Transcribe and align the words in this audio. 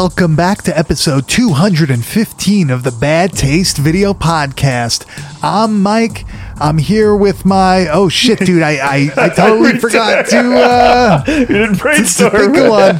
Welcome 0.00 0.36
back 0.36 0.62
to 0.62 0.78
episode 0.78 1.26
215 1.26 2.70
of 2.70 2.84
the 2.84 2.92
Bad 2.92 3.32
Taste 3.32 3.78
Video 3.78 4.14
Podcast. 4.14 5.04
I'm 5.42 5.82
Mike. 5.82 6.24
I'm 6.60 6.78
here 6.78 7.14
with 7.14 7.44
my 7.44 7.88
oh 7.88 8.08
shit, 8.08 8.40
dude! 8.40 8.62
I 8.62 8.76
I, 8.78 9.10
I 9.16 9.28
totally 9.34 9.78
forgot 9.78 10.26
to 10.26 10.38
uh, 10.38 11.24
You 11.26 11.46
didn't 11.46 11.74
to 11.74 11.80
brainstorm. 11.80 12.30
think 12.32 12.56
of 12.56 12.68
one. 12.68 12.98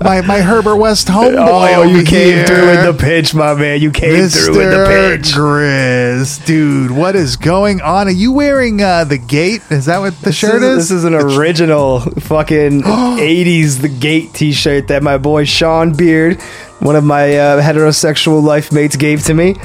My 0.00 0.20
my 0.22 0.40
Herbert 0.40 0.76
West 0.76 1.08
homeboy. 1.08 1.76
Oh, 1.76 1.82
you 1.82 2.02
came 2.04 2.34
here. 2.34 2.46
through 2.46 2.66
with 2.66 2.84
the 2.96 3.02
pitch, 3.02 3.34
my 3.34 3.54
man. 3.54 3.80
You 3.80 3.90
came 3.90 4.28
through 4.28 4.56
with 4.56 4.70
the 4.70 4.86
pitch. 5.18 5.34
Grizz, 5.34 6.44
dude, 6.46 6.90
what 6.90 7.14
is 7.16 7.36
going 7.36 7.80
on? 7.80 8.08
Are 8.08 8.10
you 8.10 8.32
wearing 8.32 8.82
uh, 8.82 9.04
the 9.04 9.18
gate? 9.18 9.62
Is 9.70 9.86
that 9.86 9.98
what 9.98 10.14
the 10.20 10.26
This 10.26 10.36
shirt 10.36 10.62
is, 10.62 10.62
is? 10.62 10.88
this 10.88 10.90
is 10.90 11.04
an 11.04 11.14
original 11.14 12.00
fucking 12.00 12.82
80s 12.82 13.80
The 13.82 13.88
Gate 13.88 14.32
t 14.34 14.52
shirt 14.52 14.88
that 14.88 15.02
my 15.02 15.18
boy 15.18 15.44
Sean 15.44 15.92
Beard, 15.92 16.40
one 16.80 16.96
of 16.96 17.04
my 17.04 17.36
uh, 17.36 17.60
heterosexual 17.62 18.42
life 18.42 18.72
mates, 18.72 18.96
gave 18.96 19.24
to 19.24 19.34
me. 19.34 19.56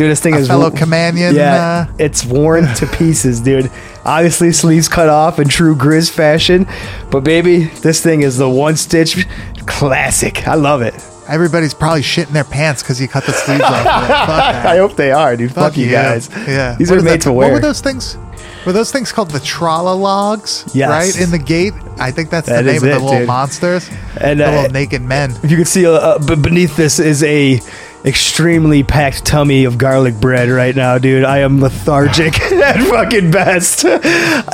Dude, 0.00 0.10
this 0.10 0.20
thing 0.20 0.32
A 0.32 0.38
is 0.38 0.46
fellow 0.48 0.70
Kamanian, 0.70 1.34
Yeah, 1.34 1.86
uh, 1.90 1.92
it's 1.98 2.24
worn 2.24 2.64
to 2.76 2.86
pieces, 2.96 3.38
dude. 3.38 3.70
Obviously, 4.02 4.50
sleeves 4.50 4.88
cut 4.88 5.10
off 5.10 5.38
in 5.38 5.46
true 5.46 5.76
Grizz 5.76 6.10
fashion, 6.10 6.66
but 7.10 7.20
baby, 7.22 7.64
this 7.82 8.02
thing 8.02 8.22
is 8.22 8.38
the 8.38 8.48
one 8.48 8.76
stitch 8.78 9.26
classic. 9.66 10.48
I 10.48 10.54
love 10.54 10.80
it. 10.80 10.94
Everybody's 11.28 11.74
probably 11.74 12.00
shitting 12.00 12.32
their 12.32 12.44
pants 12.44 12.82
because 12.82 12.98
you 12.98 13.08
cut 13.08 13.26
the 13.26 13.32
sleeves 13.32 13.60
off. 13.60 13.84
Fuck 13.84 13.84
that. 14.08 14.64
I 14.64 14.78
hope 14.78 14.96
they 14.96 15.12
are, 15.12 15.36
dude. 15.36 15.52
Fuck, 15.52 15.76
you 15.76 15.84
yeah. 15.84 16.14
guys. 16.14 16.30
Yeah. 16.48 16.76
these 16.78 16.88
What 16.88 16.98
are 16.98 17.02
made 17.02 17.10
that- 17.12 17.20
to 17.24 17.32
wear. 17.34 17.48
What 17.48 17.52
were 17.56 17.60
those 17.60 17.82
things? 17.82 18.16
Were 18.64 18.72
those 18.72 18.90
things 18.90 19.12
called 19.12 19.30
the 19.30 19.38
Trala 19.40 20.00
logs? 20.00 20.64
Yes. 20.74 20.88
Right? 20.88 21.22
In 21.22 21.30
the 21.30 21.38
gate? 21.38 21.74
I 21.98 22.10
think 22.10 22.30
that's 22.30 22.48
That 22.48 22.62
the 22.62 22.72
name 22.72 22.76
of 22.76 22.82
the 22.88 22.88
little 23.00 23.18
dude. 23.18 23.26
monsters. 23.26 23.86
And, 24.18 24.40
the 24.40 24.48
uh, 24.48 24.50
little 24.50 24.70
naked 24.70 25.02
men. 25.02 25.32
If 25.42 25.50
you 25.50 25.58
can 25.58 25.66
see 25.66 25.84
uh, 25.86 25.92
uh, 25.92 26.36
beneath 26.36 26.74
this 26.76 26.98
is 26.98 27.22
a 27.22 27.60
extremely 28.04 28.82
packed 28.82 29.24
tummy 29.24 29.64
of 29.64 29.76
garlic 29.78 30.14
bread 30.14 30.48
right 30.48 30.74
now, 30.74 30.98
dude. 30.98 31.24
I 31.24 31.38
am 31.38 31.60
lethargic 31.60 32.40
at 32.52 32.80
fucking 32.88 33.30
best. 33.30 33.84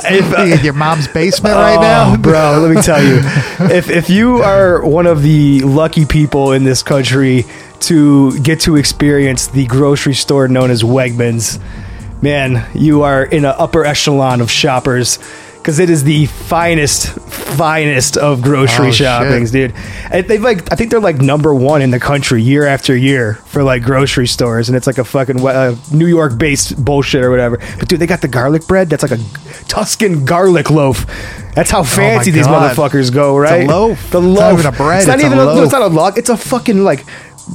If, 0.09 0.37
uh, 0.37 0.43
you 0.43 0.53
in 0.53 0.63
your 0.63 0.73
mom's 0.73 1.07
basement 1.07 1.55
right 1.55 1.77
Oh, 1.77 1.81
now? 1.81 2.17
bro. 2.17 2.59
Let 2.61 2.75
me 2.75 2.81
tell 2.81 3.03
you, 3.03 3.19
if 3.75 3.89
if 3.89 4.09
you 4.09 4.37
are 4.37 4.85
one 4.85 5.05
of 5.07 5.21
the 5.21 5.61
lucky 5.61 6.05
people 6.05 6.51
in 6.53 6.63
this 6.63 6.83
country 6.83 7.45
to 7.81 8.37
get 8.39 8.61
to 8.61 8.75
experience 8.75 9.47
the 9.47 9.65
grocery 9.65 10.13
store 10.13 10.47
known 10.47 10.71
as 10.71 10.83
Wegmans, 10.83 11.59
man, 12.21 12.65
you 12.73 13.01
are 13.03 13.23
in 13.23 13.43
an 13.45 13.53
upper 13.57 13.85
echelon 13.85 14.39
of 14.41 14.49
shoppers. 14.51 15.19
Because 15.67 15.79
it 15.79 15.89
is 15.89 16.05
the 16.05 16.27
finest, 16.27 17.09
finest 17.09 18.15
of 18.15 18.41
grocery 18.41 18.87
Oh, 18.87 18.91
shit. 18.91 19.03
shoppings, 19.05 19.51
dude. 19.51 19.73
And 20.09 20.25
they've 20.25 20.41
like, 20.41 20.71
I 20.71 20.77
think 20.77 20.91
they're 20.91 21.01
like 21.01 21.17
number 21.17 21.53
one 21.53 21.81
in 21.81 21.91
the 21.91 21.99
country 21.99 22.41
year 22.41 22.65
after 22.65 22.95
year 22.95 23.33
for 23.47 23.63
like 23.63 23.83
grocery 23.83 24.27
stores, 24.27 24.69
and 24.69 24.77
it's 24.77 24.87
like 24.87 24.97
a 24.97 25.03
fucking 25.03 25.45
uh, 25.45 25.75
New 25.91 26.05
York 26.05 26.37
based 26.37 26.81
bullshit 26.85 27.21
or 27.21 27.29
whatever. 27.29 27.57
But 27.79 27.89
dude, 27.89 27.99
they 27.99 28.07
got 28.07 28.21
the 28.21 28.29
garlic 28.29 28.65
bread. 28.65 28.89
That's 28.89 29.03
like 29.03 29.11
a 29.11 29.21
Tuscan 29.67 30.23
garlic 30.23 30.69
loaf. 30.71 31.05
That's 31.53 31.69
how 31.69 31.83
fancy 31.83 32.31
these 32.31 32.47
Oh 32.47 32.51
God. 32.51 32.73
motherfuckers 32.73 33.13
go, 33.13 33.41
It's 33.41 33.51
a 33.51 33.57
right? 33.57 33.67
loaf. 33.67 34.09
The 34.11 34.19
It's 34.21 34.25
not 34.39 34.39
loaf. 34.51 34.59
even 34.59 34.73
a 34.73 34.77
bread, 34.77 34.97
It's 34.99 35.07
not 35.07 35.15
it's 35.15 35.23
a 35.23 35.25
even. 35.25 35.37
it's 35.39 35.45
loaf. 35.47 35.71
not 35.73 35.81
a 35.81 35.87
log. 35.87 36.17
It's 36.17 36.29
a 36.29 36.37
fucking 36.37 36.85
like 36.85 37.03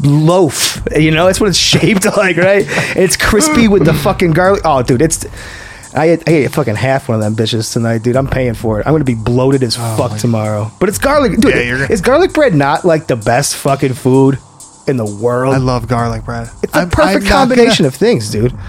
loaf. 0.03 0.83
You 0.95 1.13
know, 1.13 1.29
it's 1.29 1.41
what 1.41 1.49
it's 1.49 1.57
shaped 1.73 2.05
like, 2.19 2.37
right? 2.37 2.67
It's 2.95 3.17
crispy 3.17 3.69
with 3.69 3.87
the 3.87 3.95
fucking 3.95 4.33
garlic. 4.33 4.61
Oh, 4.67 4.83
dude, 4.83 5.01
it's. 5.01 5.25
I 5.95 6.07
ate, 6.11 6.29
I 6.29 6.33
ate 6.33 6.51
fucking 6.53 6.75
half 6.77 7.09
one 7.09 7.17
of 7.17 7.23
them 7.23 7.35
bitches 7.37 7.73
tonight, 7.73 8.03
dude. 8.03 8.17
I'm 8.17 8.27
paying 8.29 8.55
for 8.55 8.81
it. 8.81 8.87
I'm 8.87 8.95
gonna 8.95 9.05
be 9.05 9.15
bloated 9.15 9.63
as 9.63 9.77
oh 9.79 9.97
fuck 9.97 10.19
tomorrow. 10.19 10.71
But 10.81 10.89
it's 10.89 10.99
garlic, 10.99 11.39
dude. 11.39 11.47
Oh, 11.53 11.57
Yeah, 11.59 11.63
you're 11.77 11.93
is 11.93 12.01
garlic 12.01 12.33
bread 12.33 12.55
not 12.55 12.85
like 12.85 13.07
the 13.07 13.17
best 13.17 13.57
fucking 13.57 13.95
food 13.95 14.39
in 14.87 14.97
the 14.97 15.05
world? 15.05 15.55
I 15.55 15.59
love 15.59 15.87
garlic 15.89 16.25
bread. 16.25 16.51
it's 16.63 16.75
a 16.75 16.81
I'm- 16.81 16.91
perfect 16.91 17.25
I'm 17.25 17.31
combination 17.31 17.85
gonna- 17.85 17.89
of 17.89 17.95
things, 17.95 18.31
dude. 18.31 18.53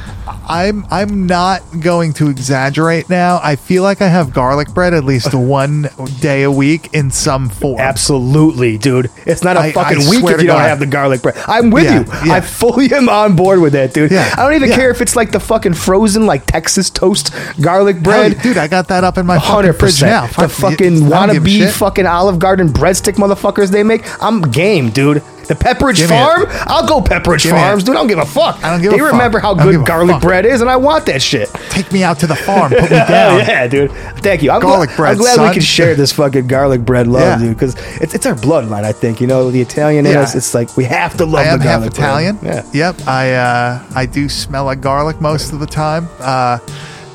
I'm 0.47 0.85
I'm 0.91 1.25
not 1.25 1.61
going 1.79 2.11
to 2.13 2.29
exaggerate 2.29 3.09
now. 3.09 3.39
I 3.41 3.55
feel 3.55 3.81
like 3.83 4.01
I 4.01 4.07
have 4.07 4.33
garlic 4.33 4.73
bread 4.73 4.93
at 4.93 5.05
least 5.05 5.33
one 5.33 5.89
day 6.19 6.43
a 6.43 6.51
week 6.51 6.89
in 6.93 7.11
some 7.11 7.47
form. 7.49 7.79
Absolutely, 7.79 8.77
dude. 8.77 9.09
It's 9.25 9.43
not 9.43 9.55
a 9.55 9.61
I- 9.61 9.71
fucking 9.71 10.01
I 10.01 10.09
week 10.09 10.23
if 10.25 10.41
you 10.41 10.47
don't 10.47 10.59
have 10.59 10.79
the 10.79 10.85
garlic 10.85 11.21
bread. 11.21 11.35
I'm 11.47 11.71
with 11.71 11.85
Yeah, 11.85 11.99
you. 12.01 12.27
yeah. 12.27 12.33
I 12.35 12.41
fully 12.41 12.91
am 12.93 13.07
on 13.09 13.35
board 13.35 13.59
with 13.61 13.73
that, 13.73 13.93
dude. 13.93 14.11
Yeah, 14.11 14.33
I 14.37 14.43
don't 14.43 14.53
even 14.53 14.71
care 14.71 14.89
if 14.91 15.01
it's 15.01 15.15
like 15.15 15.31
the 15.31 15.39
fucking 15.39 15.73
frozen, 15.75 16.25
like 16.25 16.45
Texas 16.45 16.89
toast 16.89 17.33
garlic 17.61 18.01
bread. 18.03 18.41
dude, 18.41 18.57
I 18.57 18.67
got 18.67 18.87
that 18.89 19.03
up 19.03 19.17
in 19.17 19.25
my 19.25 19.37
fucking 19.37 19.49
Hundred 19.53 19.73
fridge 19.73 20.01
now. 20.01 20.27
percent. 20.27 20.49
The 20.49 20.55
fucking 20.55 21.13
I 21.13 21.25
don't 21.27 21.33
give 21.33 21.43
a 21.45 21.49
wannabe 21.49 21.71
fucking 21.71 22.05
Olive 22.05 22.39
Garden 22.39 22.69
breadstick 22.69 23.13
motherfuckers 23.15 23.71
they 23.71 23.83
make. 23.83 24.03
I'm 24.21 24.41
game, 24.41 24.89
dude. 24.89 25.21
Pepperidge 25.55 25.97
Give 25.97 26.09
me 26.09 26.15
Farm, 26.15 26.43
it. 26.43 26.49
I'll 26.67 26.87
go 26.87 27.01
Pepperidge 27.01 27.43
Give 27.43 27.53
me 27.53 27.59
Farms, 27.59 27.83
it. 27.83 27.85
dude. 27.87 27.95
I 27.95 27.99
don't 27.99 28.07
give 28.07 28.19
a 28.19 28.25
fuck. 28.25 28.63
I 28.63 28.69
don't 28.71 28.81
give 28.81 28.91
they 28.91 28.97
a 28.97 28.99
fuck. 28.99 29.07
You 29.07 29.11
remember 29.11 29.39
how 29.39 29.53
I 29.53 29.57
don't 29.57 29.71
give 29.71 29.75
good 29.81 29.83
a 29.83 29.87
garlic 29.87 30.13
fuck. 30.15 30.21
bread 30.21 30.45
is, 30.45 30.61
and 30.61 30.69
I 30.69 30.75
want 30.77 31.05
that 31.07 31.21
shit. 31.21 31.49
Take 31.69 31.91
me 31.91 32.03
out 32.03 32.19
to 32.19 32.27
the 32.27 32.35
farm. 32.35 32.71
Put 32.71 32.83
me 32.83 32.87
down. 32.97 33.39
yeah, 33.39 33.67
dude. 33.67 33.91
Thank 34.21 34.41
you. 34.43 34.51
I'm 34.51 34.61
Garlic 34.61 34.89
glad, 34.89 34.97
bread, 34.97 35.11
I'm 35.13 35.17
glad 35.17 35.35
son. 35.35 35.47
we 35.49 35.53
can 35.53 35.61
share 35.61 35.95
this 35.95 36.11
fucking 36.13 36.47
garlic 36.47 36.81
bread 36.81 37.07
love, 37.07 37.39
Yeah. 37.41 37.47
dude, 37.47 37.55
because 37.57 37.75
it's, 38.01 38.13
it's 38.13 38.25
our 38.25 38.35
bloodline. 38.35 38.83
I 38.83 38.91
think 38.91 39.19
you 39.21 39.27
know 39.27 39.51
the 39.51 39.61
Italian 39.61 40.05
in 40.05 40.13
Yeah. 40.13 40.21
us. 40.21 40.35
It's 40.35 40.53
like 40.53 40.75
we 40.77 40.85
have 40.85 41.17
to 41.17 41.25
love 41.25 41.45
I 41.45 41.49
am 41.49 41.59
the 41.59 41.65
half 41.65 41.79
garlic 41.81 41.93
Italian. 41.93 42.35
bread. 42.37 42.65
Yeah. 42.73 42.91
Yep. 42.91 43.07
I 43.07 43.33
uh, 43.33 43.83
I 43.95 44.05
do 44.05 44.29
smell 44.29 44.65
like 44.65 44.81
garlic 44.81 45.19
most 45.21 45.53
of 45.53 45.59
the 45.59 45.67
time. 45.67 46.07
Uh, 46.19 46.57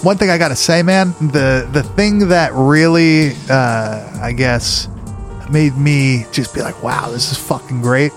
one 0.02 0.16
thing 0.16 0.30
I 0.30 0.38
gotta 0.38 0.54
say, 0.56 0.82
man, 0.82 1.10
the 1.20 1.68
the 1.72 1.82
thing 1.82 2.28
that 2.28 2.52
really, 2.54 3.32
uh, 3.50 4.20
I 4.22 4.32
guess, 4.32 4.88
made 5.50 5.76
me 5.76 6.24
just 6.30 6.54
be 6.54 6.60
like, 6.62 6.80
wow, 6.82 7.08
this 7.10 7.32
is 7.32 7.38
fucking 7.38 7.80
great. 7.82 8.12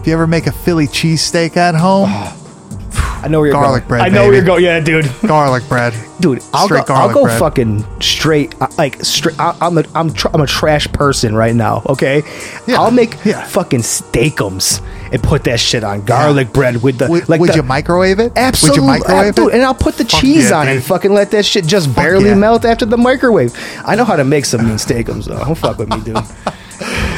If 0.00 0.06
you 0.06 0.12
ever 0.12 0.26
make 0.26 0.46
a 0.46 0.52
Philly 0.52 0.86
cheesesteak 0.86 1.56
at 1.56 1.74
home, 1.74 2.08
I 2.08 3.28
know 3.28 3.40
where 3.40 3.48
you're 3.48 3.54
Garlic 3.54 3.82
going. 3.82 3.88
bread, 3.88 4.02
I 4.02 4.08
know 4.08 4.24
where 4.26 4.34
you're 4.34 4.44
going. 4.44 4.62
Yeah, 4.62 4.78
dude. 4.80 5.10
garlic 5.26 5.68
bread, 5.68 5.92
Dude, 6.20 6.42
I'll 6.54 6.68
go, 6.68 6.76
Straight 6.76 6.90
I'll 6.90 7.08
garlic 7.08 7.14
go 7.14 7.24
bread. 7.24 7.38
fucking 7.40 8.00
straight, 8.00 8.54
uh, 8.62 8.68
like 8.78 9.02
straight. 9.04 9.38
I, 9.40 9.56
I'm 9.60 9.78
a, 9.78 9.84
I'm, 9.94 10.12
tr- 10.12 10.28
I'm 10.32 10.40
a 10.42 10.46
trash 10.46 10.86
person 10.92 11.34
right 11.34 11.54
now. 11.54 11.82
Okay, 11.88 12.22
Yeah, 12.66 12.80
I'll 12.80 12.90
make 12.92 13.16
yeah. 13.24 13.44
fucking 13.46 13.80
steakums 13.80 14.80
and 15.12 15.22
put 15.22 15.44
that 15.44 15.58
shit 15.60 15.82
on 15.84 16.04
garlic 16.04 16.52
bread 16.52 16.82
with 16.82 16.98
the 16.98 17.08
Would, 17.08 17.28
like. 17.28 17.40
would 17.40 17.50
the, 17.50 17.56
you 17.56 17.62
microwave 17.64 18.18
it? 18.20 18.32
Absolutely, 18.36 18.80
Would 18.80 18.84
you 18.84 19.00
microwave 19.00 19.34
dude, 19.34 19.48
it? 19.48 19.54
and 19.54 19.62
I'll 19.64 19.74
put 19.74 19.96
the 19.96 20.04
Fuck 20.04 20.20
cheese 20.20 20.50
yeah, 20.50 20.58
on 20.60 20.66
it 20.68 20.70
dude. 20.70 20.76
and 20.76 20.84
fucking 20.86 21.12
let 21.12 21.30
that 21.32 21.44
shit 21.44 21.66
just 21.66 21.94
barely 21.96 22.26
yeah. 22.30 22.34
melt 22.34 22.64
after 22.64 22.86
the 22.86 22.96
microwave. 22.98 23.52
I 23.84 23.94
know 23.96 24.04
how 24.04 24.16
to 24.16 24.24
make 24.24 24.44
some 24.44 24.64
mean 24.64 24.76
steakums 24.76 25.24
though. 25.26 25.38
Don't 25.38 25.54
fuck 25.58 25.78
with 25.78 25.88
me, 25.90 26.00
dude. 26.02 26.16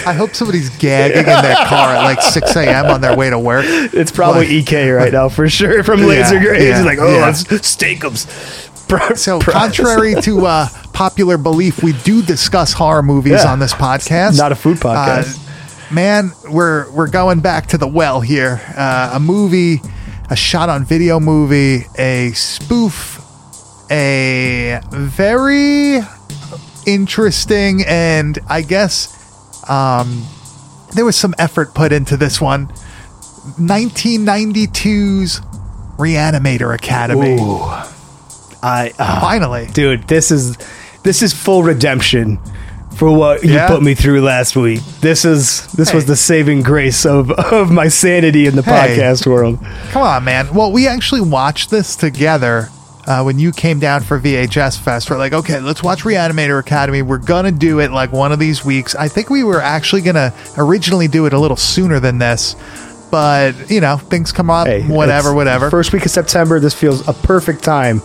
I 0.06 0.12
hope 0.12 0.34
somebody's 0.34 0.70
gagging 0.78 1.18
in 1.18 1.24
their 1.24 1.56
car 1.66 1.94
at 1.94 2.02
like 2.04 2.20
6 2.22 2.56
a.m. 2.56 2.86
on 2.86 3.00
their 3.00 3.16
way 3.16 3.30
to 3.30 3.38
work. 3.38 3.64
It's 3.66 4.10
probably 4.10 4.42
Like- 4.46 4.50
EK 4.50 4.90
right 4.90 5.12
now 5.12 5.28
for 5.28 5.48
sure 5.48 5.82
from 5.82 6.00
Yeah, 6.00 6.06
Laser 6.06 6.38
Graves. 6.40 6.64
yeah, 6.64 6.76
He's 6.76 6.86
like, 6.86 6.98
oh, 6.98 7.08
yeah. 7.18 7.28
it's 7.30 7.44
steakums. 7.44 8.26
Pro- 8.88 9.14
So, 9.14 9.38
contrary 9.40 10.14
to 10.22 10.46
uh, 10.46 10.68
popular 10.94 11.36
belief, 11.36 11.82
we 11.82 11.92
do 12.04 12.22
discuss 12.22 12.72
horror 12.72 13.02
movies 13.02 13.42
Yeah. 13.44 13.52
on 13.52 13.58
this 13.58 13.74
podcast. 13.74 14.38
Not 14.38 14.50
a 14.52 14.54
food 14.54 14.78
podcast. 14.78 15.36
Uh, 15.90 15.94
man, 15.94 16.32
we're 16.48 16.90
we're 16.92 17.08
going 17.08 17.40
back 17.40 17.66
to 17.68 17.78
the 17.78 17.86
well 17.86 18.20
here. 18.22 18.60
Uh, 18.76 19.10
a 19.14 19.20
movie, 19.20 19.82
a 20.30 20.36
shot 20.36 20.70
on 20.70 20.84
video 20.86 21.20
movie, 21.20 21.86
a 21.98 22.30
spoof, 22.32 23.20
a 23.90 24.80
very 24.90 26.00
interesting 26.86 27.84
and 27.86 28.38
I 28.48 28.62
guess 28.62 29.14
um, 29.68 30.24
there 30.94 31.04
was 31.04 31.16
some 31.16 31.34
effort 31.38 31.74
put 31.74 31.92
into 31.92 32.16
this 32.16 32.40
one. 32.40 32.68
1992's 33.58 35.40
Reanimator 35.98 36.74
Academy. 36.74 37.40
Ooh. 37.40 37.60
I 38.62 38.92
ah. 38.98 39.18
Finally. 39.20 39.68
dude 39.72 40.06
this 40.08 40.30
is 40.30 40.56
this 41.04 41.22
is 41.22 41.32
full 41.32 41.62
redemption 41.62 42.38
for 42.96 43.14
what 43.16 43.44
you 43.44 43.54
Yeah? 43.54 43.68
put 43.68 43.82
me 43.82 43.94
through 43.94 44.20
last 44.22 44.56
week 44.56 44.80
this 45.00 45.24
is 45.24 45.70
this 45.74 45.94
was 45.94 46.06
the 46.06 46.16
saving 46.16 46.62
grace 46.62 47.06
of 47.06 47.30
of 47.30 47.70
my 47.70 47.86
sanity 47.88 48.46
in 48.46 48.56
the 48.56 48.62
Hey. 48.62 48.96
podcast 48.98 49.26
world 49.26 49.60
Come 49.90 50.02
on, 50.02 50.24
man. 50.24 50.52
Well, 50.52 50.72
we 50.72 50.88
actually 50.88 51.20
watched 51.20 51.70
this 51.70 51.94
together 51.94 52.68
uh, 53.08 53.22
when 53.22 53.38
you 53.38 53.50
came 53.50 53.80
down 53.80 54.02
for 54.02 54.20
VHS 54.20 54.78
Fest. 54.78 55.08
We're 55.10 55.16
like, 55.16 55.32
okay, 55.32 55.60
let's 55.60 55.82
watch 55.82 56.02
Reanimator 56.02 56.60
Academy. 56.60 57.00
We're 57.00 57.16
gonna 57.16 57.50
do 57.50 57.80
it 57.80 57.90
like 57.90 58.12
one 58.12 58.32
of 58.32 58.38
these 58.38 58.64
weeks. 58.64 58.94
I 58.94 59.08
think 59.08 59.30
we 59.30 59.42
were 59.42 59.62
actually 59.62 60.02
gonna 60.02 60.34
originally 60.58 61.08
do 61.08 61.24
it 61.24 61.32
a 61.32 61.38
little 61.38 61.56
sooner 61.56 62.00
than 62.00 62.18
this, 62.18 62.54
but 63.10 63.70
you 63.70 63.80
know 63.80 63.96
things 63.96 64.30
come 64.30 64.50
up, 64.50 64.66
Hey, 64.66 64.86
whatever, 64.86 65.32
whatever. 65.34 65.70
First 65.70 65.92
week 65.94 66.04
of 66.04 66.10
September, 66.10 66.60
this 66.60 66.74
feels 66.74 67.06
a 67.08 67.14
perfect 67.14 67.64
time 67.64 68.02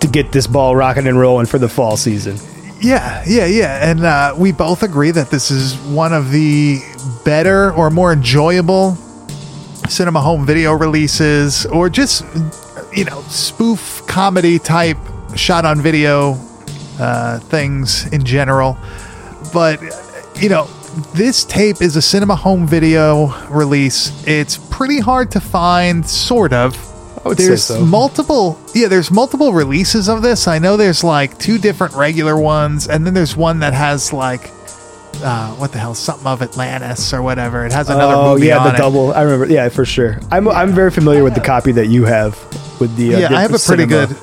to 0.00 0.06
get 0.06 0.30
this 0.30 0.46
ball 0.46 0.76
rocking 0.76 1.08
and 1.08 1.18
rolling 1.18 1.46
for 1.46 1.58
the 1.58 1.68
fall 1.68 1.96
season. 1.96 2.36
Yeah, 2.80 3.24
yeah, 3.26 3.46
yeah. 3.46 3.90
And 3.90 4.04
uh, 4.04 4.34
we 4.38 4.52
both 4.52 4.84
agree 4.84 5.10
that 5.10 5.30
this 5.30 5.50
is 5.50 5.76
one 5.92 6.12
of 6.12 6.30
the 6.30 6.78
better 7.24 7.72
or 7.72 7.90
more 7.90 8.12
enjoyable 8.12 8.96
cinema 9.88 10.20
home 10.20 10.46
video 10.46 10.74
releases 10.74 11.66
or 11.66 11.88
just, 11.88 12.22
you 12.92 13.04
know, 13.04 13.22
spoof 13.22 14.02
comedy 14.06 14.58
type 14.58 14.98
shot 15.36 15.64
on 15.64 15.80
video 15.80 16.32
uh, 16.98 17.38
things 17.40 18.06
in 18.12 18.24
general. 18.24 18.76
But, 19.52 19.80
you 20.40 20.48
know, 20.48 20.66
this 21.14 21.44
tape 21.44 21.80
is 21.80 21.96
a 21.96 22.02
cinema 22.02 22.34
home 22.34 22.66
video 22.66 23.34
release. 23.48 24.26
It's 24.26 24.56
pretty 24.70 25.00
hard 25.00 25.30
to 25.32 25.40
find, 25.40 26.06
sort 26.06 26.52
of. 26.52 26.76
I 27.24 27.28
would 27.28 27.38
say 27.38 27.48
there's 27.48 27.64
so. 27.64 27.84
multiple 27.84 28.60
yeah 28.74 28.86
there's 28.86 29.10
multiple 29.10 29.52
releases 29.52 30.08
of 30.08 30.22
this 30.22 30.46
i 30.46 30.60
know 30.60 30.76
there's 30.76 31.02
like 31.02 31.36
two 31.36 31.58
different 31.58 31.94
regular 31.94 32.38
ones 32.38 32.86
and 32.86 33.04
then 33.04 33.12
there's 33.12 33.36
one 33.36 33.58
that 33.58 33.74
has 33.74 34.12
like 34.12 34.52
uh 35.22 35.50
what 35.56 35.72
the 35.72 35.78
hell 35.78 35.94
something 35.94 36.26
of 36.26 36.42
atlantis 36.42 37.12
or 37.12 37.22
whatever 37.22 37.64
it 37.66 37.72
has 37.72 37.88
another 37.90 38.14
oh 38.14 38.34
movie 38.34 38.46
yeah, 38.48 38.58
on 38.58 38.68
the 38.68 38.74
it. 38.74 38.78
double. 38.78 39.12
I 39.12 39.22
remember. 39.22 39.46
Yeah, 39.52 39.68
for 39.68 39.84
sure. 39.84 40.18
I'm 40.30 40.48
I'm 40.48 40.72
very 40.72 40.90
familiar 40.90 41.24
with 41.24 41.34
the 41.34 41.40
copy 41.40 41.72
that 41.72 41.86
you 41.86 42.04
have 42.04 42.32
with 42.80 42.94
the. 42.96 43.14
Uh, 43.14 43.18
yeah 43.18 43.28
the 43.28 43.36
i 43.36 43.40
have 43.42 43.50
a 43.54 43.58
pretty 43.58 43.84
cinema. 43.88 44.06
good 44.06 44.16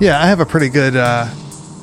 yeah 0.00 0.20
i 0.22 0.26
have 0.26 0.40
a 0.40 0.46
pretty 0.46 0.68
good 0.68 0.96
uh 0.96 1.26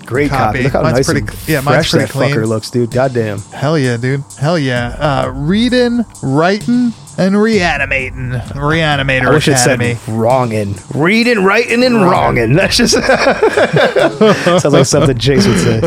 great 0.05 0.29
copy. 0.29 0.59
copy. 0.59 0.63
Look 0.63 0.73
how 0.73 0.81
Mine's 0.81 0.95
nice 0.95 1.05
pretty- 1.05 1.19
and 1.27 1.47
yeah, 1.47 1.61
mine's 1.61 1.89
fresh 1.89 1.91
pretty 1.91 2.05
that 2.05 2.11
clean. 2.11 2.35
fucker 2.35 2.47
looks, 2.47 2.69
dude. 2.71 2.91
Goddamn. 2.91 3.39
hell 3.53 3.77
yeah 3.77 3.95
dude 3.97 4.23
hell 4.39 4.57
yeah 4.59 4.95
uh 5.25 5.31
reading 5.33 6.03
writing 6.23 6.93
and 7.17 7.39
reanimating 7.41 8.31
reanimator 8.31 9.27
I 9.27 9.29
wish 9.31 9.47
it 9.49 9.57
said 9.57 9.81
academy 9.81 9.99
wrongin'. 10.07 10.75
Reading, 10.95 11.43
writing, 11.43 11.83
and 11.83 11.95
wrongin'. 12.01 12.53
That's 12.57 12.77
just 12.77 12.93
sounds 12.93 14.65
like 14.65 14.85
something 14.85 15.17
Jace 15.17 15.45
would 15.47 15.59
say. 15.59 15.81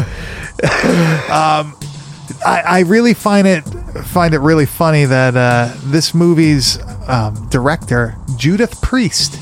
I, 2.44 2.61
I 2.61 2.81
really 2.81 3.15
find 3.15 3.47
it 3.47 3.62
find 4.06 4.35
it 4.35 4.39
really 4.39 4.67
funny 4.67 5.05
that 5.05 5.37
uh, 5.37 5.75
this 5.85 6.15
movie's 6.15 6.79
um, 7.09 7.49
director 7.50 8.17
Judith 8.37 8.81
Priest. 8.83 9.39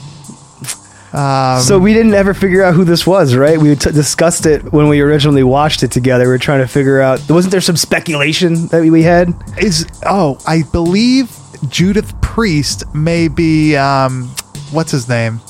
Um, 1.13 1.61
so 1.61 1.79
we 1.79 1.93
didn't 1.93 2.15
ever 2.15 2.35
figure 2.35 2.63
out 2.63 2.75
who 2.75 2.85
this 2.85 3.05
was, 3.05 3.35
right? 3.35 3.59
We 3.59 3.75
t- 3.75 3.91
discussed 3.91 4.47
it 4.47 4.73
when 4.73 4.89
we 4.89 5.01
originally 5.01 5.43
watched 5.43 5.83
it 5.83 5.91
together. 5.91 6.25
We 6.25 6.31
were 6.31 6.39
trying 6.39 6.61
to 6.61 6.69
figure 6.69 7.01
out. 7.01 7.21
Wasn't 7.29 7.51
there 7.51 7.61
some 7.61 7.77
speculation 7.77 8.69
that 8.69 8.83
we 8.83 9.03
had? 9.03 9.35
is 9.59 9.87
oh 10.07 10.39
I 10.47 10.63
believe 10.71 11.37
Judith 11.69 12.19
Priest 12.21 12.95
may 12.95 13.29
be 13.29 13.77
um, 13.77 14.29
what's 14.71 14.93
his 14.93 15.09
name 15.09 15.41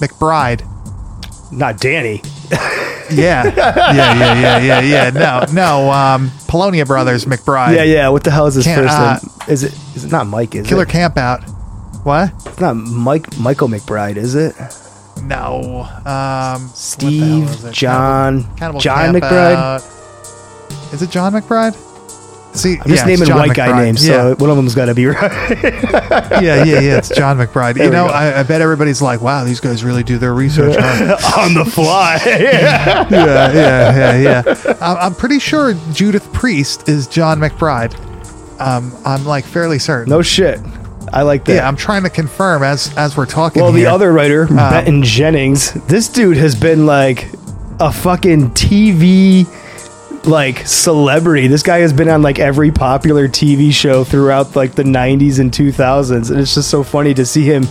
McBride. 0.00 0.66
Not 1.52 1.80
Danny. 1.80 2.22
Yeah, 3.12 3.44
yeah, 3.56 3.92
yeah, 3.94 4.34
yeah, 4.40 4.58
yeah, 4.58 4.80
yeah. 4.80 5.10
No, 5.10 5.44
no. 5.52 5.90
Um, 5.90 6.30
Polonia 6.48 6.84
Brothers 6.86 7.24
McBride. 7.24 7.76
Yeah, 7.76 7.82
yeah. 7.84 8.08
What 8.08 8.24
the 8.24 8.30
hell 8.30 8.46
is 8.46 8.54
this 8.54 8.64
Can't- 8.64 8.82
first 8.86 8.94
uh. 9.48 9.52
Is 9.52 9.64
it? 9.64 9.72
Is 9.96 10.04
it 10.04 10.12
not 10.12 10.26
Mike? 10.26 10.54
Is 10.54 10.66
Killer 10.66 10.84
it? 10.84 10.88
Camp 10.88 11.16
Out. 11.16 11.42
What? 12.04 12.32
It's 12.46 12.60
not 12.60 12.74
Mike. 12.76 13.38
Michael 13.38 13.68
McBride, 13.68 14.16
is 14.16 14.34
it? 14.34 14.54
No. 15.22 15.82
Um, 15.82 15.82
what 15.84 16.04
the 16.04 16.10
hell 16.10 16.68
Steve, 16.74 17.44
is 17.50 17.64
it? 17.64 17.74
John, 17.74 18.44
Cannibal 18.56 18.80
Jon 18.80 19.14
McBride. 19.14 20.92
Is 20.94 21.02
it 21.02 21.10
Jon 21.10 21.32
McBride? 21.32 21.76
See, 22.52 22.78
I'm 22.80 22.88
just 22.88 23.06
yeah, 23.06 23.16
naming 23.16 23.32
white 23.32 23.54
guy 23.54 23.68
McBride. 23.68 23.84
names, 23.84 24.06
so 24.06 24.34
one 24.36 24.50
of 24.50 24.56
them's 24.56 24.74
got 24.74 24.86
to 24.86 24.94
be 24.94 25.06
right. 25.06 25.30
Yeah, 25.62 26.40
yeah, 26.40 26.64
yeah, 26.64 26.80
yeah. 26.80 26.98
It's 26.98 27.08
Jon 27.08 27.38
McBride. 27.38 27.74
There 27.74 27.84
you 27.84 27.90
know. 27.90 28.06
I, 28.06 28.40
I 28.40 28.42
bet 28.42 28.60
everybody's 28.60 29.00
like, 29.00 29.20
"Wow, 29.20 29.44
these 29.44 29.60
guys 29.60 29.84
really 29.84 30.02
do 30.02 30.18
their 30.18 30.34
research." 30.34 30.74
Huh? 30.76 31.16
on 31.40 31.54
the 31.54 31.64
fly. 31.64 32.20
yeah, 32.26 33.06
yeah, 33.08 33.52
yeah, 33.52 34.16
yeah. 34.16 34.74
I'm, 34.80 34.96
I'm 34.96 35.14
pretty 35.14 35.38
sure 35.38 35.74
Judith 35.92 36.32
Priest 36.32 36.88
is 36.88 37.06
Jon 37.06 37.38
McBride. 37.38 37.94
Um, 38.60 38.92
I'm 39.04 39.24
like 39.24 39.44
fairly 39.44 39.78
certain. 39.78 40.10
no 40.10 40.20
shit. 40.20 40.58
I 41.12 41.22
like 41.22 41.44
that. 41.44 41.54
Yeah, 41.54 41.68
I'm 41.68 41.76
trying 41.76 42.02
to 42.02 42.10
confirm 42.10 42.64
as 42.64 42.92
as 42.96 43.16
we're 43.16 43.26
talking. 43.26 43.62
well, 43.62 43.72
the 43.72 43.86
other 43.86 44.12
writer, 44.12 44.46
Benton 44.46 45.04
Jennings, 45.04 45.72
this 45.86 46.08
dude 46.08 46.36
has 46.36 46.56
been 46.56 46.84
like 46.84 47.28
a 47.78 47.92
fucking 47.92 48.50
TV 48.50 49.46
like 50.24 50.66
celebrity. 50.66 51.46
This 51.46 51.62
guy 51.62 51.78
has 51.78 51.92
been 51.92 52.08
on 52.08 52.22
like 52.22 52.38
every 52.38 52.70
popular 52.70 53.28
TV 53.28 53.72
show 53.72 54.04
throughout 54.04 54.54
like 54.56 54.72
the 54.74 54.82
90s 54.82 55.38
and 55.40 55.50
2000s, 55.50 56.30
and 56.30 56.40
it's 56.40 56.54
just 56.54 56.70
so 56.70 56.82
funny 56.82 57.14
to 57.14 57.24
see 57.26 57.44
him 57.44 57.64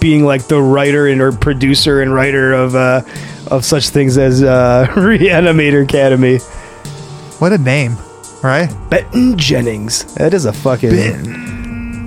being 0.00 0.24
like 0.24 0.46
the 0.48 0.60
writer 0.60 1.06
and 1.06 1.20
or 1.20 1.32
producer 1.32 2.02
and 2.02 2.12
writer 2.12 2.52
of 2.52 2.74
uh 2.74 3.00
of 3.50 3.64
such 3.64 3.88
things 3.88 4.18
as 4.18 4.42
uh 4.42 4.86
Reanimator 4.90 5.82
Academy. 5.84 6.38
what 7.38 7.52
a 7.52 7.58
name, 7.58 7.96
right? 8.42 8.68
Benton 8.90 9.38
Jennings. 9.38 10.04
That 10.14 10.34
is 10.34 10.44
a 10.44 10.52
fucking. 10.52 10.92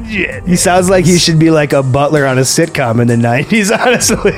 He 0.07 0.55
sounds 0.55 0.89
like 0.89 1.03
he 1.05 1.17
should 1.17 1.37
be 1.37 1.51
like 1.51 1.73
a 1.73 1.83
butler 1.83 2.25
on 2.25 2.37
a 2.37 2.41
sitcom 2.41 3.01
in 3.01 3.07
the 3.07 3.15
90s, 3.15 3.77
honestly. 3.85 4.31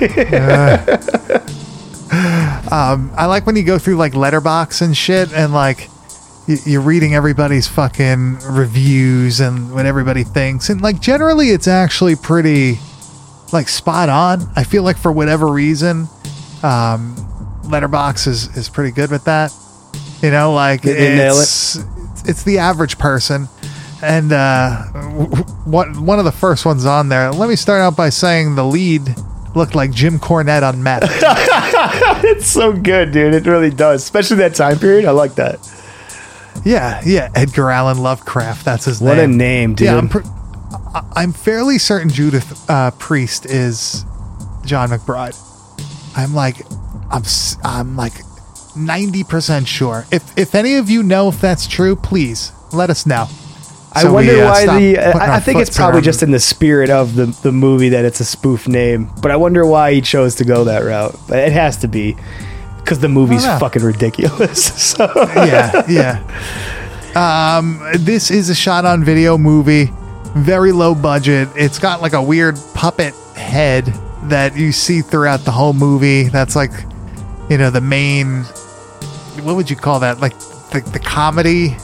Um, 2.11 3.11
I 3.15 3.25
like 3.27 3.45
when 3.45 3.56
you 3.56 3.63
go 3.63 3.77
through 3.79 3.97
like 3.97 4.13
Letterboxd 4.13 4.81
and 4.81 4.97
shit, 4.97 5.31
and 5.33 5.53
like 5.53 5.89
you're 6.65 6.81
reading 6.81 7.13
everybody's 7.13 7.67
fucking 7.67 8.39
reviews 8.50 9.39
and 9.39 9.71
what 9.73 9.85
everybody 9.85 10.23
thinks, 10.23 10.69
and 10.69 10.81
like 10.81 11.00
generally 11.00 11.50
it's 11.50 11.67
actually 11.67 12.15
pretty 12.15 12.79
like 13.53 13.67
spot 13.67 14.09
on. 14.09 14.41
I 14.56 14.63
feel 14.63 14.83
like 14.83 14.97
for 14.97 15.11
whatever 15.11 15.47
reason, 15.47 16.07
um, 16.63 17.15
Letterboxd 17.63 18.27
is 18.27 18.57
is 18.57 18.69
pretty 18.69 18.91
good 18.91 19.11
with 19.11 19.25
that. 19.25 19.53
You 20.21 20.31
know, 20.31 20.53
like 20.53 20.83
nail 20.85 21.35
it. 21.38 21.41
it's 21.41 21.77
it's 22.25 22.44
the 22.44 22.57
average 22.59 22.97
person. 22.97 23.47
And 24.01 24.31
uh, 24.31 24.85
w- 24.94 25.27
w- 25.27 25.44
one 25.65 26.06
one 26.06 26.19
of 26.19 26.25
the 26.25 26.31
first 26.31 26.65
ones 26.65 26.85
on 26.85 27.09
there. 27.09 27.31
Let 27.31 27.50
me 27.50 27.56
start 27.56 27.81
out 27.81 27.97
by 27.97 28.09
saying 28.09 28.56
the 28.56 28.63
lead 28.63 29.13
looked 29.56 29.75
like 29.75 29.92
Jim 29.92 30.19
Cornette 30.19 30.63
on 30.63 30.81
meth. 30.81 31.04
it's 32.30 32.48
so 32.48 32.74
good, 32.74 33.12
dude. 33.12 33.33
It 33.33 33.45
really 33.45 33.69
does. 33.69 34.02
Especially 34.04 34.38
that 34.38 34.56
time 34.56 34.80
period. 34.80 35.06
I 35.06 35.12
like 35.12 35.36
that. 35.36 35.59
Yeah, 36.66 37.02
yeah, 37.06 37.30
Edgar 37.36 37.69
Allan 37.71 38.00
Lovecraft. 38.00 38.66
That's 38.66 38.86
his 38.86 39.00
What 39.00 39.18
a 39.18 39.28
name. 39.28 39.38
name, 39.38 39.76
dude. 39.76 39.86
Yeah, 39.86 39.98
I'm, 39.98 40.09
pr- 40.09 40.24
I- 40.94 41.06
I'm 41.16 41.31
fairly 41.31 41.78
certain 41.78 42.09
Judith 42.09 42.69
uh, 42.69 42.92
Priest 42.92 43.45
is 43.45 44.04
Jon 44.66 44.90
McBride. 44.90 45.38
I'm 46.18 46.33
like, 46.36 46.57
I'm, 47.12 47.24
I'm 47.64 47.95
like, 47.95 48.14
ninety 48.76 49.24
percent 49.24 49.68
sure. 49.68 50.06
If 50.12 50.38
if 50.38 50.54
any 50.54 50.76
of 50.76 50.90
you 50.90 51.02
know 51.04 51.30
if 51.30 51.40
that's 51.40 51.66
true, 51.68 51.95
please 51.95 52.52
let 52.74 52.90
us 52.90 53.06
know. 53.06 53.28
I 53.99 54.03
So 54.03 54.09
we, 54.09 54.13
wonder 54.15 54.44
uh, 54.44 54.49
why 54.51 54.65
the. 54.65 54.95
putting 54.95 55.21
I, 55.21 55.35
I 55.35 55.39
think 55.39 55.59
it's 55.59 55.75
probably 55.75 55.97
around- 55.97 56.03
just 56.03 56.23
in 56.23 56.31
the 56.31 56.39
spirit 56.39 56.89
of 56.89 57.15
the, 57.15 57.25
the 57.27 57.51
movie 57.51 57.89
that 57.89 58.06
it's 58.06 58.19
a 58.19 58.25
spoof 58.25 58.68
name. 58.68 59.09
But 59.21 59.31
I 59.31 59.35
wonder 59.35 59.65
why 59.65 59.94
he 59.94 60.01
chose 60.01 60.35
to 60.35 60.45
go 60.45 60.63
that 60.65 60.79
route. 60.83 61.15
But 61.27 61.39
It 61.39 61.51
has 61.53 61.77
to 61.77 61.87
be 61.87 62.15
because 62.77 62.99
the 62.99 63.09
movie's 63.09 63.45
fucking 63.45 63.83
ridiculous. 63.83 64.65
so 64.95 65.11
yeah, 65.35 65.85
yeah. 65.89 66.23
Um, 67.15 67.79
this 67.99 68.31
is 68.31 68.49
a 68.49 68.56
shot 68.56 68.85
on 68.85 69.03
video 69.03 69.37
movie, 69.37 69.91
very 70.35 70.71
low 70.71 70.94
budget. 70.95 71.49
It's 71.56 71.79
got 71.79 72.01
like 72.01 72.13
a 72.13 72.21
weird 72.21 72.57
puppet 72.73 73.13
head 73.35 73.85
that 74.23 74.56
you 74.56 74.71
see 74.71 75.01
throughout 75.01 75.41
the 75.41 75.51
whole 75.51 75.73
movie. 75.73 76.23
That's 76.29 76.56
like, 76.56 76.71
you 77.49 77.57
know, 77.57 77.69
the 77.71 77.81
main. 77.81 78.44
What 79.44 79.56
would 79.56 79.69
you 79.69 79.75
call 79.75 79.99
that? 80.01 80.19
Like 80.19 80.37
the, 80.71 80.81
the 80.94 80.99
comedy. 80.99 81.75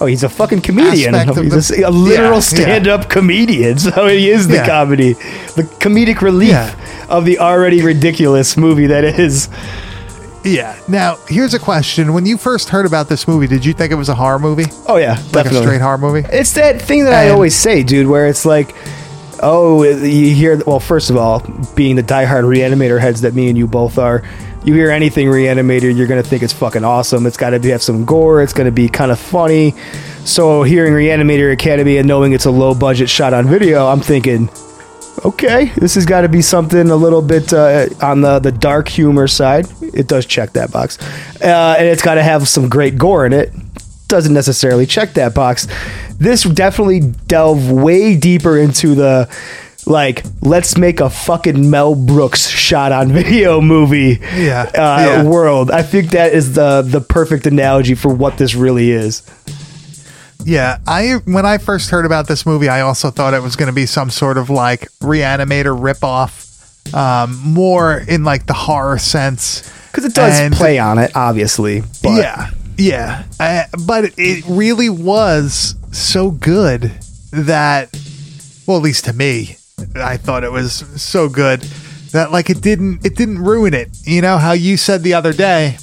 Oh, 0.00 0.06
he's 0.06 0.22
a 0.22 0.28
fucking 0.28 0.60
comedian. 0.60 1.14
He's 1.42 1.68
the- 1.68 1.82
a, 1.84 1.88
a 1.88 1.90
literal 1.90 2.28
Yeah, 2.30 2.34
yeah. 2.34 2.40
stand-up 2.40 3.08
comedian. 3.10 3.78
So 3.78 4.06
he 4.06 4.30
is 4.30 4.46
the 4.46 4.54
Yeah. 4.56 4.66
comedy, 4.66 5.14
the 5.14 5.64
comedic 5.80 6.20
relief 6.20 6.50
Yeah. 6.50 7.06
of 7.08 7.24
the 7.24 7.38
already 7.40 7.82
ridiculous 7.82 8.56
movie 8.56 8.86
that 8.86 9.02
is. 9.04 9.48
Yeah. 10.44 10.76
Now, 10.86 11.16
here's 11.28 11.52
a 11.52 11.58
question: 11.58 12.12
When 12.12 12.24
you 12.26 12.38
first 12.38 12.68
heard 12.68 12.86
about 12.86 13.08
this 13.08 13.26
movie, 13.26 13.46
did 13.48 13.64
you 13.64 13.72
think 13.72 13.90
it 13.90 13.96
was 13.96 14.08
a 14.08 14.14
horror 14.14 14.38
movie, 14.38 14.66
Oh 14.86 14.96
yeah, 14.96 15.14
like 15.14 15.32
definitely. 15.32 15.58
a 15.58 15.62
straight 15.62 15.80
horror 15.80 15.98
movie? 15.98 16.26
It's 16.30 16.52
that 16.52 16.80
thing 16.80 17.04
that 17.04 17.12
I 17.12 17.30
always 17.30 17.54
say, 17.56 17.82
dude, 17.82 18.06
where 18.06 18.28
it's 18.28 18.44
like, 18.46 18.74
oh, 19.42 19.82
you 19.82 20.32
hear. 20.34 20.62
Well, 20.64 20.80
first 20.80 21.10
of 21.10 21.16
all, 21.16 21.40
being 21.74 21.96
the 21.96 22.02
diehard 22.04 22.44
reanimator 22.44 23.00
heads 23.00 23.22
that 23.22 23.34
me 23.34 23.48
and 23.48 23.58
you 23.58 23.66
both 23.66 23.98
are, 23.98 24.22
you 24.64 24.74
hear 24.74 24.90
anything 24.90 25.28
reanimated, 25.28 25.96
you're 25.96 26.06
gonna 26.06 26.22
think 26.22 26.42
it's 26.42 26.52
fucking 26.52 26.84
awesome. 26.84 27.26
It's 27.26 27.36
got 27.36 27.50
to 27.50 27.60
have 27.70 27.82
some 27.82 28.04
gore. 28.04 28.42
It's 28.42 28.52
gonna 28.52 28.70
be 28.70 28.88
kind 28.88 29.10
of 29.10 29.18
funny. 29.18 29.74
So 30.24 30.62
hearing 30.62 30.92
Reanimator 30.92 31.52
Academy 31.52 31.96
and 31.98 32.06
knowing 32.06 32.32
it's 32.32 32.44
a 32.44 32.50
low 32.50 32.74
budget 32.74 33.08
shot 33.08 33.32
on 33.32 33.46
video, 33.46 33.86
I'm 33.86 34.00
thinking, 34.00 34.50
okay, 35.24 35.66
this 35.76 35.94
has 35.94 36.04
got 36.04 36.20
to 36.22 36.28
be 36.28 36.42
something 36.42 36.90
a 36.90 36.96
little 36.96 37.22
bit 37.22 37.52
uh, 37.52 37.86
on 38.02 38.20
the 38.20 38.38
the 38.38 38.52
dark 38.52 38.88
humor 38.88 39.26
side. 39.26 39.66
It 39.80 40.06
does 40.06 40.26
check 40.26 40.52
that 40.52 40.70
box, 40.70 40.98
uh, 41.40 41.76
and 41.78 41.86
it's 41.86 42.02
got 42.02 42.14
to 42.14 42.22
have 42.22 42.46
some 42.46 42.68
great 42.68 42.98
gore 42.98 43.24
in 43.26 43.32
it. 43.32 43.52
doesn't 44.08 44.34
necessarily 44.34 44.86
check 44.86 45.14
that 45.14 45.34
box. 45.34 45.66
This 46.18 46.42
definitely 46.42 47.00
delve 47.00 47.70
way 47.70 48.16
deeper 48.16 48.58
into 48.58 48.94
the 48.94 49.28
like 49.88 50.24
let's 50.42 50.76
make 50.76 51.00
a 51.00 51.08
fucking 51.10 51.70
Mel 51.70 51.94
Brooks 51.94 52.46
shot 52.48 52.92
on 52.92 53.10
video 53.12 53.60
movie 53.60 54.20
Yeah, 54.36 54.62
uh, 54.74 54.74
yeah. 54.74 55.22
world. 55.24 55.70
I 55.70 55.82
think 55.82 56.10
that 56.10 56.32
is 56.32 56.54
the 56.54 56.82
the 56.82 57.00
perfect 57.00 57.46
analogy 57.46 57.94
for 57.94 58.12
what 58.12 58.36
this 58.38 58.54
really 58.54 58.90
is. 58.90 59.22
Yeah, 60.44 60.78
I 60.86 61.14
when 61.24 61.44
I 61.44 61.58
first 61.58 61.90
heard 61.90 62.06
about 62.06 62.28
this 62.28 62.46
movie, 62.46 62.68
I 62.68 62.80
also 62.82 63.10
thought 63.10 63.34
it 63.34 63.42
was 63.42 63.56
going 63.56 63.66
to 63.66 63.72
be 63.74 63.86
some 63.86 64.08
sort 64.08 64.38
of 64.38 64.48
like 64.50 64.88
reanimator 65.00 65.76
ripoff, 65.78 66.94
um, 66.94 67.36
more 67.42 67.98
in 68.08 68.24
like 68.24 68.46
the 68.46 68.54
horror 68.54 68.98
sense. 68.98 69.68
Because 69.90 70.04
it 70.04 70.14
does 70.14 70.38
And- 70.38 70.54
play 70.54 70.78
on 70.78 70.98
it, 70.98 71.10
obviously. 71.16 71.82
But 72.02 72.10
yeah, 72.18 72.50
yeah, 72.76 73.24
uh, 73.40 73.64
but 73.86 74.12
it 74.16 74.44
really 74.46 74.88
was 74.90 75.74
so 75.92 76.30
good 76.30 76.92
that, 77.32 77.88
well, 78.66 78.76
at 78.76 78.82
least 78.82 79.06
to 79.06 79.12
me, 79.12 79.56
I 79.96 80.16
thought 80.16 80.44
it 80.44 80.52
was 80.52 80.72
so 81.00 81.28
good 81.28 81.60
that 82.12 82.32
like 82.32 82.50
it 82.50 82.60
didn't 82.60 83.04
it 83.04 83.16
didn't 83.16 83.38
ruin 83.38 83.74
it. 83.74 83.88
You 84.04 84.22
know 84.22 84.38
how 84.38 84.52
you 84.52 84.76
said 84.76 85.02
the 85.02 85.14
other 85.14 85.32
day. 85.32 85.76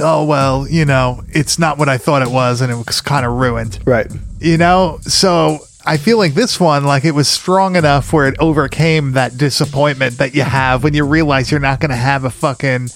Oh 0.00 0.24
well, 0.24 0.66
you 0.68 0.84
know 0.84 1.22
it's 1.28 1.58
not 1.58 1.78
what 1.78 1.88
I 1.88 1.98
thought 1.98 2.22
it 2.22 2.30
was, 2.30 2.60
and 2.60 2.72
it 2.72 2.76
was 2.76 3.00
kind 3.00 3.26
of 3.26 3.32
ruined 3.32 3.78
Right. 3.86 4.10
you 4.40 4.56
know 4.56 4.98
so 5.02 5.58
i 5.84 5.96
feel 5.96 6.16
like 6.16 6.34
this 6.34 6.60
one 6.60 6.84
like 6.84 7.04
it 7.04 7.10
was 7.10 7.26
strong 7.28 7.74
enough 7.74 8.12
where 8.12 8.28
it 8.28 8.36
overcame 8.38 9.12
that 9.12 9.36
disappointment 9.36 10.16
that 10.18 10.32
you 10.32 10.42
have 10.42 10.84
when 10.84 10.94
you 10.94 11.04
realize 11.04 11.50
you're 11.50 11.58
not 11.58 11.80
going 11.80 11.90
to 11.90 11.96
have 11.96 12.22
a 12.24 12.30
fucking 12.30 12.88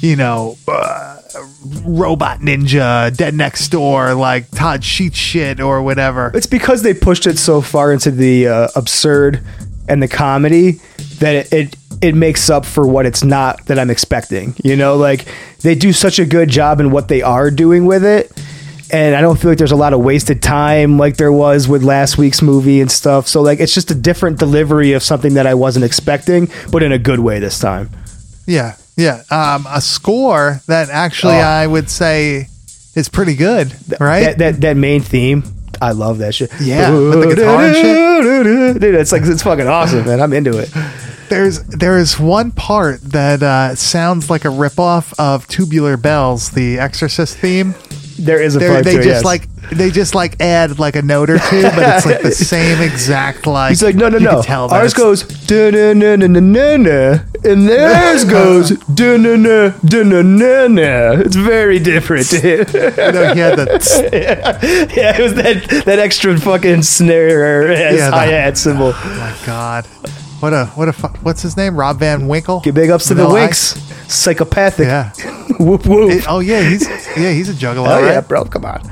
you 0.00 0.16
know 0.16 0.56
uh, 0.66 1.19
robot 1.84 2.40
ninja 2.40 3.14
dead 3.16 3.34
next 3.34 3.68
door 3.68 4.14
like 4.14 4.50
todd 4.50 4.82
sheet 4.84 5.14
shit 5.14 5.60
or 5.60 5.82
whatever 5.82 6.30
It's 6.34 6.46
because 6.46 6.82
they 6.82 6.94
pushed 6.94 7.26
it 7.26 7.38
so 7.38 7.60
far 7.60 7.92
into 7.92 8.10
the 8.10 8.48
uh, 8.48 8.68
absurd 8.76 9.44
and 9.88 10.02
the 10.02 10.08
comedy 10.08 10.72
that 11.18 11.34
it, 11.34 11.52
it 11.52 11.76
it 12.00 12.14
makes 12.14 12.48
up 12.48 12.64
for 12.64 12.86
what 12.86 13.04
it's 13.04 13.22
not 13.22 13.66
that 13.66 13.78
I'm 13.78 13.90
expecting. 13.90 14.54
You 14.64 14.74
know, 14.76 14.96
like 14.96 15.26
they 15.60 15.74
do 15.74 15.92
such 15.92 16.18
a 16.18 16.24
good 16.24 16.48
job 16.48 16.80
in 16.80 16.90
what 16.90 17.08
they 17.08 17.20
are 17.22 17.50
doing 17.50 17.84
with 17.84 18.04
it. 18.04 18.32
And 18.92 19.14
I 19.14 19.20
don't 19.20 19.38
feel 19.38 19.50
like 19.50 19.58
there's 19.58 19.70
a 19.70 19.76
lot 19.76 19.92
of 19.92 20.00
wasted 20.00 20.42
time 20.42 20.98
like 20.98 21.16
there 21.16 21.30
was 21.30 21.68
with 21.68 21.82
last 21.84 22.18
week's 22.18 22.42
movie 22.42 22.80
and 22.80 22.90
stuff. 22.90 23.28
So 23.28 23.42
like 23.42 23.60
it's 23.60 23.74
just 23.74 23.90
a 23.90 23.94
different 23.94 24.38
delivery 24.38 24.92
of 24.94 25.02
something 25.02 25.34
that 25.34 25.46
I 25.46 25.54
wasn't 25.54 25.84
expecting, 25.84 26.50
but 26.72 26.82
in 26.82 26.90
a 26.92 26.98
good 26.98 27.20
way 27.20 27.38
this 27.38 27.58
time. 27.58 27.90
yeah 28.46 28.74
yeah 29.00 29.22
um 29.30 29.66
a 29.68 29.80
score 29.80 30.60
that 30.66 30.88
actually 30.90 31.34
Oh. 31.34 31.62
i 31.62 31.66
would 31.66 31.88
say 31.90 32.48
is 32.94 33.08
pretty 33.08 33.34
good 33.34 33.72
right 34.00 34.24
That 34.24 34.38
that, 34.38 34.60
that 34.60 34.76
main 34.76 35.00
theme, 35.00 35.42
I 35.80 35.92
love 35.92 36.18
that 36.18 36.34
shit. 36.34 36.50
Yeah, 36.60 36.90
with 36.92 37.20
the 37.22 37.34
guitar 37.34 37.62
and 37.62 37.74
shit. 37.74 38.80
Dude, 38.82 38.94
it's 38.96 39.12
like 39.12 39.22
it's 39.24 39.42
fucking 39.42 39.66
awesome, 39.66 40.04
man. 40.04 40.20
I'm 40.20 40.32
into 40.34 40.58
it. 40.58 40.68
There's 41.30 41.62
there 41.62 41.96
is 41.96 42.18
one 42.18 42.50
part 42.50 43.00
that 43.12 43.42
uh, 43.42 43.74
sounds 43.76 44.28
like 44.28 44.44
a 44.44 44.48
ripoff 44.48 45.14
of 45.18 45.46
Tubular 45.46 45.96
Bells, 45.96 46.50
the 46.50 46.78
Exorcist 46.80 47.38
theme. 47.38 47.74
There 48.20 48.40
is 48.42 48.56
a 48.56 48.58
They're, 48.58 48.82
they 48.82 48.94
to 48.94 49.00
it, 49.00 49.04
just 49.04 49.06
yes. 49.06 49.24
like 49.24 49.48
they 49.72 49.90
just 49.90 50.14
like 50.14 50.40
add 50.40 50.78
like 50.78 50.96
a 50.96 51.02
note 51.02 51.30
or 51.30 51.38
two, 51.38 51.62
but 51.62 51.78
it's 51.96 52.06
like 52.06 52.22
the 52.22 52.30
same 52.54 52.80
exact 52.82 53.46
like. 53.46 53.70
He's 53.70 53.82
like, 53.82 53.94
no, 53.94 54.08
no, 54.08 54.18
you 54.18 54.26
can 54.26 54.36
no. 54.36 54.42
tell 54.42 54.68
that 54.68 54.74
Ours 54.80 54.92
it's- 54.92 54.98
goes 54.98 55.22
da 55.46 55.70
na 55.70 55.92
na 55.92 56.16
na 56.16 56.26
na 56.26 56.40
na 56.40 56.76
na, 56.76 57.18
and 57.44 57.68
theirs 57.68 58.24
goes 58.38 58.70
da 58.94 59.16
na 59.16 59.36
na 59.36 59.70
da 59.84 60.02
na 60.02 60.22
na 60.22 60.66
na. 60.68 61.20
It's 61.20 61.36
very 61.36 61.78
different. 61.78 62.30
Know, 62.32 62.38
he 62.40 63.40
had 63.40 63.56
the 63.56 64.90
yeah, 64.94 65.16
it 65.18 65.22
was 65.22 65.34
that 65.34 65.84
that 65.86 65.98
extra 65.98 66.38
fucking 66.38 66.82
snare 66.82 67.70
as 67.72 67.98
Yeah, 67.98 68.10
hi 68.10 68.26
hat 68.26 68.58
cymbal. 68.58 68.92
oh 68.94 69.16
my 69.18 69.46
god, 69.46 69.86
what 70.40 70.52
a 70.52 70.66
what 70.74 70.88
a 70.88 70.92
fu- 70.92 71.08
what's 71.22 71.42
his 71.42 71.56
name? 71.56 71.76
Rob 71.76 71.98
Van 71.98 72.28
Winkle. 72.28 72.60
Get 72.60 72.74
big 72.74 72.90
ups 72.90 73.06
to 73.08 73.14
the 73.14 73.22
Vanilla 73.22 73.40
Winks. 73.40 73.78
Psychopathic. 74.12 74.86
Yeah. 74.88 75.12
Whoop 75.60 75.86
whoop. 75.86 76.10
It- 76.12 76.24
oh 76.28 76.40
yeah, 76.40 76.62
he's 76.68 76.88
yeah 77.16 77.32
he's 77.32 77.48
a 77.48 77.52
juggalo. 77.52 77.86
oh 77.88 78.04
yeah, 78.04 78.16
right? 78.16 78.28
bro. 78.28 78.44
Come 78.44 78.64
on. 78.64 78.82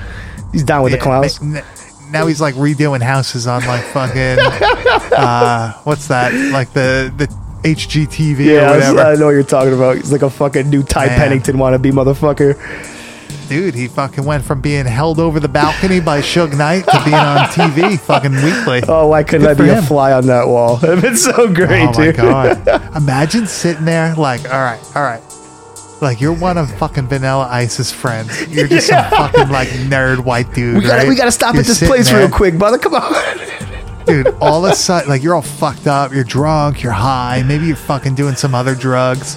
He's 0.52 0.62
down 0.62 0.82
with 0.82 0.92
the 0.92 0.98
Yeah, 0.98 1.02
clowns. 1.04 1.40
ma- 1.42 1.58
n- 1.58 1.64
Now 2.10 2.26
he's 2.26 2.40
like 2.40 2.54
redoing 2.54 3.02
houses 3.02 3.46
on 3.46 3.64
like 3.66 3.82
fucking 3.84 4.38
uh 5.16 5.72
what's 5.84 6.08
that 6.08 6.32
like 6.52 6.72
the 6.72 7.12
the 7.16 7.26
HGTV 7.68 8.38
Yeah, 8.44 8.70
or 8.70 8.74
whatever. 8.74 9.00
I 9.00 9.14
know 9.16 9.24
what 9.26 9.30
you're 9.32 9.42
talking 9.42 9.74
about. 9.74 9.96
He's 9.96 10.12
like 10.12 10.22
a 10.22 10.30
fucking 10.30 10.70
new 10.70 10.82
Ty 10.82 11.06
Man. 11.06 11.18
Pennington 11.18 11.56
wannabe 11.56 11.90
motherfucker. 11.92 12.54
Dude, 13.48 13.74
he 13.74 13.88
fucking 13.88 14.24
went 14.24 14.44
from 14.44 14.60
being 14.60 14.84
held 14.84 15.18
over 15.18 15.40
the 15.40 15.48
balcony 15.48 16.00
by 16.00 16.20
Suge 16.20 16.56
Knight 16.56 16.84
to 16.86 17.00
being 17.04 17.14
on 17.16 17.38
TV 17.48 17.98
fucking 17.98 18.32
weekly. 18.32 18.82
Oh, 18.86 19.08
why 19.08 19.22
couldn't 19.22 19.46
Good 19.46 19.60
I 19.60 19.62
be 19.64 19.70
him. 19.70 19.78
a 19.78 19.86
fly 19.86 20.12
on 20.12 20.26
that 20.26 20.46
wall? 20.46 20.78
Been 20.80 21.16
so 21.16 21.52
great, 21.52 21.82
Oh 21.88 21.92
my 21.92 21.92
dude. 21.92 22.16
god! 22.16 22.96
Imagine 22.96 23.46
sitting 23.46 23.86
there 23.86 24.14
like, 24.16 24.44
all 24.44 24.60
right, 24.60 24.80
all 24.94 25.02
right, 25.02 25.22
like 26.00 26.20
you're 26.20 26.32
one 26.32 26.56
of 26.58 26.70
fucking 26.78 27.08
Vanilla 27.08 27.48
Ice's 27.50 27.90
friends. 27.92 28.46
You're 28.48 28.68
just 28.68 28.86
some 28.88 29.04
fucking 29.10 29.48
like 29.48 29.68
nerd 29.68 30.20
white 30.24 30.52
dude. 30.54 30.76
We 30.76 30.82
gotta, 30.82 30.98
right? 30.98 31.08
we 31.08 31.14
gotta 31.16 31.32
stop 31.32 31.54
You're 31.54 31.62
at 31.62 31.66
this 31.66 31.84
place 31.86 32.10
there, 32.10 32.20
real 32.20 32.28
quick, 32.30 32.56
brother. 32.58 32.78
Come 32.78 32.94
on. 32.94 33.14
dude. 34.06 34.26
All 34.40 34.64
of 34.64 34.72
a 34.72 34.74
sudden, 34.74 35.08
like 35.08 35.22
you're 35.22 35.34
all 35.34 35.42
fucked 35.42 35.86
up. 35.86 36.12
You're 36.12 36.24
drunk. 36.24 36.82
You're 36.82 36.92
high. 36.92 37.42
Maybe 37.46 37.66
you're 37.66 37.76
fucking 37.76 38.14
doing 38.14 38.34
some 38.36 38.54
other 38.54 38.74
drugs. 38.74 39.36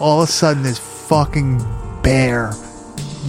All 0.00 0.22
of 0.22 0.28
a 0.28 0.32
sudden, 0.32 0.62
this 0.62 0.78
fucking 0.78 1.64
bear 2.02 2.52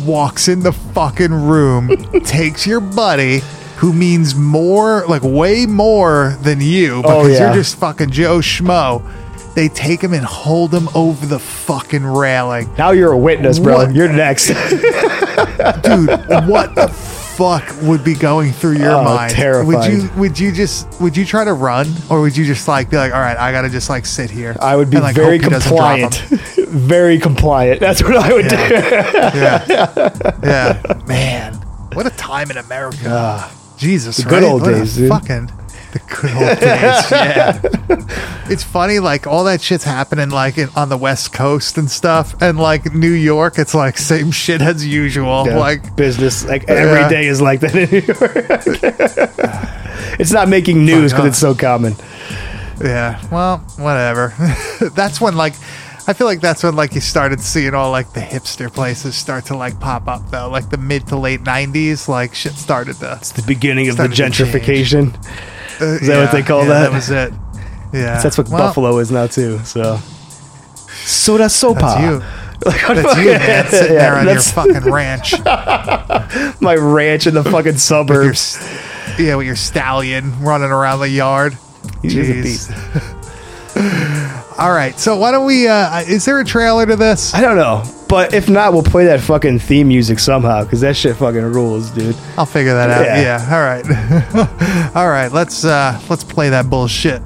walks 0.06 0.48
in 0.48 0.60
the 0.62 0.72
fucking 0.72 1.32
room, 1.32 1.88
takes 2.26 2.66
your 2.66 2.80
buddy. 2.80 3.42
Who 3.78 3.92
means 3.94 4.34
more, 4.34 5.06
like 5.08 5.22
way 5.24 5.66
more 5.66 6.38
than 6.42 6.62
you, 6.62 7.02
because 7.02 7.26
Oh, 7.26 7.28
yeah. 7.28 7.46
you're 7.48 7.54
just 7.56 7.76
fucking 7.78 8.12
Joe 8.12 8.38
Schmo. 8.40 9.02
They 9.56 9.70
take 9.70 10.02
him 10.02 10.14
and 10.14 10.26
hold 10.26 10.74
him 10.74 10.90
over 10.96 11.26
the 11.26 11.38
fucking 11.40 12.04
railing. 12.04 12.74
Now 12.78 12.92
you're 12.92 13.12
a 13.12 13.18
witness, 13.18 13.60
bro. 13.60 13.78
What? 13.78 13.94
You're 13.96 14.12
next. 14.12 14.48
dude, 14.48 16.10
what 16.48 16.74
the 16.76 16.88
fuck 17.36 17.64
would 17.84 18.04
be 18.04 18.16
going 18.16 18.52
through 18.52 18.78
your 18.78 18.92
Oh, 18.92 19.04
mind? 19.04 19.34
Would 19.68 19.86
you 19.92 20.10
would 20.18 20.40
you 20.40 20.52
just 20.52 20.88
would 21.00 21.16
you 21.16 21.26
try 21.26 21.44
to 21.44 21.54
run 21.54 21.88
or 22.10 22.22
would 22.22 22.36
you 22.36 22.46
just 22.46 22.68
like 22.68 22.90
be 22.90 22.98
like, 22.98 23.14
all 23.14 23.20
right, 23.20 23.38
I 23.38 23.52
gotta 23.52 23.70
just 23.70 23.90
like 23.90 24.06
sit 24.06 24.30
here? 24.32 24.56
I 24.60 24.76
would 24.76 24.90
be 24.90 24.98
and, 24.98 25.04
like, 25.04 25.16
very 25.16 25.38
hope 25.38 25.44
he 25.46 25.50
doesn't 25.50 25.76
drop 25.76 26.00
compliant. 26.00 26.16
very 26.70 27.20
compliant. 27.20 27.80
That's 27.80 28.02
what 28.04 28.16
I 28.18 28.34
would 28.34 28.48
do. 28.48 28.56
Yeah, 28.56 29.64
yeah, 30.44 31.02
man, 31.08 31.54
what 31.94 32.06
a 32.06 32.12
time 32.12 32.50
in 32.52 32.58
America. 32.58 33.50
Jesus, 33.78 34.20
Ah. 34.26 34.30
good 34.30 34.44
right? 34.44 34.52
old 34.52 34.62
What 34.62 34.72
days, 34.72 34.96
dude. 34.96 35.10
Fucking 35.10 35.52
the 35.94 36.00
good 36.00 36.32
old 36.32 36.60
days. 36.60 37.12
Yeah, 37.12 37.62
it's 38.52 38.64
funny. 38.64 39.00
Like 39.00 39.26
all 39.28 39.44
that 39.46 39.62
shit's 39.62 39.84
happening 39.84 40.30
like 40.30 40.58
in, 40.58 40.70
on 40.76 40.90
the 40.90 40.98
West 40.98 41.32
Coast 41.34 41.78
and 41.78 41.90
stuff, 41.90 42.36
and 42.42 42.60
like 42.60 42.94
New 42.94 43.12
York, 43.12 43.58
it's 43.58 43.74
like 43.74 43.98
same 43.98 44.32
shit 44.44 44.62
as 44.62 44.86
usual. 44.86 45.46
Yeah. 45.48 45.58
Like 45.58 45.96
business, 45.96 46.44
like 46.46 46.68
every 46.70 47.00
Yeah. 47.00 47.10
day 47.10 47.26
is 47.28 47.42
like 47.42 47.60
that 47.62 47.76
in 47.76 47.90
New 47.90 48.00
York. 48.00 48.36
it's 50.20 50.32
not 50.32 50.50
making 50.50 50.86
news 50.86 51.12
because 51.14 51.28
it's 51.28 51.40
so 51.40 51.56
common. 51.56 51.96
Yeah, 52.84 53.22
well, 53.32 53.60
whatever. 53.78 54.34
that's 54.96 55.22
when 55.22 55.36
like 55.38 55.54
I 56.06 56.12
feel 56.14 56.28
like 56.28 56.42
that's 56.42 56.64
when 56.64 56.76
like 56.76 56.96
you 56.96 57.02
started 57.02 57.40
seeing 57.40 57.74
all 57.74 57.90
like 57.92 58.12
the 58.14 58.20
hipster 58.20 58.74
places 58.74 59.16
start 59.16 59.46
to 59.46 59.56
like 59.56 59.80
pop 59.80 60.08
up 60.08 60.30
though, 60.32 60.50
like 60.50 60.70
the 60.70 60.78
mid 60.78 61.08
to 61.08 61.18
late 61.18 61.42
'90s, 61.44 62.08
like 62.10 62.34
shit 62.36 62.54
started 62.54 62.98
to. 62.98 63.14
It's 63.14 63.32
the 63.32 63.44
beginning 63.44 63.88
of 63.90 63.98
the 63.98 64.08
gentrification. 64.08 65.14
Uh, 65.82 65.86
Is 65.86 66.08
that 66.08 66.20
what 66.22 66.32
they 66.32 66.44
call 66.44 66.62
yeah, 66.64 66.68
that? 66.70 66.82
That 66.84 66.92
was 66.94 67.10
it. 67.10 67.34
Yeah, 67.94 68.22
That's 68.22 68.38
what 68.38 68.50
Well, 68.50 68.58
Buffalo 68.60 68.98
is 69.00 69.12
now 69.12 69.28
too. 69.28 69.60
So, 69.60 69.98
SoDoSoPa. 71.06 71.80
That's 71.80 72.02
you. 72.02 72.22
Like, 72.66 72.82
That's 73.04 73.18
you, 73.20 73.26
man, 73.32 73.66
sitting 73.68 73.94
Yeah, 73.94 74.00
there 74.00 74.16
on 74.16 74.26
your 74.28 74.40
fucking 74.42 74.92
ranch. 74.92 75.34
my 76.62 76.76
ranch 76.76 77.28
in 77.28 77.34
the 77.34 77.44
fucking 77.44 77.56
with 77.58 77.66
your, 77.66 77.78
suburbs. 77.78 78.58
yeah, 79.20 79.36
with 79.36 79.46
your 79.46 79.56
stallion 79.56 80.40
running 80.42 80.72
around 80.72 81.00
the 81.00 81.10
yard. 81.10 81.58
He 82.02 82.18
is 82.20 82.30
a 82.30 82.34
Jeez. 82.34 82.44
beast. 82.44 82.72
All 84.58 84.72
right, 84.72 84.98
so 85.00 85.18
why 85.18 85.32
don't 85.32 85.46
we? 85.46 85.68
uh 85.68 86.00
Is 86.02 86.26
there 86.26 86.40
a 86.40 86.46
trailer 86.46 86.86
to 86.86 86.96
this? 86.96 87.34
I 87.34 87.42
don't 87.42 87.58
know, 87.58 87.84
but 88.14 88.32
if 88.32 88.48
not, 88.48 88.74
we'll 88.74 88.84
play 88.84 89.06
that 89.06 89.22
fucking 89.22 89.58
theme 89.58 89.88
music 89.88 90.20
somehow 90.20 90.64
because 90.64 90.82
that 90.82 90.96
shit 90.96 91.16
fucking 91.16 91.42
rules, 91.42 91.90
dude. 91.90 92.16
I'll 92.38 92.46
figure 92.46 92.76
that 92.76 92.92
out. 92.92 93.06
Yeah. 93.06 93.22
Yeah. 93.22 93.56
All 93.56 93.64
right. 93.64 94.96
All 94.96 95.10
right. 95.10 95.32
Let's 95.32 95.66
uh 95.66 96.00
let's 96.12 96.24
play 96.24 96.50
that 96.50 96.70
bullshit. 96.70 97.24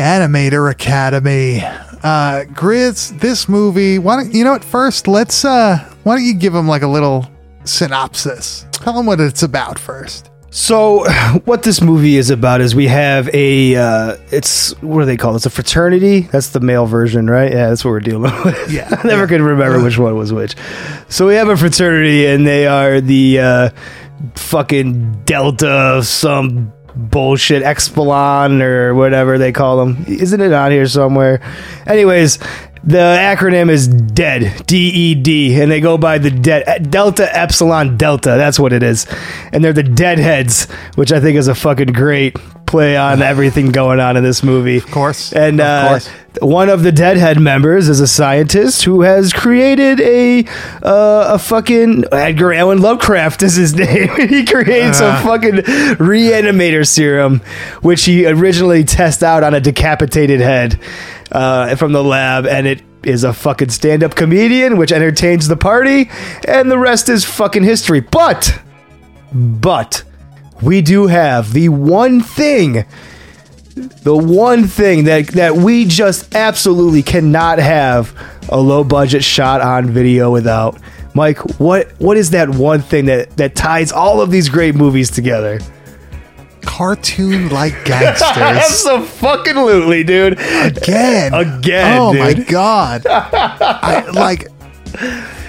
Reanimator 0.00 0.70
Academy. 0.70 1.62
Uh, 1.62 2.44
Grizz, 2.52 3.18
this 3.18 3.48
movie. 3.48 3.98
Why 3.98 4.16
don't 4.16 4.34
you 4.34 4.44
know 4.44 4.52
what? 4.52 4.62
First, 4.62 5.08
let's. 5.08 5.42
uh 5.42 5.78
Why 6.02 6.16
don't 6.16 6.24
you 6.26 6.34
give 6.34 6.52
them 6.52 6.68
like 6.68 6.82
a 6.82 6.86
little 6.86 7.30
synopsis? 7.64 8.66
Tell 8.72 8.92
them 8.92 9.06
what 9.06 9.20
it's 9.20 9.42
about 9.42 9.78
first. 9.78 10.30
So, 10.50 11.04
what 11.46 11.62
this 11.62 11.80
movie 11.80 12.16
is 12.16 12.28
about 12.28 12.60
is 12.60 12.74
we 12.74 12.88
have 12.88 13.28
a, 13.34 13.74
uh, 13.76 14.16
it's, 14.30 14.72
what 14.82 15.00
do 15.00 15.06
they 15.06 15.16
call 15.16 15.32
it? 15.32 15.36
It's 15.36 15.46
a 15.46 15.50
fraternity. 15.50 16.20
That's 16.20 16.50
the 16.50 16.60
male 16.60 16.84
version, 16.86 17.28
right? 17.28 17.50
Yeah, 17.50 17.68
that's 17.70 17.82
what 17.84 17.90
we're 17.92 18.00
dealing 18.00 18.32
with. 18.44 18.70
Yeah. 18.70 18.88
I 19.02 19.06
never 19.06 19.26
could 19.26 19.40
remember 19.40 19.82
which 19.82 19.98
one 19.98 20.14
was 20.16 20.30
which. 20.32 20.54
So, 21.08 21.26
we 21.26 21.34
have 21.36 21.48
a 21.48 21.56
fraternity, 21.56 22.26
and 22.26 22.46
they 22.46 22.66
are 22.66 23.00
the 23.00 23.40
uh, 23.40 23.70
fucking 24.34 25.24
Delta, 25.24 26.02
some 26.04 26.72
bullshit, 26.96 27.62
Expelon, 27.62 28.62
or 28.62 28.94
whatever 28.94 29.38
they 29.38 29.52
call 29.52 29.84
them. 29.84 30.04
Isn't 30.08 30.40
it 30.40 30.52
on 30.52 30.70
here 30.70 30.86
somewhere? 30.86 31.40
Anyways, 31.86 32.38
the 32.82 32.98
acronym 32.98 33.68
is 33.68 33.88
DEAD, 33.88 34.66
D 34.66 34.88
E 34.88 35.14
D, 35.14 35.60
and 35.60 35.70
they 35.70 35.80
go 35.80 35.98
by 35.98 36.18
the 36.18 36.30
Dead 36.30 36.90
Delta 36.90 37.28
Epsilon 37.36 37.96
Delta. 37.96 38.30
That's 38.30 38.58
what 38.58 38.72
it 38.72 38.82
is, 38.82 39.06
and 39.52 39.64
they're 39.64 39.72
the 39.72 39.82
Deadheads, 39.82 40.70
which 40.94 41.12
I 41.12 41.20
think 41.20 41.36
is 41.36 41.48
a 41.48 41.54
fucking 41.54 41.88
great 41.88 42.36
play 42.66 42.96
on 43.08 43.22
everything 43.22 43.70
going 43.70 44.00
on 44.00 44.16
in 44.16 44.24
this 44.24 44.42
movie. 44.42 44.78
Of 44.78 44.90
course. 44.90 45.32
and 45.32 45.60
Of 45.60 45.66
uh, 45.66 45.88
course. 45.88 46.08
one 46.40 46.68
of 46.68 46.82
the 46.82 46.92
Deadhead 46.92 47.40
members 47.40 47.88
is 47.88 48.00
a 48.00 48.06
scientist 48.06 48.84
who 48.84 49.02
has 49.02 49.32
created 49.32 50.00
a 50.00 50.44
uh, 50.82 51.34
a 51.34 51.38
fucking 51.38 52.04
Edgar 52.12 52.52
Allan 52.52 52.80
Lovecraft 52.80 53.42
is 53.42 53.54
his 53.56 53.74
name. 53.76 54.08
he 54.28 54.44
creates 54.44 55.00
a 55.00 55.16
fucking 55.22 55.62
reanimator 55.98 56.86
serum, 56.86 57.40
which 57.82 58.04
he 58.04 58.26
originally 58.26 58.84
tests 58.84 59.22
out 59.22 59.42
on 59.42 59.54
a 59.54 59.60
decapitated 59.60 60.40
head 60.40 60.78
uh, 61.32 61.74
from 61.76 61.92
the 61.92 62.02
lab, 62.04 62.46
and 62.46 62.66
it 62.66 62.82
is 63.02 63.22
a 63.24 63.32
fucking 63.32 63.68
stand 63.68 64.02
up 64.02 64.14
comedian 64.16 64.76
which 64.76 64.90
entertains 64.92 65.46
the 65.48 65.56
party, 65.56 66.10
and 66.46 66.70
the 66.70 66.78
rest 66.78 67.08
is 67.08 67.24
fucking 67.24 67.62
history. 67.62 68.00
But, 68.00 68.60
but. 69.32 70.02
We 70.62 70.82
do 70.82 71.06
have 71.06 71.52
the 71.52 71.68
one 71.68 72.20
thing 72.20 72.84
the 73.76 74.16
one 74.16 74.66
thing 74.66 75.04
that 75.04 75.26
that 75.28 75.54
we 75.54 75.84
just 75.84 76.34
absolutely 76.34 77.02
cannot 77.02 77.58
have 77.58 78.14
a 78.48 78.58
low 78.58 78.82
budget 78.84 79.22
shot 79.22 79.60
on 79.60 79.90
video 79.90 80.30
without. 80.30 80.78
Mike, 81.14 81.38
what 81.58 81.90
what 81.98 82.16
is 82.16 82.30
that 82.30 82.48
one 82.48 82.80
thing 82.80 83.06
that 83.06 83.36
that 83.36 83.54
ties 83.54 83.92
all 83.92 84.20
of 84.20 84.30
these 84.30 84.48
great 84.48 84.74
movies 84.74 85.10
together? 85.10 85.60
Cartoon 86.62 87.48
like 87.50 87.72
gangsters. 87.84 88.86
Absolutely, 88.86 90.04
dude. 90.04 90.34
Again. 90.34 91.34
Again, 91.34 91.98
Oh 91.98 92.12
my 92.14 92.32
god. 92.34 93.06
I, 93.08 94.08
like 94.12 94.48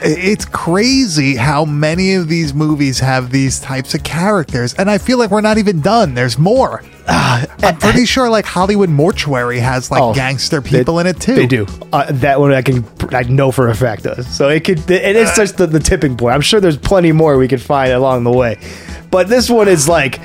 it's 0.02 0.46
crazy 0.46 1.36
how 1.36 1.66
many 1.66 2.14
of 2.16 2.28
these 2.28 2.54
movies 2.54 3.00
have 3.00 3.32
these 3.32 3.60
types 3.60 3.94
of 3.94 4.04
characters 4.04 4.74
and 4.76 4.90
I 4.90 4.98
feel 4.98 5.18
like 5.18 5.32
we're 5.32 5.42
not 5.42 5.58
even 5.58 5.82
done. 5.82 6.14
There's 6.14 6.38
more. 6.38 6.84
I'm 7.10 7.78
pretty 7.78 8.06
sure 8.06 8.30
like 8.30 8.46
Hollywood 8.46 8.90
Mortuary 8.90 9.60
has 9.60 9.90
like 9.90 10.02
Oh, 10.02 10.14
gangster 10.14 10.62
people 10.62 11.00
in 11.00 11.08
it 11.08 11.20
too. 11.20 11.36
They 11.36 11.48
do. 11.48 11.66
Uh, 11.94 12.12
that 12.12 12.40
one 12.40 12.52
I 12.54 12.62
can 12.62 12.86
I 13.12 13.24
know 13.24 13.52
for 13.52 13.70
a 13.70 13.76
fact 13.76 14.04
does. 14.04 14.28
So 14.28 14.50
it 14.50 14.64
could 14.64 14.90
it 14.92 15.16
is 15.16 15.32
just 15.36 15.58
the, 15.58 15.68
the 15.68 15.80
tipping 15.80 16.18
point. 16.18 16.36
I'm 16.36 16.42
sure 16.42 16.60
there's 16.60 16.78
plenty 16.78 17.12
more 17.12 17.38
we 17.38 17.48
could 17.48 17.62
find 17.62 17.92
along 17.94 18.24
the 18.24 18.32
way. 18.32 18.60
But 19.10 19.30
this 19.30 19.50
one 19.50 19.68
is 19.68 19.88
like 19.88 20.20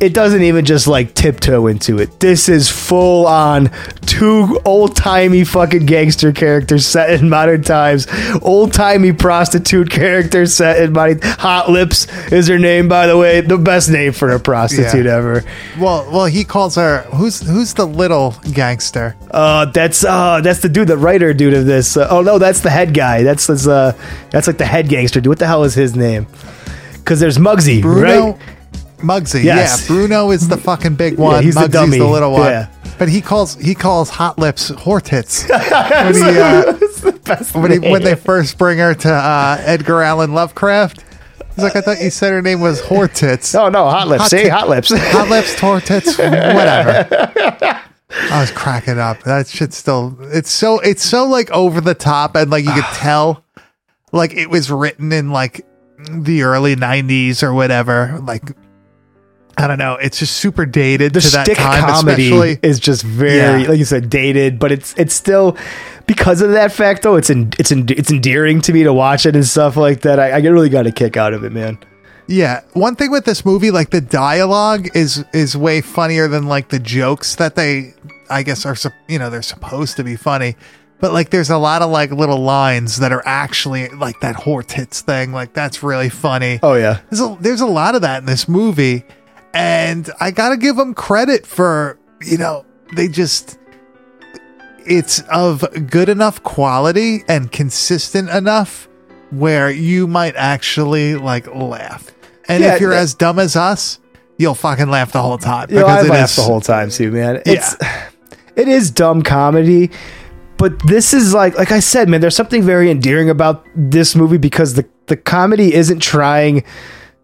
it 0.00 0.12
doesn't 0.12 0.42
even 0.42 0.64
just 0.64 0.86
like 0.86 1.14
tiptoe 1.14 1.66
into 1.66 1.98
it. 1.98 2.20
This 2.20 2.48
is 2.48 2.70
full 2.70 3.26
on 3.26 3.70
two 4.02 4.60
old 4.64 4.94
timey 4.96 5.44
fucking 5.44 5.86
gangster 5.86 6.32
characters 6.32 6.86
set 6.86 7.10
in 7.10 7.28
modern 7.28 7.62
times. 7.62 8.06
Old 8.42 8.72
timey 8.72 9.12
prostitute 9.12 9.90
characters 9.90 10.54
set 10.54 10.82
in 10.82 10.92
modern. 10.92 11.20
Hot 11.22 11.70
Lips 11.70 12.06
is 12.32 12.48
her 12.48 12.58
name, 12.58 12.88
by 12.88 13.06
the 13.06 13.16
way. 13.16 13.40
The 13.40 13.58
best 13.58 13.90
name 13.90 14.12
for 14.12 14.30
a 14.30 14.40
prostitute 14.40 15.06
Yeah. 15.06 15.16
ever. 15.16 15.44
Well, 15.78 16.08
well, 16.10 16.26
he 16.26 16.44
calls 16.44 16.74
her 16.76 17.02
who's 17.14 17.40
who's 17.40 17.74
the 17.74 17.86
little 17.86 18.34
gangster? 18.52 19.16
Uh, 19.30 19.66
that's 19.66 20.04
uh, 20.04 20.40
that's 20.42 20.60
the 20.60 20.68
dude, 20.68 20.88
the 20.88 20.96
writer 20.98 21.32
dude 21.32 21.54
of 21.54 21.66
this. 21.66 21.96
Uh, 21.96 22.06
oh 22.10 22.22
no, 22.22 22.38
that's 22.38 22.60
the 22.60 22.70
head 22.70 22.92
guy. 22.94 23.22
That's 23.22 23.46
that's 23.46 23.66
uh, 23.66 23.92
that's 24.30 24.46
like 24.46 24.58
the 24.58 24.66
head 24.66 24.88
gangster 24.88 25.20
dude. 25.20 25.28
What 25.28 25.38
the 25.38 25.46
hell 25.46 25.64
is 25.64 25.74
his 25.74 25.96
name? 25.96 26.26
Because 26.94 27.20
there's 27.20 27.38
Muggsy, 27.38 27.80
Bruno 27.82 28.32
right? 28.32 28.55
Muggsy. 28.98 29.44
Yes. 29.44 29.82
Yeah, 29.82 29.86
Bruno 29.94 30.30
is 30.30 30.48
the 30.48 30.56
fucking 30.56 30.94
big 30.94 31.18
one. 31.18 31.42
he's 31.44 31.54
the 31.54 31.62
Muggsy's 31.62 31.72
dummy. 31.72 32.00
little 32.00 32.32
one. 32.32 32.50
Yeah. 32.50 32.68
But 32.98 33.08
he 33.08 33.20
calls 33.20 33.54
he 33.56 33.74
calls 33.74 34.08
Hot 34.10 34.38
Lips 34.38 34.68
Hortits 34.70 35.42
when 35.48 36.14
he, 36.14 36.22
uh, 36.38 36.72
when, 37.52 37.72
he, 37.72 37.78
when 37.78 38.02
they 38.02 38.14
first 38.14 38.56
bring 38.56 38.78
her 38.78 38.94
to 38.94 39.12
uh, 39.12 39.56
Edgar 39.60 40.02
Allan 40.02 40.32
Lovecraft. 40.32 41.04
He's 41.54 41.62
like, 41.64 41.76
I 41.76 41.80
thought 41.80 42.00
you 42.00 42.10
said 42.10 42.32
her 42.32 42.42
name 42.42 42.60
was 42.60 42.80
Hortits. 42.82 43.54
Oh 43.54 43.68
no, 43.68 43.88
Hot 43.88 44.08
Lips. 44.08 44.22
Hot 44.22 44.30
Say 44.30 44.44
Ti- 44.44 44.48
Hot 44.50 44.68
Lips. 44.68 44.90
Hot 44.94 45.28
Lips, 45.28 45.58
Hortits, 45.58 46.18
whatever. 46.18 47.06
I 48.10 48.40
was 48.40 48.50
cracking 48.50 48.98
up. 48.98 49.22
That 49.24 49.46
shit 49.46 49.72
still. 49.72 50.16
It's 50.20 50.50
so. 50.50 50.78
It's 50.80 51.02
so 51.02 51.26
like 51.26 51.50
over 51.50 51.80
the 51.80 51.94
top, 51.94 52.34
and 52.36 52.50
like 52.50 52.64
you 52.64 52.72
could 52.72 52.84
tell, 52.94 53.44
like 54.12 54.32
it 54.34 54.48
was 54.48 54.70
written 54.70 55.12
in 55.12 55.30
like 55.32 55.66
the 56.10 56.42
early 56.42 56.76
'90s 56.76 57.42
or 57.42 57.52
whatever. 57.52 58.18
Like 58.22 58.42
I 59.58 59.66
don't 59.66 59.78
know. 59.78 59.94
It's 59.94 60.18
just 60.18 60.36
super 60.36 60.66
dated 60.66 61.14
the 61.14 61.20
to 61.20 61.26
stick 61.26 61.56
time, 61.56 61.82
comedy 61.82 62.26
especially. 62.30 62.58
is 62.62 62.78
just 62.78 63.02
very, 63.02 63.62
Yeah. 63.62 63.68
like 63.68 63.78
you 63.78 63.84
said, 63.86 64.10
dated. 64.10 64.58
But 64.58 64.70
it's 64.72 64.94
it's 64.98 65.14
still 65.14 65.56
because 66.06 66.42
of 66.42 66.50
that 66.52 66.72
fact 66.72 67.02
though. 67.02 67.16
It's 67.16 67.30
en- 67.30 67.52
it's 67.58 67.72
en- 67.72 67.86
it's 67.88 68.10
endearing 68.10 68.60
to 68.62 68.72
me 68.72 68.82
to 68.82 68.92
watch 68.92 69.24
it 69.24 69.34
and 69.34 69.46
stuff 69.46 69.76
like 69.76 70.02
that. 70.02 70.20
I, 70.20 70.30
I 70.32 70.38
really 70.38 70.68
got 70.68 70.86
a 70.86 70.92
kick 70.92 71.16
out 71.16 71.32
of 71.32 71.42
it, 71.42 71.52
man. 71.52 71.78
Yeah, 72.28 72.62
one 72.72 72.96
thing 72.96 73.10
with 73.12 73.24
this 73.24 73.44
movie, 73.44 73.70
like 73.70 73.90
the 73.90 74.00
dialogue 74.00 74.88
is 74.94 75.24
is 75.32 75.56
way 75.56 75.80
funnier 75.80 76.28
than 76.28 76.48
like 76.48 76.68
the 76.68 76.78
jokes 76.80 77.36
that 77.36 77.54
they, 77.54 77.94
I 78.28 78.42
guess, 78.42 78.66
are 78.66 78.76
you 79.08 79.18
know 79.18 79.30
they're 79.30 79.42
supposed 79.42 79.96
to 79.96 80.04
be 80.04 80.16
funny, 80.16 80.56
but 81.00 81.12
like 81.12 81.30
there's 81.30 81.50
a 81.50 81.56
lot 81.56 81.80
of 81.82 81.90
like 81.90 82.10
little 82.10 82.40
lines 82.42 82.96
that 82.98 83.12
are 83.12 83.22
actually 83.24 83.88
like 83.90 84.18
that 84.20 84.36
whore 84.36 84.66
tits 84.66 85.00
thing, 85.02 85.32
like 85.32 85.54
that's 85.54 85.82
really 85.84 86.08
funny. 86.10 86.58
Oh 86.62 86.74
yeah, 86.74 86.98
There's 87.10 87.20
a, 87.20 87.36
there's 87.40 87.60
a 87.62 87.66
lot 87.66 87.94
of 87.94 88.02
that 88.02 88.18
in 88.20 88.26
this 88.26 88.48
movie, 88.48 89.04
and 89.56 90.10
I 90.20 90.30
gotta 90.32 90.56
give 90.58 90.76
them 90.76 90.92
credit 90.94 91.46
for 91.46 91.98
you 92.22 92.36
know 92.36 92.64
they 92.94 93.08
just 93.08 93.58
it's 94.86 95.20
of 95.30 95.64
good 95.90 96.08
enough 96.08 96.42
quality 96.42 97.24
and 97.28 97.50
consistent 97.50 98.28
enough 98.28 98.88
where 99.30 99.70
you 99.70 100.06
might 100.06 100.36
actually 100.36 101.16
like 101.16 101.52
laugh. 101.52 102.12
And 102.48 102.62
Yeah, 102.62 102.74
if 102.74 102.80
you're 102.80 102.90
that- 102.90 103.00
as 103.02 103.14
dumb 103.14 103.38
as 103.40 103.56
us, 103.56 103.98
you'll 104.38 104.54
fucking 104.54 104.88
laugh 104.88 105.10
the 105.10 105.20
whole 105.22 105.38
time. 105.38 105.68
you 105.70 105.80
know, 105.80 105.86
I 105.86 106.02
it 106.04 106.08
laughed 106.10 106.30
is- 106.30 106.36
the 106.36 106.42
whole 106.42 106.60
time 106.60 106.90
too, 106.90 107.10
man. 107.10 107.42
It's 107.46 107.74
it 108.54 108.68
is 108.68 108.90
dumb 108.90 109.22
comedy, 109.22 109.90
but 110.58 110.78
this 110.86 111.12
is 111.14 111.32
like 111.34 111.56
like 111.58 111.72
I 111.72 111.80
said, 111.80 112.08
man. 112.08 112.20
There's 112.20 112.36
something 112.36 112.62
very 112.62 112.90
endearing 112.90 113.30
about 113.30 113.64
this 113.74 114.14
movie 114.14 114.38
because 114.38 114.74
the 114.74 114.84
the 115.06 115.16
comedy 115.16 115.74
isn't 115.74 116.00
trying 116.00 116.62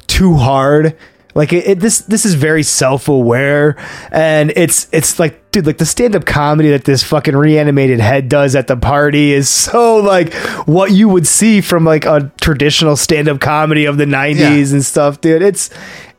too 0.09 0.35
hard. 0.35 0.97
Like 1.35 1.53
it, 1.53 1.67
it 1.67 1.81
this 1.81 2.01
this 2.03 2.25
is 2.27 2.35
very 2.35 2.63
self 2.63 3.09
aware, 3.09 3.77
and 4.11 4.53
it's 4.57 4.87
it's 4.93 5.19
like 5.19 5.51
dude, 5.51 5.67
like 5.67 5.79
the 5.79 5.87
stand 5.87 6.15
up 6.15 6.25
comedy 6.27 6.71
that 6.71 6.85
this 6.85 7.03
fucking 7.03 7.35
reanimated 7.37 8.01
head 8.01 8.29
does 8.29 8.55
at 8.55 8.67
the 8.67 8.77
party 8.77 9.33
is 9.33 9.49
so 9.49 9.97
like 9.97 10.33
what 10.67 10.91
you 10.93 11.09
would 11.09 11.27
see 11.27 11.61
from 11.61 11.85
like 11.85 12.05
a 12.05 12.31
traditional 12.41 12.97
stand 12.97 13.29
up 13.29 13.41
comedy 13.41 13.85
of 13.87 13.97
the 13.97 14.05
'90s 14.05 14.37
Yeah. 14.39 14.51
and 14.75 14.85
stuff, 14.85 15.21
dude. 15.21 15.43
It's 15.43 15.71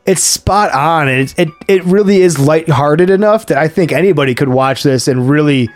it's 0.06 0.22
spot 0.22 0.72
on, 0.72 1.08
and 1.08 1.20
it, 1.20 1.34
it 1.38 1.48
it 1.68 1.84
really 1.84 2.20
is 2.20 2.38
lighthearted 2.38 3.08
enough 3.08 3.46
that 3.46 3.58
I 3.58 3.68
think 3.68 3.92
anybody 3.92 4.34
could 4.34 4.48
watch 4.48 4.82
this 4.82 5.08
and 5.08 5.30
really 5.30 5.70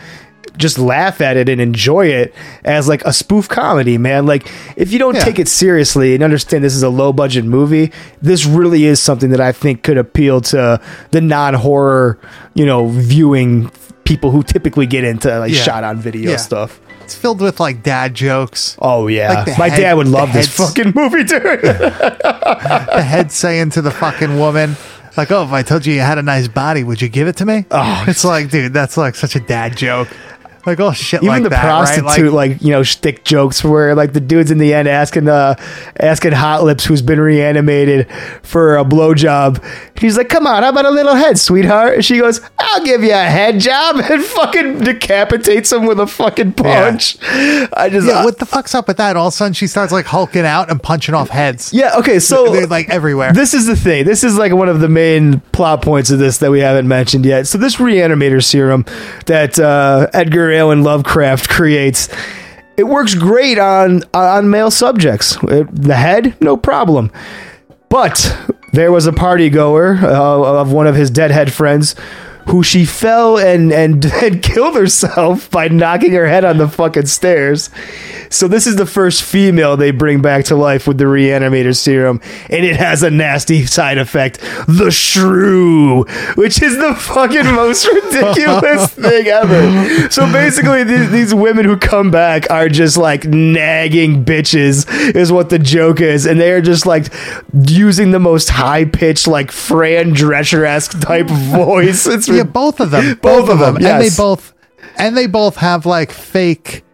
just 0.57 0.79
laugh 0.79 1.21
at 1.21 1.37
it 1.37 1.49
and 1.49 1.61
enjoy 1.61 2.07
it 2.07 2.35
as 2.65 2.89
like 2.89 3.05
a 3.05 3.13
spoof 3.13 3.49
comedy, 3.49 3.99
man. 3.99 4.27
Like 4.27 4.51
if 4.77 4.93
you 4.93 4.99
don't 4.99 5.15
Yeah. 5.17 5.25
take 5.25 5.39
it 5.39 5.49
seriously 5.49 6.15
and 6.15 6.23
understand 6.25 6.65
this 6.65 6.75
is 6.75 6.83
a 6.83 6.89
low 6.89 7.13
budget 7.13 7.45
movie, 7.45 7.93
this 8.23 8.47
really 8.47 8.85
is 8.85 9.01
something 9.01 9.31
that 9.31 9.41
I 9.41 9.53
think 9.53 9.83
could 9.83 9.99
appeal 9.99 10.41
to 10.43 10.81
the 11.11 11.21
non 11.21 11.55
horror, 11.55 12.19
you 12.55 12.65
know, 12.67 12.87
viewing 12.89 13.71
people 14.05 14.31
who 14.31 14.43
typically 14.43 14.87
get 14.87 15.05
into 15.05 15.39
like 15.39 15.53
Yeah. 15.53 15.63
shot 15.63 15.85
on 15.85 15.99
video 16.01 16.31
Yeah. 16.33 16.37
stuff. 16.39 16.81
It's 17.03 17.15
filled 17.15 17.41
with 17.41 17.59
like 17.59 17.83
dad 17.83 18.15
jokes. 18.15 18.77
Oh 18.81 19.07
yeah, 19.07 19.45
Like 19.47 19.59
my 19.59 19.69
head- 19.71 19.81
dad 19.81 19.95
would 19.95 20.09
love 20.09 20.33
this 20.35 20.49
fucking 20.49 20.93
movie, 20.95 21.25
dude. 21.25 21.43
The 21.63 23.03
head 23.07 23.33
saying 23.33 23.71
to 23.71 23.83
the 23.83 23.91
fucking 23.91 24.39
woman, 24.39 24.77
like, 25.17 25.31
"Oh, 25.33 25.43
if 25.45 25.53
I 25.53 25.63
told 25.63 25.87
you 25.87 25.95
you 25.95 26.01
had 26.01 26.19
a 26.19 26.23
nice 26.23 26.49
body, 26.49 26.85
would 26.85 27.01
you 27.01 27.09
give 27.09 27.29
it 27.29 27.37
to 27.37 27.45
me?" 27.47 27.65
Oh, 27.71 28.05
it's 28.07 28.25
like, 28.25 28.51
dude, 28.51 28.73
that's 28.73 28.97
like 28.97 29.15
such 29.15 29.37
a 29.37 29.41
dad 29.41 29.77
joke. 29.77 30.09
Like 30.67 30.81
oh 30.81 30.93
shit 30.93 31.23
Even 31.23 31.29
like 31.29 31.43
the 31.45 31.49
that, 31.51 31.63
prostitute, 31.65 32.27
right? 32.27 32.51
like, 32.51 32.63
you 32.63 32.71
know, 32.71 32.83
shtick 32.83 33.25
jokes 33.25 33.63
where 33.65 33.95
like 33.95 34.13
the 34.13 34.21
dude's 34.21 34.51
in 34.51 34.59
the 34.59 34.75
end 34.75 34.89
asking 34.89 35.29
uh 35.29 35.55
asking 35.99 36.33
Hot 36.33 36.65
Lips 36.65 36.85
who's 36.85 37.03
been 37.03 37.21
reanimated 37.21 38.09
for 38.43 38.77
a 38.77 38.85
blowjob. 38.85 39.65
He's 39.99 40.17
like, 40.17 40.29
Come 40.29 40.47
on, 40.47 40.63
how 40.63 40.69
about 40.71 40.85
a 40.85 40.91
little 40.91 41.15
head, 41.15 41.39
sweetheart? 41.39 41.95
And 41.95 42.05
she 42.05 42.19
goes, 42.19 42.41
I'll 42.59 42.85
give 42.85 43.03
you 43.03 43.13
a 43.13 43.25
head 43.25 43.61
job 43.61 43.97
and 44.11 44.23
fucking 44.23 44.79
decapitates 44.81 45.73
him 45.73 45.87
with 45.87 46.01
a 46.01 46.07
fucking 46.07 46.53
punch. 46.53 47.17
I 47.23 47.89
just 47.91 48.07
yeah, 48.07 48.21
uh, 48.21 48.25
what 48.25 48.39
the 48.39 48.47
fuck's 48.47 48.75
up 48.75 48.89
with 48.89 48.97
that? 48.99 49.17
All 49.17 49.29
of 49.29 49.35
a 49.35 49.37
sudden, 49.37 49.53
she 49.55 49.67
starts 49.67 49.93
like 49.93 50.07
hulking 50.07 50.45
out 50.45 50.71
and 50.71 50.83
punching 50.83 51.15
off 51.15 51.29
heads. 51.31 51.73
Yeah, 51.73 51.97
okay, 51.99 52.19
so 52.19 52.53
They're 52.53 52.67
like 52.67 52.89
everywhere. 52.91 53.33
This 53.33 53.55
is 53.55 53.67
the 53.67 53.77
thing. 53.77 54.05
This 54.05 54.25
is 54.25 54.37
like 54.37 54.53
one 54.53 54.69
of 54.69 54.81
the 54.81 54.89
main 54.89 55.41
plot 55.53 55.83
points 55.83 56.11
of 56.11 56.19
this 56.19 56.39
that 56.39 56.51
we 56.51 56.61
haven't 56.61 56.89
mentioned 56.89 57.25
yet. 57.25 57.47
So 57.47 57.59
this 57.59 57.77
reanimator 57.77 58.43
serum 58.43 58.85
that 59.27 59.59
uh, 59.59 60.09
Edgar 60.13 60.51
Allan 60.59 60.83
Lovecraft 60.83 61.49
creates, 61.49 62.09
it 62.77 62.85
works 62.85 63.15
great 63.15 63.59
on 63.59 64.03
on 64.13 64.51
male 64.51 64.71
subjects. 64.71 65.37
The 65.37 65.97
head, 65.97 66.37
no 66.41 66.57
problem. 66.57 67.11
But 67.89 68.37
there 68.73 68.93
was 68.93 69.07
a 69.07 69.13
party 69.13 69.49
goer 69.51 69.99
uh, 70.03 70.61
of 70.61 70.73
one 70.73 70.87
of 70.87 70.95
his 70.95 71.11
deadhead 71.11 71.53
friends 71.53 71.95
who 72.49 72.63
she 72.63 72.85
fell 72.85 73.39
and, 73.39 73.73
and 73.73 74.05
and 74.23 74.43
killed 74.43 74.75
herself 74.75 75.51
by 75.51 75.69
knocking 75.69 76.13
her 76.13 76.27
head 76.27 76.45
on 76.45 76.59
the 76.59 76.69
fucking 76.69 77.07
stairs. 77.07 77.71
So 78.31 78.47
this 78.47 78.67
is 78.67 78.77
the 78.77 78.87
first 78.87 79.23
female 79.23 79.77
they 79.77 79.91
bring 79.91 80.21
back 80.21 80.45
to 80.47 80.57
life 80.57 80.87
with 80.87 80.99
the 80.99 81.05
reanimator 81.05 81.75
serum, 81.75 82.21
and 82.51 82.65
it 82.65 82.77
has 82.77 83.03
a 83.03 83.11
nasty 83.11 83.65
side 83.67 83.99
effect: 83.99 84.41
the 84.67 84.91
shrew, 84.91 86.05
which 86.35 86.61
is 86.63 86.77
the 86.77 86.95
fucking 86.95 87.47
most 87.55 87.87
ridiculous 87.93 88.93
thing 88.93 89.27
ever. 89.29 90.11
So 90.11 90.31
basically, 90.31 90.85
these, 90.85 91.11
these 91.11 91.35
women 91.35 91.65
who 91.65 91.77
come 91.77 92.11
back 92.11 92.51
are 92.51 92.69
just 92.69 92.97
like 92.97 93.25
nagging 93.25 94.25
bitches, 94.25 94.87
is 95.15 95.33
what 95.33 95.51
the 95.51 95.59
joke 95.59 96.01
is, 96.01 96.27
and 96.27 96.41
they 96.41 96.53
are 96.53 96.61
just 96.61 96.87
like 96.87 97.13
using 97.53 98.11
the 98.11 98.21
most 98.21 98.51
high 98.51 98.85
pitched, 98.85 99.27
like 99.27 99.51
Fran 99.51 100.13
Drescher 100.15 100.67
esque 100.67 101.01
type 101.01 101.27
voice. 101.29 102.07
It's 102.07 102.29
yeah, 102.39 102.45
both 102.45 102.81
of 102.81 102.91
them. 102.91 103.19
Both 103.23 103.49
of 103.49 103.59
them, 103.59 103.77
and 103.77 103.85
yes. 103.85 104.17
they 104.17 104.23
both 104.23 104.55
and 104.97 105.17
they 105.17 105.27
both 105.27 105.57
have 105.57 105.87
like 105.87 106.11
fake, 106.13 106.85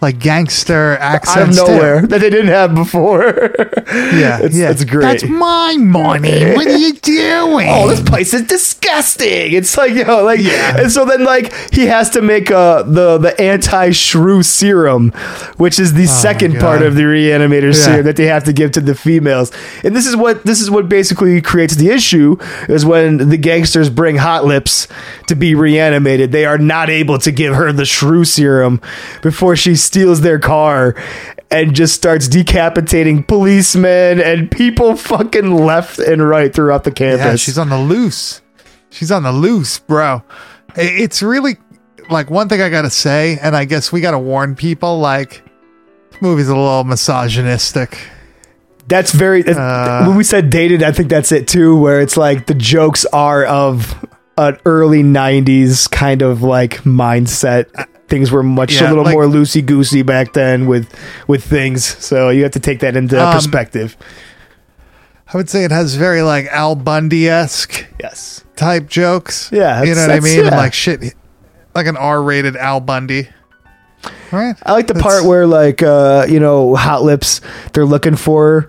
like 0.00 0.18
gangster 0.20 0.96
out 1.00 1.16
of 1.16 1.28
accents. 1.28 1.56
too. 1.58 1.66
nowhere 1.66 2.02
that 2.06 2.20
they 2.20 2.30
didn't 2.30 2.48
have 2.48 2.74
before. 2.74 3.52
Yeah, 3.88 4.38
It's- 4.42 4.56
yeah, 4.56 4.70
it's 4.70 4.84
great. 4.84 5.02
That's 5.02 5.24
my 5.24 5.76
money. 5.78 6.52
What 6.54 6.66
are 6.66 6.76
you 6.76 6.92
doing? 7.02 7.68
oh, 7.68 7.88
this 7.88 8.00
place 8.02 8.32
is 8.34 8.42
disgusting. 8.42 9.52
It's 9.52 9.76
like, 9.76 9.92
you 9.92 10.04
know, 10.04 10.22
like, 10.24 10.40
Yeah. 10.40 10.78
and 10.82 10.90
so 10.92 11.04
then, 11.04 11.24
like, 11.24 11.52
he 11.72 11.86
has 11.86 12.10
to 12.10 12.22
make 12.22 12.50
uh, 12.50 12.82
the 12.82 13.18
the 13.18 13.40
anti 13.40 13.90
shrew 13.90 14.42
serum, 14.42 15.10
which 15.56 15.78
is 15.78 15.94
the 15.94 16.06
second 16.06 16.58
part 16.58 16.82
of 16.82 16.94
the 16.94 17.02
reanimator 17.02 17.74
Yeah. 17.74 17.84
serum 17.84 18.04
that 18.06 18.16
they 18.16 18.26
have 18.26 18.44
to 18.44 18.52
give 18.52 18.72
to 18.72 18.80
the 18.80 18.94
females. 18.94 19.50
And 19.84 19.94
this 19.96 20.06
is 20.06 20.16
what 20.16 20.44
this 20.44 20.60
is 20.60 20.70
what 20.70 20.88
basically 20.88 21.40
creates 21.40 21.76
the 21.76 21.90
issue 21.90 22.36
is 22.68 22.84
when 22.86 23.28
the 23.30 23.36
gangsters 23.36 23.90
bring 23.90 24.16
Hot 24.16 24.44
Lips 24.44 24.86
to 25.26 25.34
be 25.34 25.54
reanimated, 25.54 26.32
they 26.32 26.44
are 26.44 26.58
not 26.58 26.88
able 26.90 27.18
to 27.18 27.30
give 27.32 27.54
her 27.54 27.72
the 27.72 27.84
shrew 27.84 28.24
serum 28.24 28.80
before 29.22 29.56
she 29.56 29.74
steals 29.88 30.20
their 30.20 30.38
car. 30.38 30.94
And 31.50 31.74
just 31.74 31.94
starts 31.94 32.28
decapitating 32.28 33.22
policemen 33.24 34.20
and 34.20 34.50
people 34.50 34.96
fucking 34.96 35.56
left 35.56 35.98
and 35.98 36.28
right 36.28 36.52
throughout 36.54 36.84
the 36.84 36.90
campus. 36.92 37.24
Yeah, 37.24 37.36
she's 37.36 37.56
on 37.56 37.70
the 37.70 37.78
loose. 37.78 38.42
She's 38.90 39.10
on 39.10 39.22
the 39.22 39.32
loose, 39.32 39.78
bro. 39.78 40.22
It's 40.76 41.22
really 41.22 41.56
like 42.10 42.28
one 42.30 42.50
thing 42.50 42.60
I 42.60 42.68
gotta 42.68 42.90
say, 42.90 43.38
and 43.40 43.56
I 43.56 43.64
guess 43.64 43.90
we 43.90 44.02
gotta 44.02 44.18
warn 44.18 44.56
people. 44.56 44.98
Like, 45.00 45.42
this 46.10 46.20
movie's 46.20 46.48
a 46.48 46.54
little 46.54 46.84
misogynistic. 46.84 47.98
That's 48.86 49.12
very. 49.12 49.40
that's- 49.40 49.56
Uh, 49.58 50.06
when 50.06 50.18
we 50.18 50.24
said 50.24 50.50
dated, 50.50 50.82
I 50.82 50.92
think 50.92 51.08
that's 51.08 51.32
it 51.32 51.48
too. 51.48 51.76
Where 51.78 52.02
it's 52.02 52.18
like 52.18 52.44
the 52.44 52.52
jokes 52.54 53.06
are 53.06 53.44
of 53.46 54.04
an 54.36 54.58
early 54.66 55.02
'90s 55.02 55.90
kind 55.90 56.20
of 56.20 56.42
like 56.42 56.82
mindset. 56.84 57.66
Things 58.08 58.30
were 58.30 58.42
much 58.42 58.80
a 58.80 58.88
little 58.88 59.04
like- 59.04 59.12
more 59.12 59.24
loosey 59.26 59.64
goosey 59.64 60.02
back 60.02 60.32
then 60.32 60.66
with 60.66 60.88
with 61.26 61.44
things. 61.44 61.84
So 61.84 62.30
you 62.30 62.42
have 62.42 62.52
to 62.52 62.60
take 62.60 62.80
that 62.80 62.96
into 62.96 63.22
Um, 63.22 63.34
perspective. 63.34 63.96
I 65.32 65.36
would 65.36 65.50
say 65.50 65.64
it 65.64 65.70
has 65.70 65.94
very 65.94 66.22
like 66.22 66.46
Al 66.46 66.74
Bundy 66.74 67.28
esque 67.28 67.86
Yes. 68.00 68.44
type 68.56 68.88
jokes. 68.88 69.50
Yeah, 69.52 69.82
you 69.82 69.94
know 69.94 70.00
what 70.00 70.10
I 70.10 70.20
mean. 70.20 70.44
Yeah. 70.44 70.56
like 70.56 70.72
shit, 70.72 71.14
like 71.74 71.86
an 71.86 71.98
R 71.98 72.22
rated 72.22 72.56
Al 72.56 72.80
Bundy. 72.80 73.28
Right. 74.32 74.54
I 74.64 74.72
like 74.72 74.86
the 74.86 74.94
That's- 74.94 75.12
part 75.12 75.24
where 75.26 75.46
like 75.46 75.82
uh 75.82 76.24
you 76.28 76.40
know 76.40 76.74
Hot 76.76 77.02
Lips 77.02 77.40
they're 77.72 77.84
looking 77.84 78.16
for 78.16 78.62
her 78.62 78.68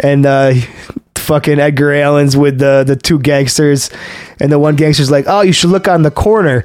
and 0.00 0.24
uh 0.24 0.54
fucking 1.16 1.58
Edgar 1.60 1.92
Allen's 1.92 2.36
with 2.38 2.58
the 2.58 2.84
the 2.86 2.96
two 2.96 3.18
gangsters 3.18 3.90
and 4.40 4.50
the 4.50 4.58
one 4.58 4.76
gangster's 4.76 5.10
like 5.10 5.24
oh 5.28 5.42
you 5.42 5.52
should 5.52 5.68
look 5.70 5.88
on 5.88 6.02
the 6.04 6.10
corner 6.10 6.64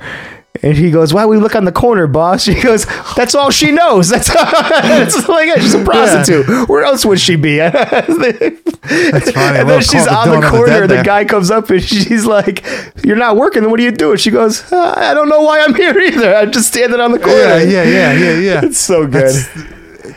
and 0.63 0.75
he 0.77 0.89
goes 0.89 1.13
why 1.13 1.25
we 1.25 1.37
look 1.37 1.55
on 1.55 1.65
the 1.65 1.71
corner 1.71 2.07
boss? 2.07 2.43
She 2.53 2.61
goes 2.61 2.85
that's 3.15 3.35
all 3.35 3.51
she 3.51 3.71
knows. 3.71 4.09
That's, 4.13 4.27
that's 4.27 5.29
like 5.29 5.47
yeah, 5.47 5.55
she's 5.55 5.73
a 5.73 5.83
prostitute. 5.83 6.67
Where 6.69 6.83
else 6.83 7.05
would 7.05 7.19
she 7.19 7.35
be? 7.35 7.57
That's 7.57 9.31
funny. 9.31 9.59
And 9.59 9.69
then 9.69 9.81
she's 9.81 10.07
on 10.07 10.29
the 10.29 10.39
the 10.41 10.49
corner 10.49 10.81
and 10.83 10.91
the 10.91 11.03
guy 11.03 11.25
comes 11.25 11.49
up 11.49 11.69
and 11.69 11.81
she's 11.81 12.25
like 12.25 12.63
you're 13.03 13.15
not 13.15 13.37
working. 13.37 13.61
Then 13.61 13.71
what 13.71 13.77
do 13.77 13.83
you 13.83 13.91
do 13.91 14.11
and 14.11 14.19
she 14.19 14.29
goes 14.29 14.71
uh, 14.71 14.93
I 14.95 15.13
don't 15.13 15.29
know 15.29 15.41
why 15.41 15.61
I'm 15.61 15.73
here 15.73 15.97
either. 15.97 16.35
I'm 16.35 16.51
just 16.51 16.67
standing 16.67 16.99
on 16.99 17.11
the 17.11 17.19
corner. 17.19 17.37
Yeah, 17.37 17.63
yeah, 17.63 17.83
yeah, 17.83 18.13
yeah, 18.13 18.39
yeah. 18.39 18.65
it's 18.65 18.79
so 18.79 19.07
good. 19.07 19.33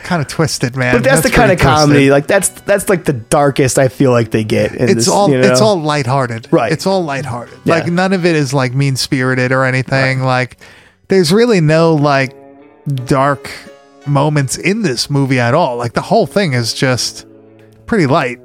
Kind 0.07 0.21
of 0.21 0.27
twisted, 0.27 0.75
man. 0.75 0.95
but 0.95 1.03
that's, 1.03 1.21
the 1.21 1.29
kind 1.29 1.51
of 1.51 1.57
twisted. 1.57 1.77
comedy. 1.77 2.09
Like 2.09 2.27
that's 2.27 2.49
that's 2.49 2.87
like 2.87 3.03
the 3.03 3.13
darkest 3.13 3.77
I 3.77 3.89
feel 3.89 4.11
like 4.11 4.31
they 4.31 4.43
get. 4.43 4.73
in 4.73 4.83
it's 4.83 4.93
this, 4.93 5.07
all 5.09 5.29
you 5.29 5.37
know? 5.37 5.51
it's 5.51 5.61
all 5.61 5.79
lighthearted. 5.79 6.47
Right. 6.51 6.71
It's 6.71 6.87
all 6.87 7.03
lighthearted. 7.03 7.59
Yeah. 7.65 7.75
Like 7.75 7.91
none 7.91 8.13
of 8.13 8.25
it 8.25 8.35
is 8.35 8.53
like 8.53 8.73
mean 8.73 8.95
spirited 8.95 9.51
or 9.51 9.65
anything. 9.65 10.21
Like 10.21 10.57
there's 11.09 11.33
really 11.33 11.59
no 11.59 11.93
like 11.93 12.33
dark 13.05 13.51
moments 14.05 14.57
in 14.57 14.81
this 14.81 15.09
movie 15.09 15.39
at 15.39 15.53
all. 15.53 15.75
Like 15.75 15.93
the 15.93 16.01
whole 16.01 16.25
thing 16.25 16.53
is 16.53 16.73
just 16.73 17.25
pretty 17.85 18.07
light. 18.07 18.39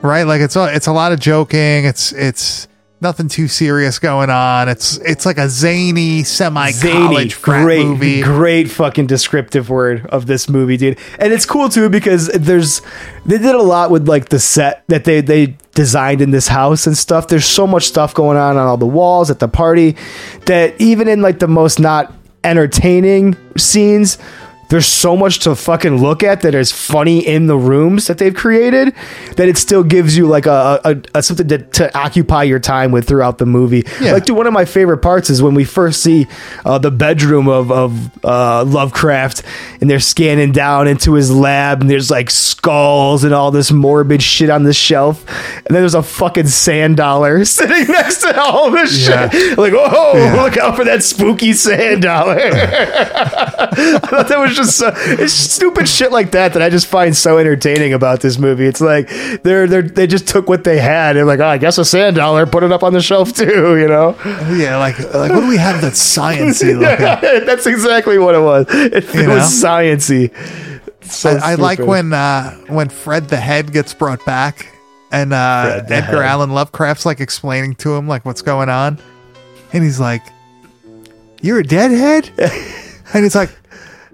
Right? 0.00 0.24
Like 0.24 0.40
it's 0.40 0.56
a, 0.56 0.74
it's 0.74 0.86
a 0.86 0.92
lot 0.92 1.12
of 1.12 1.20
joking. 1.20 1.84
It's 1.84 2.12
it's 2.12 2.66
nothing 3.02 3.28
too 3.28 3.48
serious 3.48 3.98
going 3.98 4.30
on. 4.30 4.68
It's 4.68 4.96
it's 4.98 5.26
like 5.26 5.36
a 5.36 5.48
zany 5.48 6.22
semi 6.22 6.70
zany, 6.70 6.92
college 6.92 7.42
great, 7.42 7.84
movie. 7.84 8.22
great 8.22 8.70
fucking 8.70 9.06
descriptive 9.06 9.68
word 9.68 10.06
of 10.06 10.26
this 10.26 10.48
movie, 10.48 10.76
dude. 10.76 10.98
And 11.18 11.32
it's 11.32 11.44
cool 11.44 11.68
too 11.68 11.88
because 11.88 12.28
there's 12.28 12.80
they 13.26 13.38
did 13.38 13.54
a 13.54 13.62
lot 13.62 13.90
with 13.90 14.08
like 14.08 14.28
the 14.28 14.38
set 14.38 14.84
that 14.88 15.04
they 15.04 15.20
they 15.20 15.56
designed 15.74 16.22
in 16.22 16.30
this 16.30 16.48
house 16.48 16.86
and 16.86 16.96
stuff. 16.96 17.28
There's 17.28 17.46
so 17.46 17.66
much 17.66 17.84
stuff 17.84 18.14
going 18.14 18.38
on 18.38 18.56
on 18.56 18.66
all 18.66 18.76
the 18.76 18.86
walls 18.86 19.30
at 19.30 19.40
the 19.40 19.48
party 19.48 19.96
that 20.46 20.80
even 20.80 21.08
in 21.08 21.20
like 21.20 21.40
the 21.40 21.48
most 21.48 21.80
not 21.80 22.12
entertaining 22.44 23.36
scenes. 23.56 24.18
There's 24.68 24.86
so 24.86 25.18
much 25.18 25.40
to 25.40 25.54
fucking 25.54 26.00
look 26.00 26.22
at 26.22 26.40
that 26.42 26.54
is 26.54 26.72
funny 26.72 27.18
in 27.26 27.46
the 27.46 27.58
rooms 27.58 28.06
that 28.06 28.16
they've 28.16 28.34
created 28.34 28.94
that 29.36 29.46
it 29.46 29.58
still 29.58 29.82
gives 29.84 30.16
you 30.16 30.26
like 30.26 30.46
a, 30.46 30.80
a, 30.82 30.96
a 31.18 31.22
something 31.22 31.46
to, 31.48 31.58
to 31.58 31.98
occupy 31.98 32.44
your 32.44 32.58
time 32.58 32.90
with 32.90 33.06
throughout 33.06 33.36
the 33.36 33.44
movie. 33.44 33.84
Yeah. 34.00 34.12
Like, 34.12 34.24
dude, 34.24 34.34
one 34.36 34.46
of 34.46 34.54
my 34.54 34.64
favorite 34.64 34.98
parts 34.98 35.28
is 35.28 35.42
when 35.42 35.52
we 35.54 35.64
first 35.64 36.02
see 36.02 36.26
uh, 36.64 36.78
the 36.78 36.90
bedroom 36.90 37.48
of, 37.48 37.70
of 37.70 38.24
uh, 38.24 38.64
Lovecraft 38.64 39.42
and 39.82 39.90
they're 39.90 40.00
scanning 40.00 40.52
down 40.52 40.88
into 40.88 41.12
his 41.14 41.30
lab 41.30 41.82
and 41.82 41.90
there's 41.90 42.10
like 42.10 42.30
skulls 42.30 43.24
and 43.24 43.34
all 43.34 43.50
this 43.50 43.70
morbid 43.70 44.22
shit 44.22 44.48
on 44.48 44.62
the 44.62 44.72
shelf. 44.72 45.28
And 45.58 45.66
then 45.66 45.82
there's 45.82 45.94
a 45.94 46.02
fucking 46.02 46.46
sand 46.46 46.96
dollar 46.96 47.44
sitting 47.44 47.88
next 47.92 48.22
to 48.22 48.40
all 48.40 48.70
this 48.70 49.06
Yeah. 49.06 49.28
shit. 49.28 49.58
Like, 49.58 49.74
oh, 49.76 50.12
Yeah. 50.16 50.42
look 50.42 50.56
out 50.56 50.76
for 50.76 50.84
that 50.84 51.02
spooky 51.02 51.52
sand 51.52 52.00
dollar. 52.02 52.38
I 52.52 53.98
thought 53.98 54.28
that 54.28 54.38
was 54.38 54.54
just 54.62 54.78
so, 54.78 54.92
it's 54.94 55.32
stupid 55.32 55.88
shit 55.88 56.12
like 56.12 56.30
that 56.32 56.52
that 56.54 56.62
I 56.62 56.70
just 56.70 56.86
find 56.86 57.16
so 57.16 57.38
entertaining 57.38 57.92
about 57.92 58.20
this 58.20 58.38
movie. 58.38 58.66
It's 58.66 58.80
like 58.80 59.08
they're 59.42 59.66
they 59.66 59.82
they 59.82 60.06
just 60.06 60.28
took 60.28 60.48
what 60.48 60.64
they 60.64 60.78
had 60.78 61.16
and 61.16 61.26
like, 61.26 61.40
oh, 61.40 61.46
I 61.46 61.58
guess 61.58 61.78
a 61.78 61.84
sand 61.84 62.16
dollar, 62.16 62.46
put 62.46 62.62
it 62.62 62.72
up 62.72 62.82
on 62.82 62.92
the 62.92 63.02
shelf 63.02 63.32
too, 63.32 63.78
you 63.78 63.88
know. 63.88 64.16
yeah, 64.54 64.76
like 64.78 64.98
like 65.14 65.30
what 65.30 65.40
do 65.40 65.48
we 65.48 65.56
have 65.56 65.80
that's 65.80 66.00
sciencey 66.00 66.78
looking? 66.78 67.02
That's 67.46 67.66
exactly 67.66 68.18
what 68.18 68.34
it 68.34 68.40
was. 68.40 68.66
It, 68.68 69.04
it 69.14 69.28
was 69.28 69.42
sciency. 69.50 70.32
So 71.04 71.30
I, 71.30 71.52
I 71.52 71.54
like 71.56 71.78
when 71.78 72.12
uh, 72.12 72.52
when 72.68 72.88
Fred 72.88 73.28
the 73.28 73.36
Head 73.36 73.72
gets 73.72 73.92
brought 73.94 74.24
back, 74.24 74.72
and 75.10 75.32
uh, 75.32 75.82
Edgar. 75.88 76.22
Allan 76.22 76.50
Lovecraft's 76.50 77.06
like 77.06 77.20
explaining 77.20 77.74
to 77.76 77.94
him 77.94 78.08
like 78.08 78.24
what's 78.24 78.42
going 78.42 78.68
on, 78.68 78.98
and 79.72 79.84
he's 79.84 80.00
like, 80.00 80.22
"You're 81.40 81.60
a 81.60 81.64
deadhead," 81.64 82.30
and 83.14 83.24
he's 83.24 83.34
like. 83.34 83.50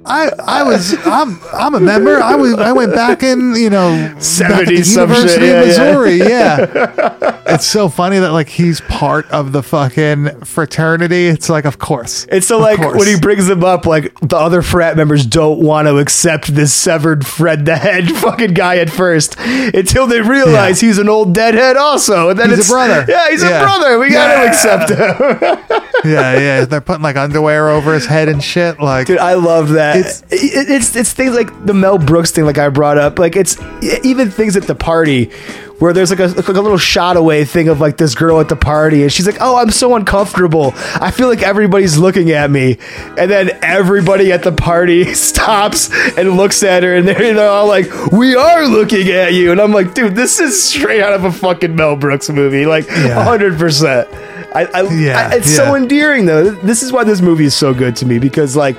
I, 0.09 0.31
I 0.47 0.62
was 0.62 0.94
I'm 1.07 1.38
I'm 1.53 1.75
a 1.75 1.81
member. 1.81 2.21
I 2.21 2.35
was 2.35 2.55
I 2.55 2.73
went 2.73 2.94
back 2.94 3.23
in 3.23 3.55
you 3.57 3.71
know 3.71 3.90
back 3.90 4.16
at 4.16 4.66
the 4.66 4.75
70s 4.77 4.85
some 4.87 5.09
shit. 5.11 5.40
University 5.42 5.47
Yeah, 5.47 5.53
of 5.61 5.66
yeah. 5.66 5.66
Missouri. 5.66 6.16
Yeah, 6.18 7.42
it's 7.55 7.66
so 7.66 7.88
funny 7.88 8.18
that 8.18 8.33
like 8.33 8.49
he's 8.49 8.81
part 8.83 9.31
of 9.31 9.53
the 9.53 9.62
fucking 9.62 10.44
fraternity. 10.44 11.27
It's 11.27 11.49
like, 11.49 11.64
of 11.66 11.79
course. 11.79 12.27
It's 12.31 12.47
so 12.47 12.59
like 12.59 12.79
course. 12.81 12.99
when 12.99 13.07
he 13.07 13.18
brings 13.18 13.47
them 13.47 13.62
up, 13.62 13.87
like 13.87 14.18
the 14.21 14.37
other 14.37 14.62
frat 14.62 14.97
members 14.97 15.27
don't 15.27 15.61
want 15.61 15.88
to 15.88 15.99
accept 15.99 16.55
this 16.55 16.73
severed 16.73 17.27
Fred 17.27 17.64
the 17.66 17.77
Head 17.77 18.11
fucking 18.16 18.55
guy 18.55 18.79
at 18.79 18.90
first 18.90 19.38
until 19.38 20.07
they 20.07 20.21
realize 20.21 20.81
he's 20.81 20.99
an 20.99 21.09
old 21.09 21.35
deadhead 21.35 21.77
also. 21.77 22.31
And 22.31 22.38
then 22.38 22.51
He's 22.51 22.68
a 22.68 22.73
brother. 22.73 23.05
Yeah, 23.09 23.31
he's 23.31 23.42
Yeah. 23.42 23.61
a 23.61 23.62
brother. 23.62 23.99
We 23.99 24.11
gotta 24.11 24.44
Yeah. 24.44 24.49
accept 24.49 24.90
him. 24.90 25.81
yeah, 26.12 26.38
yeah. 26.38 26.64
They're 26.64 26.81
putting 26.81 27.03
like 27.03 27.16
underwear 27.16 27.68
over 27.68 27.92
his 27.94 28.07
head 28.07 28.29
and 28.29 28.42
shit. 28.42 28.81
Like, 28.81 29.07
Dude, 29.07 29.18
I 29.18 29.35
love 29.35 29.71
that. 29.71 29.98
It's- 29.99 30.23
It's, 30.31 30.71
it's 30.71 30.97
it's 30.97 31.13
things 31.13 31.35
like 31.35 31.67
the 31.67 31.75
Mel 31.75 31.99
Brooks 31.99 32.31
thing, 32.31 32.45
like 32.45 32.59
I 32.59 32.69
brought 32.69 32.99
up. 32.99 33.19
Like 33.19 33.37
it's 33.37 33.57
even 34.05 34.31
things 34.31 34.57
at 34.57 34.65
the 34.65 34.75
party 34.75 35.31
where 35.79 35.93
there's 35.93 36.11
like 36.11 36.19
a, 36.19 36.27
like 36.27 36.49
a 36.49 36.53
little 36.61 36.77
shot 36.77 37.17
away 37.17 37.45
thing 37.45 37.69
of 37.69 37.81
like 37.81 37.97
this 37.99 38.15
girl 38.17 38.41
at 38.41 38.49
the 38.49 38.57
party, 38.57 39.03
and 39.03 39.13
she's 39.13 39.27
like, 39.27 39.37
"Oh, 39.41 39.57
I'm 39.59 39.71
so 39.71 39.95
uncomfortable. 39.95 40.73
I 41.01 41.13
feel 41.13 41.29
like 41.29 41.43
everybody's 41.43 41.97
looking 41.99 42.33
at 42.33 42.51
me." 42.51 42.79
And 43.17 43.31
then 43.31 43.51
everybody 43.63 44.33
at 44.33 44.43
the 44.43 44.51
party 44.53 45.15
stops 45.29 45.89
and 46.19 46.37
looks 46.37 46.63
at 46.65 46.83
her, 46.83 46.97
and 46.97 47.07
they're, 47.07 47.33
they're 47.35 47.49
all 47.49 47.69
like, 47.69 47.87
"We 48.11 48.35
are 48.35 48.67
looking 48.67 49.09
at 49.11 49.35
you." 49.35 49.53
And 49.53 49.61
I'm 49.61 49.73
like, 49.73 49.95
"Dude, 49.95 50.17
this 50.17 50.41
is 50.41 50.61
straight 50.61 51.01
out 51.01 51.13
of 51.13 51.23
a 51.25 51.31
fucking 51.33 51.77
Mel 51.77 51.95
Brooks 51.97 52.29
movie, 52.29 52.67
like 52.67 52.87
Yeah. 52.89 53.23
hundred 53.23 53.57
percent." 53.59 54.09
I, 54.55 54.65
I, 54.75 54.83
Yeah, 54.95 55.29
I- 55.33 55.37
it's 55.37 55.51
so 55.55 55.75
endearing 55.75 56.27
though. 56.27 56.51
This 56.51 56.83
is 56.83 56.93
why 56.93 57.05
this 57.05 57.21
movie 57.21 57.45
is 57.45 57.55
so 57.55 57.75
good 57.75 57.97
to 57.97 58.07
me 58.07 58.19
because 58.19 58.57
like 58.57 58.77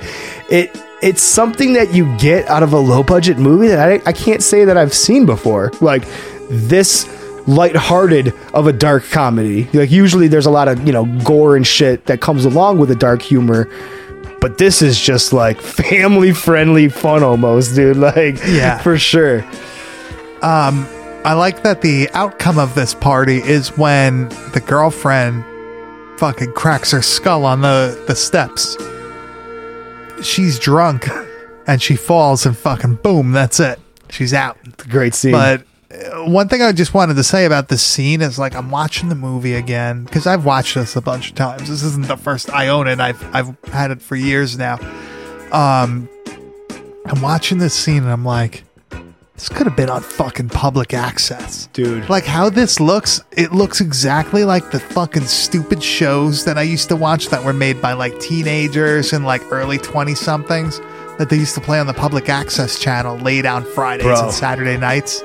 it 0.50 0.70
it's 1.02 1.22
something 1.22 1.72
that 1.74 1.94
you 1.94 2.14
get 2.18 2.46
out 2.48 2.62
of 2.62 2.72
a 2.74 2.78
low 2.78 3.02
budget 3.02 3.38
movie 3.38 3.68
that 3.68 3.88
I, 3.88 4.02
I 4.04 4.12
can't 4.12 4.42
say 4.42 4.64
that 4.66 4.76
I've 4.76 4.92
seen 4.92 5.24
before. 5.26 5.70
Like 5.80 6.04
this 6.50 7.06
lighthearted 7.48 8.34
of 8.52 8.66
a 8.66 8.72
dark 8.72 9.04
comedy. 9.08 9.64
Like 9.72 9.90
usually 9.90 10.28
there's 10.28 10.46
a 10.46 10.50
lot 10.50 10.68
of, 10.68 10.86
you 10.86 10.92
know, 10.92 11.06
gore 11.24 11.56
and 11.56 11.66
shit 11.66 12.04
that 12.06 12.20
comes 12.20 12.44
along 12.44 12.78
with 12.78 12.90
a 12.90 12.94
dark 12.96 13.22
humor. 13.22 13.68
But 14.40 14.58
this 14.58 14.82
is 14.82 15.00
just 15.00 15.32
like 15.32 15.60
family 15.60 16.32
friendly 16.32 16.88
fun 16.88 17.22
almost, 17.22 17.74
dude. 17.74 17.96
Like 17.96 18.38
Yeah. 18.46 18.78
for 18.78 18.98
sure. 18.98 19.42
Um 20.42 20.86
I 21.24 21.34
like 21.34 21.62
that 21.64 21.82
the 21.82 22.08
outcome 22.14 22.58
of 22.58 22.74
this 22.74 22.94
party 22.94 23.36
is 23.38 23.76
when 23.76 24.28
the 24.52 24.62
girlfriend 24.66 25.44
fucking 26.20 26.52
cracks 26.52 26.90
her 26.90 27.00
skull 27.00 27.46
on 27.46 27.62
the, 27.62 27.98
the 28.06 28.14
steps. 28.14 28.76
She's 30.22 30.58
drunk 30.58 31.08
and 31.66 31.80
she 31.80 31.96
falls 31.96 32.44
and 32.44 32.54
fucking 32.54 32.96
boom, 32.96 33.32
that's 33.32 33.58
it. 33.58 33.80
She's 34.10 34.34
out. 34.34 34.58
Great 34.76 35.14
scene. 35.14 35.32
But 35.32 35.62
uh, 35.90 36.26
one 36.26 36.46
thing 36.48 36.60
I 36.60 36.72
just 36.72 36.92
wanted 36.92 37.14
to 37.14 37.24
say 37.24 37.46
about 37.46 37.68
this 37.68 37.82
scene 37.82 38.20
is 38.20 38.38
like 38.38 38.54
I'm 38.54 38.70
watching 38.70 39.08
the 39.08 39.14
movie 39.14 39.54
again 39.54 40.04
because 40.04 40.26
I've 40.26 40.44
watched 40.44 40.74
this 40.74 40.94
a 40.94 41.00
bunch 41.00 41.30
of 41.30 41.36
times. 41.36 41.70
This 41.70 41.82
isn't 41.82 42.06
the 42.06 42.18
first 42.18 42.50
I 42.50 42.68
own 42.68 42.86
it. 42.86 43.00
I've 43.00 43.34
I've 43.34 43.56
had 43.64 43.90
it 43.90 44.02
for 44.02 44.14
years 44.14 44.58
now. 44.58 44.74
Um, 45.52 46.06
I'm 47.06 47.22
watching 47.22 47.56
this 47.56 47.72
scene 47.72 48.02
and 48.02 48.12
I'm 48.12 48.26
like, 48.26 48.64
this 49.40 49.48
could 49.48 49.66
have 49.66 49.74
been 49.74 49.88
on 49.88 50.02
fucking 50.02 50.50
public 50.50 50.92
access, 50.92 51.66
Dude. 51.72 52.10
Like 52.10 52.26
how 52.26 52.50
this 52.50 52.78
looks, 52.78 53.22
it 53.38 53.52
looks 53.52 53.80
exactly 53.80 54.44
like 54.44 54.70
the 54.70 54.78
fucking 54.78 55.24
stupid 55.24 55.82
shows 55.82 56.44
that 56.44 56.58
I 56.58 56.62
used 56.62 56.90
to 56.90 56.96
watch 56.96 57.28
that 57.30 57.42
were 57.42 57.54
made 57.54 57.80
by 57.80 57.94
like 57.94 58.20
teenagers 58.20 59.14
and 59.14 59.24
like 59.24 59.40
early 59.50 59.78
twenty 59.78 60.14
somethings 60.14 60.78
that 61.16 61.28
they 61.30 61.36
used 61.36 61.54
to 61.54 61.62
play 61.62 61.80
on 61.80 61.86
the 61.86 61.94
public 61.94 62.28
access 62.28 62.78
channel 62.78 63.16
late 63.16 63.46
on 63.46 63.64
Fridays 63.64 64.04
Bro. 64.04 64.24
and 64.24 64.32
Saturday 64.32 64.76
nights. 64.76 65.22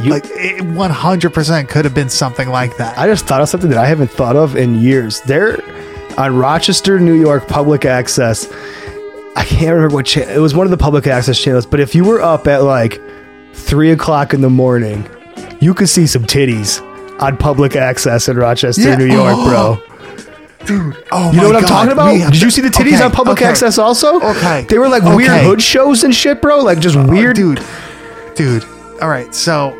You- 0.00 0.10
like 0.12 0.24
it 0.26 0.62
100% 0.62 1.68
could 1.68 1.84
have 1.84 1.94
been 1.94 2.08
something 2.08 2.48
like 2.50 2.76
that. 2.76 2.96
I 2.96 3.08
just 3.08 3.26
thought 3.26 3.40
of 3.40 3.48
something 3.48 3.70
that 3.70 3.78
I 3.78 3.86
haven't 3.86 4.12
thought 4.12 4.36
of 4.36 4.54
in 4.54 4.76
years. 4.76 5.20
They're 5.22 5.58
on 6.16 6.36
Rochester, 6.36 7.00
New 7.00 7.14
York, 7.20 7.48
public 7.48 7.84
access. 7.84 8.46
I 9.34 9.44
can't 9.44 9.74
remember 9.74 9.94
what 9.96 10.06
channel. 10.06 10.32
It 10.32 10.38
was 10.38 10.54
one 10.54 10.66
of 10.66 10.70
the 10.70 10.76
public 10.76 11.08
access 11.08 11.40
channels. 11.40 11.66
But 11.66 11.80
if 11.80 11.96
you 11.96 12.04
were 12.04 12.20
up 12.20 12.46
at 12.46 12.62
like 12.62 13.00
three 13.58 13.90
o'clock 13.90 14.34
in 14.34 14.40
the 14.40 14.50
morning, 14.50 15.08
you 15.60 15.74
could 15.74 15.88
see 15.88 16.06
some 16.06 16.24
titties 16.24 16.82
on 17.20 17.36
public 17.36 17.76
access 17.76 18.28
in 18.28 18.36
Rochester, 18.36 18.82
Yeah. 18.82 18.96
New 18.96 19.06
York, 19.06 19.36
bro. 19.44 19.82
Dude, 20.66 20.96
oh 21.12 21.30
You 21.32 21.40
know 21.40 21.46
what 21.48 21.56
I'm 21.56 21.64
talking 21.64 21.92
about? 21.92 22.12
Did 22.32 22.42
you 22.42 22.50
see 22.50 22.60
the 22.60 22.68
titties 22.68 22.94
okay, 22.96 23.04
on 23.04 23.10
public 23.10 23.38
okay, 23.38 23.46
access 23.46 23.78
also? 23.78 24.20
Okay. 24.20 24.66
They 24.68 24.78
were 24.78 24.88
like 24.88 25.02
weird 25.02 25.40
hood 25.42 25.62
shows 25.62 26.04
and 26.04 26.14
shit, 26.14 26.42
bro. 26.42 26.58
Like 26.60 26.78
just 26.80 26.96
weird. 26.96 27.38
Oh, 27.38 27.54
dude 27.54 27.64
dude 28.38 28.64
all 29.02 29.08
right 29.08 29.34
so 29.34 29.70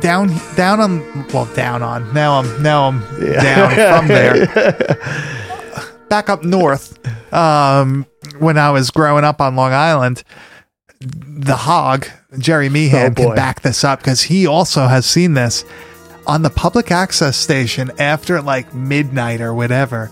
down 0.00 0.28
down 0.56 0.80
on 0.80 1.26
well 1.28 1.44
down 1.54 1.84
on 1.84 2.12
now 2.12 2.40
i'm 2.40 2.60
now 2.60 2.88
i'm 2.88 3.00
down 3.20 4.00
from 4.00 4.08
there 4.08 4.46
back 6.08 6.28
up 6.28 6.42
north 6.42 6.98
um 7.32 8.04
when 8.40 8.58
i 8.58 8.70
was 8.70 8.90
growing 8.90 9.22
up 9.22 9.40
on 9.40 9.54
long 9.54 9.72
island 9.72 10.24
the 11.00 11.54
hog 11.54 12.08
jerry 12.38 12.68
meehan 12.68 13.12
Oh, 13.12 13.14
can 13.14 13.34
back 13.34 13.60
this 13.62 13.84
up 13.84 14.00
because 14.00 14.22
he 14.22 14.46
also 14.46 14.86
has 14.86 15.06
seen 15.06 15.34
this 15.34 15.64
on 16.26 16.42
the 16.42 16.50
public 16.50 16.90
access 16.90 17.36
station 17.36 17.90
after 17.98 18.40
like 18.42 18.74
midnight 18.74 19.40
or 19.40 19.54
whatever 19.54 20.10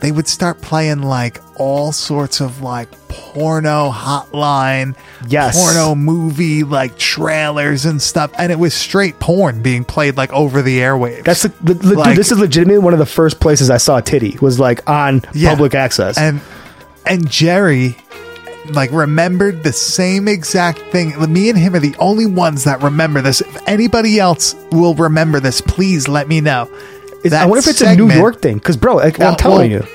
they 0.00 0.12
would 0.12 0.28
start 0.28 0.60
playing 0.60 1.00
like 1.02 1.40
all 1.58 1.90
sorts 1.90 2.40
of 2.40 2.60
like 2.60 2.88
porno 3.08 3.90
hotline 3.90 4.94
Yes. 5.26 5.56
porno 5.58 5.94
movie 5.94 6.64
like 6.64 6.98
trailers 6.98 7.86
and 7.86 8.00
stuff 8.00 8.30
and 8.38 8.52
it 8.52 8.58
was 8.58 8.74
straight 8.74 9.18
porn 9.18 9.62
being 9.62 9.84
played 9.84 10.16
like 10.18 10.32
over 10.34 10.60
the 10.62 10.78
airwaves 10.80 11.24
That's 11.24 11.42
the, 11.42 11.48
the, 11.62 11.74
the- 11.74 11.94
Like- 11.96 12.08
dude, 12.10 12.18
this 12.18 12.30
is 12.30 12.38
legitimately 12.38 12.78
one 12.84 12.92
of 12.92 12.98
the 12.98 13.06
first 13.06 13.40
places 13.40 13.70
I 13.70 13.78
saw 13.78 14.00
titty 14.00 14.36
was 14.40 14.60
like 14.60 14.88
on 14.88 15.22
Yeah. 15.32 15.48
public 15.50 15.74
access. 15.74 16.18
and 16.18 16.40
and 17.06 17.28
jerry 17.30 17.96
like 18.74 18.90
remembered 18.92 19.62
the 19.62 19.72
same 19.72 20.28
exact 20.28 20.78
thing 20.92 21.14
me 21.32 21.48
and 21.48 21.58
him 21.58 21.74
are 21.74 21.80
the 21.80 21.94
only 21.98 22.26
ones 22.26 22.64
that 22.64 22.82
remember 22.82 23.20
this 23.20 23.40
if 23.40 23.68
anybody 23.68 24.18
else 24.18 24.54
will 24.72 24.94
remember 24.94 25.40
this 25.40 25.60
please 25.60 26.08
let 26.08 26.28
me 26.28 26.40
know 26.40 26.68
It's- 27.24 27.32
I 27.32 27.46
wonder 27.46 27.58
if 27.60 27.66
it's 27.68 27.80
a 27.80 27.96
New 27.96 28.10
York 28.10 28.40
thing. 28.40 28.54
Because, 28.58 28.76
bro, 28.76 28.96
like, 28.96 29.18
Well, 29.18 29.30
I'm 29.30 29.36
telling 29.36 29.72
well, 29.72 29.82
you. 29.82 29.86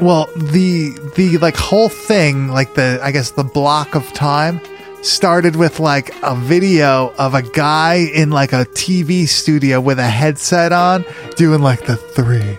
Well, 0.00 0.28
the 0.36 0.90
the 1.14 1.36
like 1.38 1.56
whole 1.56 1.88
thing, 1.90 2.48
like 2.48 2.74
the 2.74 2.98
I 3.02 3.12
guess 3.12 3.32
the 3.32 3.44
block 3.44 3.94
of 3.94 4.10
time 4.14 4.60
started 5.02 5.56
with 5.56 5.78
like 5.78 6.10
a 6.22 6.34
video 6.34 7.12
of 7.18 7.34
a 7.34 7.42
guy 7.42 7.96
in 8.14 8.30
like 8.30 8.52
a 8.52 8.64
TV 8.64 9.28
studio 9.28 9.80
with 9.80 9.98
a 9.98 10.06
headset 10.08 10.72
on 10.72 11.04
doing 11.36 11.60
like 11.60 11.84
the 11.86 11.96
three, 11.96 12.56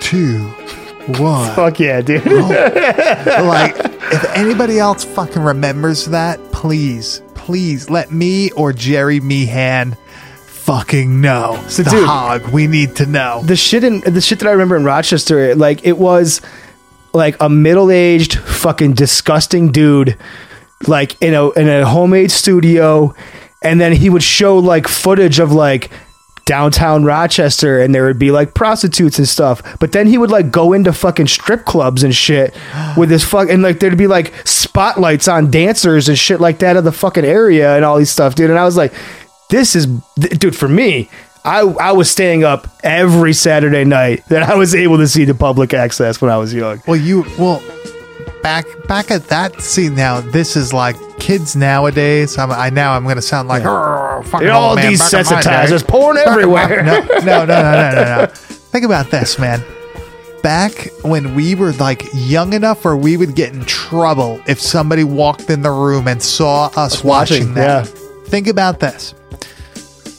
two, 0.00 0.38
one. 1.18 1.52
Fuck 1.54 1.80
yeah, 1.80 2.00
dude. 2.00 2.24
like 2.26 3.76
if 4.12 4.24
anybody 4.36 4.78
else 4.78 5.04
fucking 5.04 5.42
remembers 5.42 6.06
that, 6.06 6.40
please, 6.52 7.22
please 7.34 7.88
let 7.90 8.10
me 8.12 8.50
or 8.52 8.72
Jerry 8.72 9.20
Meehan 9.20 9.96
fucking 10.46 11.20
know. 11.20 11.62
So, 11.68 11.82
the 11.82 11.90
dude- 11.90 12.06
hog, 12.06 12.48
we 12.48 12.66
need 12.66 12.96
to 12.96 13.06
know. 13.06 13.42
the 13.44 13.56
shit 13.56 13.84
in 13.84 14.00
the 14.00 14.20
shit 14.20 14.38
that 14.40 14.48
I 14.48 14.52
remember 14.52 14.76
in 14.76 14.84
Rochester, 14.84 15.54
like 15.54 15.84
it 15.84 15.98
was 15.98 16.40
like 17.12 17.36
a 17.40 17.48
middle 17.48 17.90
aged, 17.90 18.34
fucking 18.38 18.92
disgusting 18.92 19.72
dude, 19.72 20.16
like 20.86 21.20
in 21.22 21.34
a 21.34 21.50
in 21.50 21.68
a 21.68 21.86
homemade 21.86 22.30
studio, 22.30 23.14
and 23.62 23.80
then 23.80 23.92
he 23.92 24.10
would 24.10 24.22
show 24.22 24.58
like 24.58 24.86
footage 24.86 25.38
of 25.38 25.52
like 25.52 25.90
downtown 26.44 27.04
Rochester 27.04 27.80
and 27.80 27.94
there 27.94 28.04
would 28.04 28.18
be 28.18 28.30
like 28.30 28.54
prostitutes 28.54 29.18
and 29.18 29.28
stuff. 29.28 29.62
But 29.78 29.92
then 29.92 30.06
he 30.06 30.18
would 30.18 30.30
like 30.30 30.50
go 30.50 30.72
into 30.72 30.92
fucking 30.92 31.28
strip 31.28 31.64
clubs 31.64 32.02
and 32.02 32.14
shit 32.14 32.54
with 32.96 33.10
his 33.10 33.24
fuck 33.24 33.48
and 33.48 33.62
like 33.62 33.80
there'd 33.80 33.96
be 33.96 34.06
like 34.06 34.32
spotlights 34.46 35.28
on 35.28 35.50
dancers 35.50 36.08
and 36.08 36.18
shit 36.18 36.40
like 36.40 36.58
that 36.58 36.76
of 36.76 36.84
the 36.84 36.92
fucking 36.92 37.24
area 37.24 37.76
and 37.76 37.84
all 37.84 37.98
these 37.98 38.10
stuff, 38.10 38.34
dude. 38.34 38.50
And 38.50 38.58
I 38.58 38.64
was 38.64 38.76
like, 38.76 38.92
this 39.50 39.74
is 39.76 39.86
th- 40.20 40.38
dude 40.38 40.56
for 40.56 40.68
me. 40.68 41.10
I 41.44 41.60
I 41.60 41.92
was 41.92 42.10
staying 42.10 42.44
up 42.44 42.68
every 42.84 43.32
Saturday 43.32 43.84
night 43.84 44.26
that 44.28 44.42
I 44.42 44.56
was 44.56 44.74
able 44.74 44.98
to 44.98 45.08
see 45.08 45.24
the 45.24 45.34
public 45.34 45.72
access 45.72 46.20
when 46.20 46.30
I 46.30 46.36
was 46.36 46.52
young. 46.52 46.82
Well, 46.86 46.98
you 47.00 47.24
well 47.38 47.62
back 48.42 48.64
back 48.88 49.10
at 49.10 49.24
that 49.28 49.60
scene 49.60 49.94
now. 49.94 50.20
This 50.20 50.56
is 50.56 50.72
like 50.72 50.96
kids 51.18 51.54
nowadays. 51.56 52.38
I'm, 52.38 52.50
I 52.50 52.70
now 52.70 52.94
I'm 52.94 53.04
going 53.04 53.16
to 53.16 53.22
sound 53.22 53.48
like 53.48 53.64
"Arr, 53.64 54.22
fucking 54.24 54.46
They're 54.46 54.54
all 54.56 54.74
man 54.76 54.92
desensitized. 54.92 55.44
day." 55.44 55.66
There's 55.68 55.82
porn 55.82 56.16
Back 56.16 56.26
in 56.26 56.32
my- 56.50 56.62
everywhere. 56.62 56.82
No, 56.84 57.00
no, 57.00 57.44
no, 57.44 57.44
no, 57.44 57.44
no, 57.46 57.92
no, 57.94 58.16
no. 58.20 58.26
Think 58.34 58.84
about 58.84 59.10
this, 59.10 59.38
man. 59.38 59.62
Back 60.42 60.88
when 61.02 61.34
we 61.34 61.54
were 61.54 61.72
like 61.72 62.06
young 62.14 62.52
enough 62.54 62.84
where 62.84 62.96
we 62.96 63.16
would 63.16 63.34
get 63.34 63.52
in 63.52 63.64
trouble 63.66 64.40
if 64.46 64.58
somebody 64.60 65.04
walked 65.04 65.50
in 65.50 65.60
the 65.62 65.70
room 65.70 66.08
and 66.08 66.22
saw 66.22 66.66
us 66.76 67.04
watching, 67.04 67.48
watching, 67.48 67.54
that. 67.54 67.86
yeah. 67.86 67.92
Think 68.26 68.46
about 68.46 68.80
this. 68.80 69.14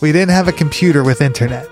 We 0.02 0.12
didn't 0.12 0.32
have 0.32 0.48
a 0.48 0.52
computer 0.52 1.04
with 1.04 1.22
internet, 1.22 1.68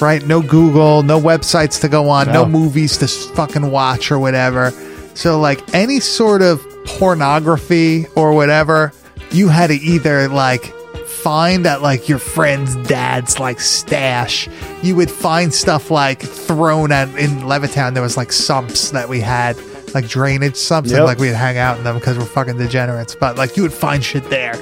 right? 0.00 0.24
No 0.24 0.42
Google, 0.42 1.02
no 1.02 1.20
websites 1.20 1.80
to 1.80 1.88
go 1.88 2.08
on, 2.08 2.26
no, 2.28 2.44
No. 2.44 2.46
movies 2.46 2.96
to 2.98 3.08
fucking 3.08 3.68
watch 3.70 4.10
or 4.12 4.18
whatever. 4.18 4.70
So, 5.18 5.40
like 5.40 5.74
any 5.74 5.98
sort 5.98 6.42
of 6.42 6.64
pornography 6.84 8.06
or 8.14 8.34
whatever, 8.34 8.92
you 9.32 9.48
had 9.48 9.66
to 9.66 9.74
either 9.74 10.28
like 10.28 10.66
find 11.08 11.66
at 11.66 11.82
like 11.82 12.08
your 12.08 12.20
friend's 12.20 12.76
dad's 12.86 13.40
like 13.40 13.58
stash. 13.58 14.48
You 14.80 14.94
would 14.94 15.10
find 15.10 15.52
stuff 15.52 15.90
like 15.90 16.22
thrown 16.22 16.92
at 16.92 17.08
in 17.16 17.30
Levittown. 17.40 17.94
There 17.94 18.02
was 18.04 18.16
like 18.16 18.30
sumps 18.30 18.92
that 18.92 19.08
we 19.08 19.18
had, 19.18 19.56
like 19.92 20.06
drainage 20.06 20.54
sumps, 20.54 20.92
and 20.92 21.04
like 21.04 21.18
we'd 21.18 21.34
hang 21.34 21.58
out 21.58 21.78
in 21.78 21.82
them 21.82 21.98
because 21.98 22.16
we're 22.16 22.24
fucking 22.24 22.56
degenerates. 22.56 23.16
But 23.16 23.36
like 23.36 23.56
you 23.56 23.64
would 23.64 23.72
find 23.72 24.04
shit 24.04 24.30
there. 24.30 24.54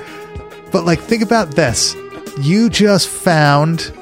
But 0.72 0.86
like 0.86 1.00
think 1.00 1.22
about 1.22 1.50
this: 1.50 1.94
you 2.40 2.70
just 2.70 3.08
found 3.08 3.92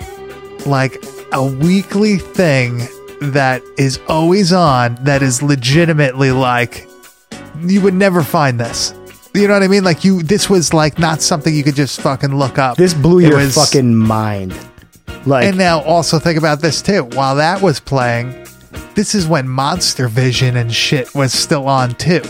like 0.67 1.05
a 1.33 1.45
weekly 1.45 2.19
thing 2.19 2.87
that 3.33 3.63
is 3.79 3.99
always 4.09 4.53
on 4.53 4.97
that 5.05 5.23
is 5.23 5.43
legitimately 5.43 6.31
like 6.33 6.87
you 7.61 7.81
would 7.81 7.95
never 7.95 8.23
find 8.23 8.61
this. 8.61 8.95
You 9.35 9.49
know 9.49 9.55
what 9.55 9.63
I 9.65 9.69
mean? 9.69 9.83
Like 9.83 10.05
you, 10.05 10.23
this 10.23 10.49
was 10.49 10.73
like 10.73 10.99
not 10.99 11.21
something 11.21 11.53
you 11.55 11.65
could 11.65 11.75
just 11.75 12.01
fucking 12.01 12.37
look 12.37 12.59
up. 12.59 12.77
This 12.77 12.95
blew 12.95 13.19
It 13.21 13.29
your 13.29 13.39
was- 13.39 13.55
fucking 13.55 13.95
mind. 13.95 14.55
Like 15.27 15.47
And 15.47 15.57
now 15.59 15.81
also 15.81 16.19
think 16.19 16.39
about 16.39 16.61
this 16.61 16.83
too. 16.83 17.05
While 17.15 17.37
that 17.37 17.63
was 17.63 17.81
playing, 17.81 18.47
this 18.95 19.15
is 19.15 19.27
when 19.27 19.49
Monster 19.49 20.07
Vision 20.07 20.57
and 20.57 20.73
shit 20.73 21.15
was 21.15 21.33
still 21.33 21.67
on 21.67 21.95
too. 21.95 22.21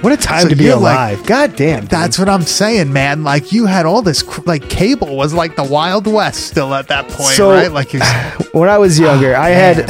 what 0.00 0.12
a 0.12 0.16
time 0.16 0.42
so 0.42 0.48
to 0.48 0.56
be 0.56 0.64
you're 0.64 0.76
like- 0.76 0.94
alive. 1.18 1.26
God 1.26 1.56
damn. 1.56 1.80
dude. 1.82 1.90
That's 1.90 2.18
what 2.18 2.28
I'm 2.28 2.42
saying, 2.42 2.92
man. 2.92 3.22
Like 3.24 3.52
you 3.52 3.66
had 3.66 3.84
all 3.86 4.00
this, 4.02 4.22
cr- 4.22 4.40
like 4.46 4.68
cable 4.70 5.14
was 5.16 5.34
like 5.34 5.56
the 5.56 5.64
Wild 5.64 6.06
West 6.06 6.46
still 6.48 6.72
at 6.74 6.88
that 6.88 7.06
point, 7.08 7.34
So- 7.34 7.50
right? 7.50 7.70
Like 7.70 7.92
you, 7.92 8.00
when 8.52 8.68
I 8.70 8.78
was 8.78 8.98
younger, 8.98 9.36
I 9.48 9.50
had 9.50 9.86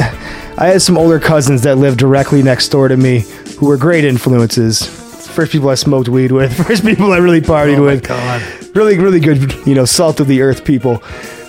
I 0.59 0.67
had 0.67 0.81
some 0.81 0.97
older 0.97 1.21
cousins 1.21 1.61
that 1.61 1.77
lived 1.77 1.99
directly 1.99 2.43
next 2.43 2.67
door 2.67 2.89
to 2.89 2.97
me 2.97 3.21
who 3.59 3.67
were 3.67 3.77
great 3.77 4.03
influences. 4.03 4.85
First 4.85 5.53
people 5.53 5.69
I 5.69 5.75
smoked 5.75 6.09
weed 6.09 6.33
with, 6.33 6.53
first 6.67 6.83
people 6.83 7.13
I 7.13 7.17
really 7.19 7.39
partied 7.39 7.77
Oh 7.77 7.83
with. 7.83 8.05
God. 8.05 8.41
Really, 8.75 8.97
really 8.99 9.21
good, 9.21 9.53
you 9.65 9.73
know, 9.73 9.85
salt 9.85 10.19
of 10.19 10.27
the 10.27 10.41
earth 10.41 10.65
people. 10.65 11.01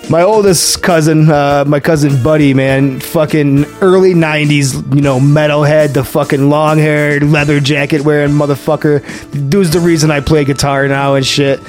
My 0.08 0.22
oldest 0.22 0.84
cousin, 0.84 1.28
uh, 1.28 1.64
my 1.66 1.80
cousin 1.80 2.22
Buddy, 2.22 2.54
man, 2.54 3.00
fucking 3.00 3.64
early 3.80 4.14
'90s, 4.14 4.94
you 4.94 5.02
know, 5.02 5.18
metalhead, 5.18 5.92
the 5.92 6.04
fucking 6.04 6.48
long-haired, 6.48 7.24
leather 7.24 7.58
jacket 7.58 8.02
wearing 8.02 8.30
motherfucker. 8.30 9.02
Dude's 9.50 9.72
the 9.72 9.80
reason 9.80 10.12
I 10.12 10.20
play 10.20 10.44
guitar 10.44 10.86
now 10.86 11.16
and 11.16 11.26
shit. 11.26 11.60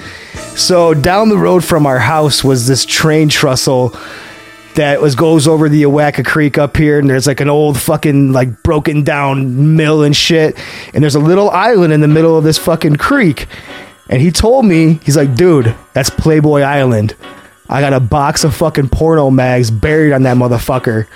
So 0.55 0.93
down 0.93 1.29
the 1.29 1.37
road 1.37 1.63
from 1.65 1.87
our 1.87 1.99
house 1.99 2.43
was 2.43 2.67
this 2.67 2.85
train 2.85 3.29
trestle 3.29 3.95
that 4.75 5.01
was 5.01 5.15
goes 5.15 5.47
over 5.47 5.69
the 5.69 5.83
Oatka 5.83 6.25
Creek 6.25 6.57
up 6.57 6.77
here, 6.77 6.99
and 6.99 7.09
there's 7.09 7.27
like 7.27 7.39
an 7.39 7.49
old 7.49 7.79
fucking 7.79 8.31
like 8.31 8.63
broken 8.63 9.03
down 9.03 9.75
mill 9.75 10.03
and 10.03 10.15
shit, 10.15 10.57
and 10.93 11.03
there's 11.03 11.15
a 11.15 11.19
little 11.19 11.49
island 11.49 11.93
in 11.93 12.01
the 12.01 12.07
middle 12.07 12.37
of 12.37 12.43
this 12.43 12.57
fucking 12.57 12.95
creek. 12.95 13.47
And 14.09 14.21
he 14.21 14.29
told 14.29 14.65
me, 14.65 14.99
he's 15.03 15.15
like, 15.15 15.35
dude, 15.35 15.73
that's 15.93 16.09
Playboy 16.09 16.61
Island. 16.61 17.15
I 17.69 17.79
got 17.79 17.93
a 17.93 18.01
box 18.01 18.43
of 18.43 18.53
fucking 18.53 18.89
porno 18.89 19.29
mags 19.29 19.71
buried 19.71 20.11
on 20.11 20.23
that 20.23 20.35
motherfucker. 20.35 21.07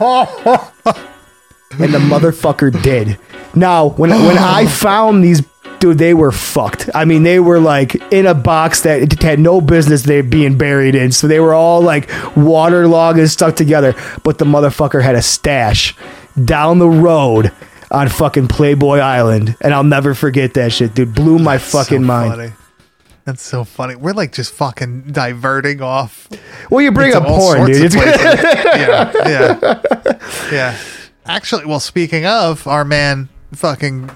and 1.78 1.94
the 1.94 1.98
motherfucker 1.98 2.82
did. 2.82 3.18
Now, 3.54 3.90
when 3.90 4.10
when 4.10 4.38
I 4.38 4.66
found 4.70 5.22
these, 5.22 5.42
dude, 5.82 5.98
they 5.98 6.14
were 6.14 6.30
fucked. 6.30 6.88
I 6.94 7.04
mean, 7.04 7.24
they 7.24 7.40
were 7.40 7.58
like 7.58 7.96
in 8.12 8.24
a 8.24 8.34
box 8.34 8.82
that 8.82 9.20
had 9.20 9.40
no 9.40 9.60
business 9.60 10.02
they 10.02 10.22
being 10.22 10.56
buried 10.56 10.94
in. 10.94 11.10
So 11.10 11.26
they 11.26 11.40
were 11.40 11.54
all 11.54 11.82
like 11.82 12.08
waterlogged 12.36 13.18
and 13.18 13.28
stuck 13.28 13.56
together. 13.56 13.94
But 14.22 14.38
the 14.38 14.44
motherfucker 14.44 15.02
had 15.02 15.16
a 15.16 15.22
stash 15.22 15.96
down 16.44 16.78
the 16.78 16.88
road 16.88 17.50
on 17.90 18.08
fucking 18.08 18.46
Playboy 18.46 18.98
Island, 18.98 19.56
and 19.60 19.74
I'll 19.74 19.82
never 19.84 20.14
forget 20.14 20.54
that 20.54 20.72
shit, 20.72 20.94
dude. 20.94 21.14
Blew 21.16 21.38
my 21.40 21.58
fucking 21.58 22.00
so 22.02 22.06
mind. 22.06 22.30
Funny. 22.32 22.52
That's 23.24 23.42
so 23.42 23.64
funny. 23.64 23.96
We're 23.96 24.12
like 24.14 24.32
just 24.32 24.52
fucking 24.54 25.10
diverting 25.12 25.82
off. 25.82 26.28
Well, 26.70 26.80
you 26.80 26.92
bring 26.92 27.12
up 27.12 27.24
porn, 27.24 27.66
dude. 27.66 27.76
of 27.76 27.94
It's- 27.94 27.94
places. 27.94 28.44
yeah, 28.64 29.12
yeah, 29.28 30.20
yeah. 30.52 30.78
Actually, 31.26 31.66
well, 31.66 31.80
speaking 31.80 32.24
of 32.24 32.66
our 32.68 32.84
man, 32.84 33.28
fucking 33.52 34.10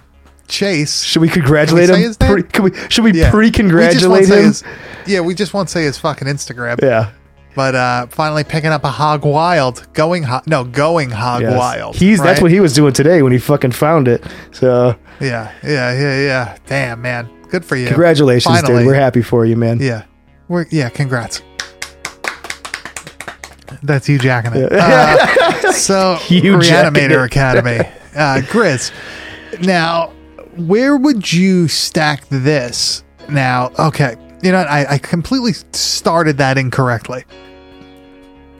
Chase. 0.46 1.02
should 1.02 1.20
we 1.22 1.28
congratulate 1.28 1.88
Can 1.88 1.98
we 1.98 2.04
him? 2.04 2.14
Pre- 2.14 2.42
can 2.42 2.64
we, 2.64 2.70
should 2.88 3.04
we 3.04 3.12
Yeah. 3.12 3.14
We 3.14 3.20
just 3.20 3.22
won't 3.22 3.32
pre-congratulate 3.32 4.28
him? 4.28 4.44
His, 4.44 4.64
yeah, 5.06 5.20
we 5.20 5.34
just 5.34 5.54
won't 5.54 5.70
say 5.70 5.82
his 5.84 5.98
fucking 5.98 6.28
Instagram. 6.28 6.80
yeah. 6.82 7.12
But 7.54 7.74
uh 7.74 8.06
finally 8.08 8.44
picking 8.44 8.70
up 8.70 8.84
a 8.84 8.90
hog 8.90 9.24
wild, 9.24 9.86
going 9.94 10.24
ho- 10.24 10.42
no, 10.46 10.62
going 10.64 11.08
hog 11.10 11.40
Yes. 11.42 11.56
wild. 11.58 11.96
He's 11.96 12.20
that's 12.22 12.40
what 12.42 12.50
he 12.50 12.60
was 12.60 12.74
doing 12.74 12.92
today 12.92 13.22
when 13.22 13.32
he 13.32 13.38
fucking 13.38 13.72
found 13.72 14.08
it. 14.08 14.22
So 14.52 14.94
Yeah, 15.20 15.52
yeah, 15.64 15.92
yeah, 15.98 16.20
yeah. 16.20 16.56
Damn, 16.66 17.00
man, 17.00 17.30
good 17.48 17.64
for 17.64 17.76
you. 17.76 17.86
congratulations, 17.86 18.60
Finally. 18.60 18.80
dude. 18.80 18.86
We're 18.88 18.94
happy 18.94 19.22
for 19.22 19.46
you, 19.46 19.56
man. 19.56 19.78
Yeah. 19.80 20.02
We're 20.48 20.66
yeah, 20.70 20.90
congrats. 20.90 21.40
That's 23.82 24.08
you 24.08 24.18
jacking 24.18 24.52
it. 24.54 24.72
Uh, 24.72 25.72
so 25.72 26.18
You 26.28 26.56
Reanimator 26.56 27.24
it. 27.24 27.26
Academy. 27.26 27.78
Uh 28.14 28.40
Grizz. 28.42 28.92
Now, 29.62 30.12
where 30.58 30.96
would 30.96 31.32
you 31.32 31.68
stack 31.68 32.26
this? 32.28 33.04
Now, 33.28 33.70
okay. 33.78 34.16
You 34.42 34.52
know. 34.52 34.58
I, 34.58 34.94
I 34.94 34.98
completely 34.98 35.52
started 35.72 36.38
that 36.38 36.58
incorrectly. 36.58 37.24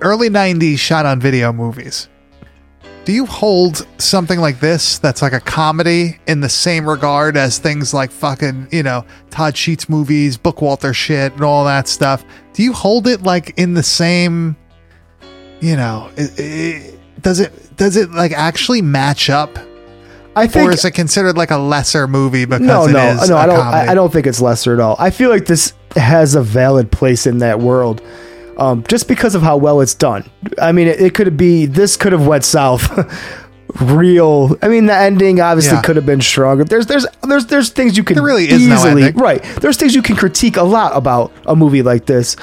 Early 0.00 0.28
90s 0.28 0.78
shot 0.78 1.06
on 1.06 1.20
video 1.20 1.52
movies. 1.52 2.08
Do 3.06 3.12
you 3.12 3.24
hold 3.24 3.86
something 3.98 4.40
like 4.40 4.58
this 4.58 4.98
that's 4.98 5.22
like 5.22 5.32
a 5.32 5.38
comedy 5.38 6.18
in 6.26 6.40
the 6.40 6.48
same 6.48 6.88
regard 6.88 7.36
as 7.36 7.56
things 7.58 7.94
like 7.94 8.10
fucking, 8.10 8.66
you 8.72 8.82
know, 8.82 9.06
Todd 9.30 9.56
Sheets 9.56 9.88
movies, 9.88 10.36
Bookwalter 10.36 10.92
shit, 10.92 11.32
and 11.34 11.42
all 11.42 11.64
that 11.66 11.86
stuff? 11.86 12.24
Do 12.52 12.64
you 12.64 12.72
hold 12.72 13.06
it 13.06 13.22
like 13.22 13.56
in 13.58 13.74
the 13.74 13.82
same, 13.84 14.56
you 15.60 15.76
know, 15.76 16.10
i 16.18 16.22
i 16.38 16.92
does 17.20 17.38
it 17.40 17.76
does 17.76 17.96
it 17.96 18.10
like 18.10 18.32
actually 18.32 18.82
match 18.82 19.30
up, 19.30 19.56
I 20.36 20.46
think 20.46 20.68
or 20.70 20.72
is 20.72 20.84
it 20.84 20.90
considered 20.92 21.36
like 21.36 21.50
a 21.50 21.56
lesser 21.56 22.06
movie 22.06 22.44
because 22.44 22.60
no, 22.60 22.84
it 22.86 22.92
no, 22.92 23.22
is 23.22 23.28
no. 23.30 23.36
I 23.36 23.46
don't. 23.46 23.56
comedy? 23.60 23.88
I, 23.88 23.94
don't 23.94 24.12
think 24.12 24.26
it's 24.26 24.40
lesser 24.40 24.74
at 24.74 24.80
all. 24.80 24.94
I 24.98 25.10
feel 25.10 25.30
like 25.30 25.46
this 25.46 25.72
has 25.96 26.34
a 26.34 26.42
valid 26.42 26.92
place 26.92 27.26
in 27.26 27.38
that 27.38 27.58
world, 27.58 28.02
um, 28.58 28.84
just 28.86 29.08
because 29.08 29.34
of 29.34 29.42
how 29.42 29.56
well 29.56 29.80
it's 29.80 29.94
done. 29.94 30.28
I 30.60 30.72
mean, 30.72 30.88
it, 30.88 31.00
it 31.00 31.14
could 31.14 31.36
be. 31.36 31.66
This 31.66 31.96
could 31.96 32.12
have 32.12 32.26
went 32.26 32.44
south. 32.44 32.86
Real. 33.80 34.56
I 34.62 34.68
mean, 34.68 34.86
the 34.86 34.94
ending 34.94 35.40
obviously 35.40 35.76
Yeah. 35.76 35.82
could 35.82 35.96
have 35.96 36.06
been 36.06 36.20
stronger. 36.20 36.64
There's, 36.64 36.86
there's, 36.86 37.06
there's, 37.22 37.46
there's 37.46 37.70
things 37.70 37.96
you 37.96 38.04
can 38.04 38.14
There 38.14 38.24
really 38.24 38.48
is 38.48 38.66
no 38.66 38.74
easily 38.76 39.02
ending. 39.04 39.20
right. 39.20 39.42
There's 39.60 39.76
things 39.76 39.94
you 39.94 40.02
can 40.02 40.16
critique 40.16 40.56
a 40.56 40.62
lot 40.62 40.96
about 40.96 41.32
a 41.46 41.56
movie 41.56 41.82
like 41.82 42.06
this, 42.06 42.36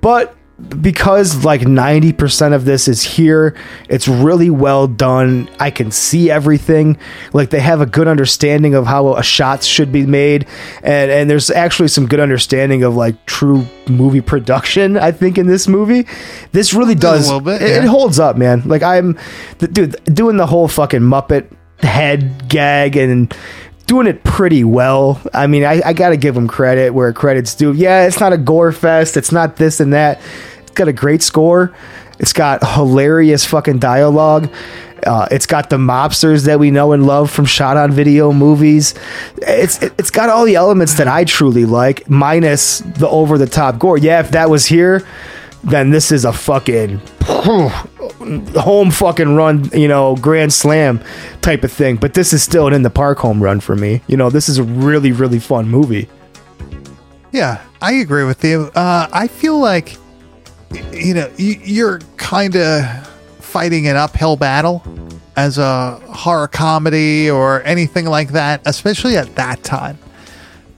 but 0.00 0.34
because 0.80 1.44
like 1.44 1.62
90% 1.62 2.54
of 2.54 2.64
this 2.64 2.88
is 2.88 3.02
here 3.02 3.54
it's 3.88 4.06
really 4.08 4.50
well 4.50 4.86
done. 4.86 5.48
I 5.58 5.70
can 5.70 5.90
see 5.90 6.30
everything. 6.30 6.98
Like 7.32 7.50
they 7.50 7.60
have 7.60 7.80
a 7.80 7.86
good 7.86 8.08
understanding 8.08 8.74
of 8.74 8.86
how 8.86 9.14
a 9.14 9.22
shots 9.22 9.66
should 9.66 9.92
be 9.92 10.06
made. 10.06 10.46
And 10.82 11.10
and 11.10 11.30
there's 11.30 11.50
actually 11.50 11.88
some 11.88 12.06
good 12.06 12.20
understanding 12.20 12.84
of 12.84 12.94
like 12.96 13.26
true 13.26 13.66
movie 13.88 14.20
production 14.20 14.96
i 14.96 15.10
think 15.10 15.38
in 15.38 15.46
this 15.46 15.66
movie. 15.66 16.06
This 16.52 16.72
really 16.72 16.94
does 16.94 17.26
little 17.26 17.40
bit, 17.40 17.60
it, 17.62 17.84
it 17.84 17.88
holds 17.88 18.18
up 18.18 18.36
man. 18.36 18.62
Like 18.66 18.82
i'm 18.82 19.18
the, 19.58 19.68
dude 19.68 20.14
doing 20.14 20.36
the 20.36 20.46
whole 20.46 20.68
fucking 20.68 21.00
muppet 21.00 21.50
head 21.78 22.48
gag 22.48 22.96
and 22.96 23.34
doing 23.90 24.06
it 24.06 24.22
pretty 24.22 24.62
well. 24.62 25.20
I 25.34 25.48
mean, 25.48 25.64
I, 25.64 25.82
I 25.84 25.94
got 25.94 26.10
to 26.10 26.16
give 26.16 26.36
him 26.36 26.46
credit 26.46 26.94
where 26.94 27.12
credit's 27.12 27.56
due. 27.56 27.72
Yeah, 27.72 28.06
it's 28.06 28.20
not 28.20 28.32
a 28.32 28.38
gore 28.38 28.70
fest. 28.70 29.16
It's 29.16 29.32
not 29.32 29.56
this 29.56 29.80
and 29.80 29.92
that. 29.92 30.20
It's 30.60 30.70
got 30.70 30.86
a 30.86 30.92
great 30.92 31.24
score. 31.24 31.74
It's 32.20 32.32
got 32.32 32.64
hilarious 32.64 33.44
fucking 33.44 33.80
dialogue. 33.80 34.48
Uh, 35.04 35.26
it's 35.32 35.46
got 35.46 35.70
the 35.70 35.76
mobsters 35.76 36.46
that 36.46 36.60
we 36.60 36.70
know 36.70 36.92
and 36.92 37.04
love 37.04 37.32
from 37.32 37.46
shot 37.46 37.76
on 37.76 37.90
video 37.90 38.32
movies. 38.32 38.94
It's 39.38 39.82
it, 39.82 39.92
it's 39.98 40.12
got 40.12 40.28
all 40.28 40.44
the 40.44 40.54
elements 40.54 40.94
that 40.94 41.08
I 41.08 41.24
truly 41.24 41.64
like, 41.64 42.08
minus 42.08 42.78
the 42.78 43.08
over 43.08 43.38
the 43.38 43.46
top 43.46 43.80
gore. 43.80 43.98
Yeah, 43.98 44.20
if 44.20 44.30
that 44.30 44.50
was 44.50 44.66
here, 44.66 45.04
then 45.64 45.90
this 45.90 46.12
is 46.12 46.24
a 46.24 46.32
fucking 46.32 47.00
home 48.60 48.90
fucking 48.90 49.34
run, 49.34 49.70
you 49.72 49.88
know, 49.88 50.16
grand 50.16 50.52
slam 50.52 51.00
type 51.42 51.64
of 51.64 51.72
thing. 51.72 51.96
But 51.96 52.14
this 52.14 52.32
is 52.32 52.42
still 52.42 52.66
an 52.66 52.74
in 52.74 52.82
the 52.82 52.90
park 52.90 53.18
home 53.18 53.42
run 53.42 53.60
for 53.60 53.76
me. 53.76 54.02
You 54.06 54.16
know, 54.16 54.30
this 54.30 54.48
is 54.48 54.58
a 54.58 54.62
really, 54.62 55.12
really 55.12 55.38
fun 55.38 55.68
movie. 55.68 56.08
Yeah, 57.32 57.62
I 57.80 57.92
agree 57.94 58.24
with 58.24 58.44
you. 58.44 58.70
Uh, 58.74 59.08
I 59.12 59.28
feel 59.28 59.58
like, 59.58 59.96
you 60.92 61.14
know, 61.14 61.30
you're 61.36 62.00
kind 62.16 62.56
of 62.56 63.06
fighting 63.38 63.88
an 63.88 63.96
uphill 63.96 64.36
battle 64.36 64.82
as 65.36 65.58
a 65.58 65.92
horror 66.12 66.48
comedy 66.48 67.30
or 67.30 67.62
anything 67.64 68.06
like 68.06 68.30
that, 68.30 68.62
especially 68.66 69.16
at 69.16 69.34
that 69.36 69.62
time. 69.62 69.98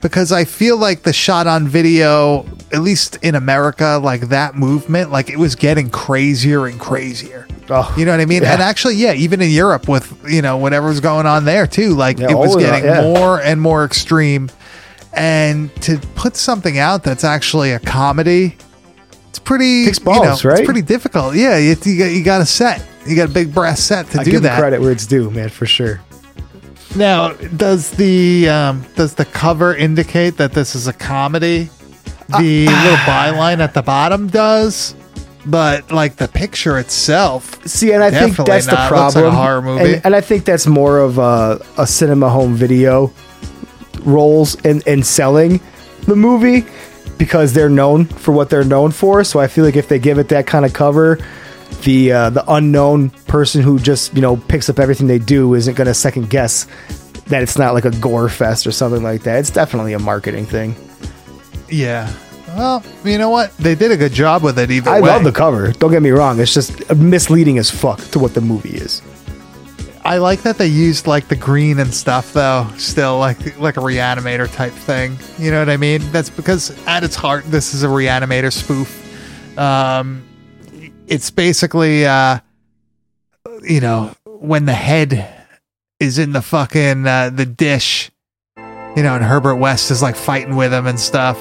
Because 0.03 0.31
I 0.31 0.43
feel 0.43 0.77
like 0.77 1.01
the 1.03 1.13
shot 1.13 1.47
on 1.47 1.67
video, 1.67 2.45
at 2.71 2.81
least 2.81 3.17
in 3.23 3.33
America, 3.35 3.99
like 4.03 4.21
that 4.29 4.53
movement, 4.55 5.11
like 5.11 5.29
it 5.29 5.37
was 5.39 5.55
getting 5.55 5.89
crazier 5.89 6.67
and 6.67 6.79
crazier. 6.79 7.47
Oh, 7.69 7.91
You 7.97 8.03
know 8.05 8.11
what 8.11 8.19
I 8.19 8.25
mean? 8.25 8.43
yeah. 8.43 8.53
And 8.53 8.61
actually, 8.61 8.95
yeah, 8.95 9.13
even 9.13 9.41
in 9.41 9.49
Europe 9.49 9.87
with, 9.87 10.13
you 10.29 10.41
know, 10.41 10.57
whatever's 10.57 10.99
going 10.99 11.25
on 11.25 11.45
there 11.45 11.65
too, 11.65 11.95
like 11.95 12.19
Yeah, 12.19 12.31
it 12.31 12.37
was 12.37 12.55
oh, 12.55 12.59
getting 12.59 12.83
that, 12.83 13.03
yeah. 13.05 13.13
more 13.13 13.41
and 13.41 13.59
more 13.61 13.85
extreme. 13.85 14.51
and 15.13 15.73
to 15.83 15.97
put 16.15 16.35
something 16.35 16.77
out 16.77 17.03
that's 17.03 17.23
actually 17.23 17.71
a 17.71 17.79
comedy, 17.79 18.57
it's 19.29 19.39
pretty 19.39 19.85
Takes 19.85 19.99
you 19.99 20.05
know, 20.05 20.11
balls, 20.23 20.43
right? 20.43 20.59
It's 20.59 20.65
pretty 20.65 20.81
difficult. 20.81 21.35
Yeah, 21.35 21.57
you, 21.57 21.75
you, 21.85 21.97
got, 21.97 22.05
you 22.11 22.23
got 22.23 22.41
a 22.41 22.45
set. 22.45 22.85
You 23.07 23.15
got 23.15 23.29
a 23.29 23.33
big 23.33 23.53
brass 23.53 23.79
set 23.79 24.07
to 24.11 24.19
I 24.19 24.23
do 24.25 24.31
give 24.31 24.41
that. 24.43 24.59
credit 24.59 24.81
where 24.81 24.91
it's 24.91 25.05
due, 25.07 25.29
man, 25.31 25.49
for 25.49 25.65
sure. 25.65 26.01
Now, 26.95 27.33
does 27.33 27.91
the 27.91 28.49
um, 28.49 28.85
does 28.95 29.15
the 29.15 29.25
cover 29.25 29.75
indicate 29.75 30.37
that 30.37 30.51
this 30.53 30.75
is 30.75 30.87
a 30.87 30.93
comedy? 30.93 31.69
Uh, 32.31 32.39
The 32.39 32.67
little 32.83 32.97
byline 32.97 33.59
at 33.59 33.73
the 33.73 33.81
bottom 33.81 34.27
does, 34.27 34.95
but 35.45 35.91
like 35.91 36.17
the 36.17 36.27
picture 36.27 36.77
itself. 36.77 37.65
See, 37.67 37.91
and 37.93 38.03
I 38.03 38.11
think 38.11 38.31
Definitely 38.37 38.51
that's 38.53 38.65
the 38.67 38.71
not. 38.73 38.91
Looks 38.91 39.15
like 39.15 39.23
problem. 39.23 39.33
a 39.33 39.35
horror 39.35 39.61
movie. 39.61 39.93
And, 39.95 40.05
and 40.05 40.15
I 40.15 40.21
think 40.21 40.45
that's 40.45 40.67
more 40.67 40.99
of 40.99 41.17
a, 41.17 41.59
a 41.79 41.87
cinema 41.87 42.29
home 42.29 42.53
video 42.53 43.11
roles 44.01 44.55
in, 44.65 44.81
in 44.85 45.01
selling 45.01 45.59
the 46.05 46.15
movie 46.15 46.65
because 47.17 47.53
they're 47.53 47.69
known 47.69 48.05
for 48.05 48.33
what 48.33 48.49
they're 48.51 48.63
known 48.63 48.91
for. 48.91 49.23
So 49.23 49.39
I 49.39 49.47
feel 49.47 49.65
like 49.65 49.75
if 49.75 49.87
they 49.87 49.97
give 49.99 50.19
it 50.19 50.29
that 50.29 50.45
kind 50.45 50.63
of 50.65 50.73
cover, 50.73 51.17
the 51.81 52.11
uh, 52.11 52.29
the 52.29 52.43
unknown 52.51 53.09
person 53.27 53.61
who 53.61 53.79
just 53.79 54.13
you 54.15 54.21
know 54.21 54.37
picks 54.37 54.69
up 54.69 54.79
everything 54.79 55.07
they 55.07 55.19
do 55.19 55.53
isn't 55.53 55.75
going 55.75 55.87
to 55.87 55.93
second 55.93 56.29
guess 56.29 56.67
that 57.27 57.41
it's 57.41 57.57
not 57.57 57.73
like 57.73 57.85
a 57.85 57.91
gore 57.99 58.29
fest 58.29 58.67
or 58.67 58.71
something 58.71 59.03
like 59.03 59.23
that. 59.23 59.39
It's 59.39 59.49
definitely 59.49 59.93
a 59.93 59.99
marketing 59.99 60.45
thing. 60.45 60.75
Yeah. 61.69 62.11
Well, 62.49 62.83
you 63.03 63.17
know 63.17 63.29
what? 63.29 63.55
They 63.57 63.73
did 63.73 63.91
a 63.91 63.97
good 63.97 64.13
job 64.13 64.43
with 64.43 64.59
it. 64.59 64.69
Either 64.69 64.91
I 64.91 65.01
way. 65.01 65.09
love 65.09 65.23
the 65.23 65.31
cover. 65.31 65.71
Don't 65.71 65.89
get 65.91 66.03
me 66.03 66.11
wrong. 66.11 66.39
It's 66.39 66.53
just 66.53 66.95
misleading 66.95 67.57
as 67.57 67.71
fuck 67.71 67.99
to 68.11 68.19
what 68.19 68.35
the 68.35 68.41
movie 68.41 68.75
is. 68.75 69.01
I 70.05 70.17
like 70.17 70.41
that 70.41 70.57
they 70.57 70.67
used 70.67 71.07
like 71.07 71.29
the 71.29 71.35
green 71.35 71.79
and 71.79 71.93
stuff 71.93 72.33
though. 72.33 72.67
Still 72.77 73.17
like 73.19 73.57
like 73.57 73.77
a 73.77 73.79
reanimator 73.79 74.53
type 74.53 74.73
thing. 74.73 75.17
You 75.39 75.49
know 75.49 75.59
what 75.59 75.69
I 75.69 75.77
mean? 75.77 76.01
That's 76.11 76.29
because 76.29 76.71
at 76.85 77.03
its 77.03 77.15
heart, 77.15 77.45
this 77.45 77.73
is 77.73 77.83
a 77.83 77.87
reanimator 77.87 78.51
spoof. 78.51 78.99
Um, 79.57 80.23
it's 81.07 81.29
basically 81.31 82.05
uh, 82.05 82.39
you 83.63 83.81
know 83.81 84.13
when 84.25 84.65
the 84.65 84.73
head 84.73 85.29
is 85.99 86.17
in 86.19 86.31
the 86.33 86.41
fucking 86.41 87.05
uh, 87.07 87.29
the 87.29 87.45
dish, 87.45 88.11
you 88.57 89.03
know, 89.03 89.15
and 89.15 89.23
Herbert 89.23 89.55
West 89.55 89.89
is 89.91 90.01
like 90.01 90.15
fighting 90.15 90.55
with 90.55 90.73
him 90.73 90.87
and 90.87 90.99
stuff. 90.99 91.37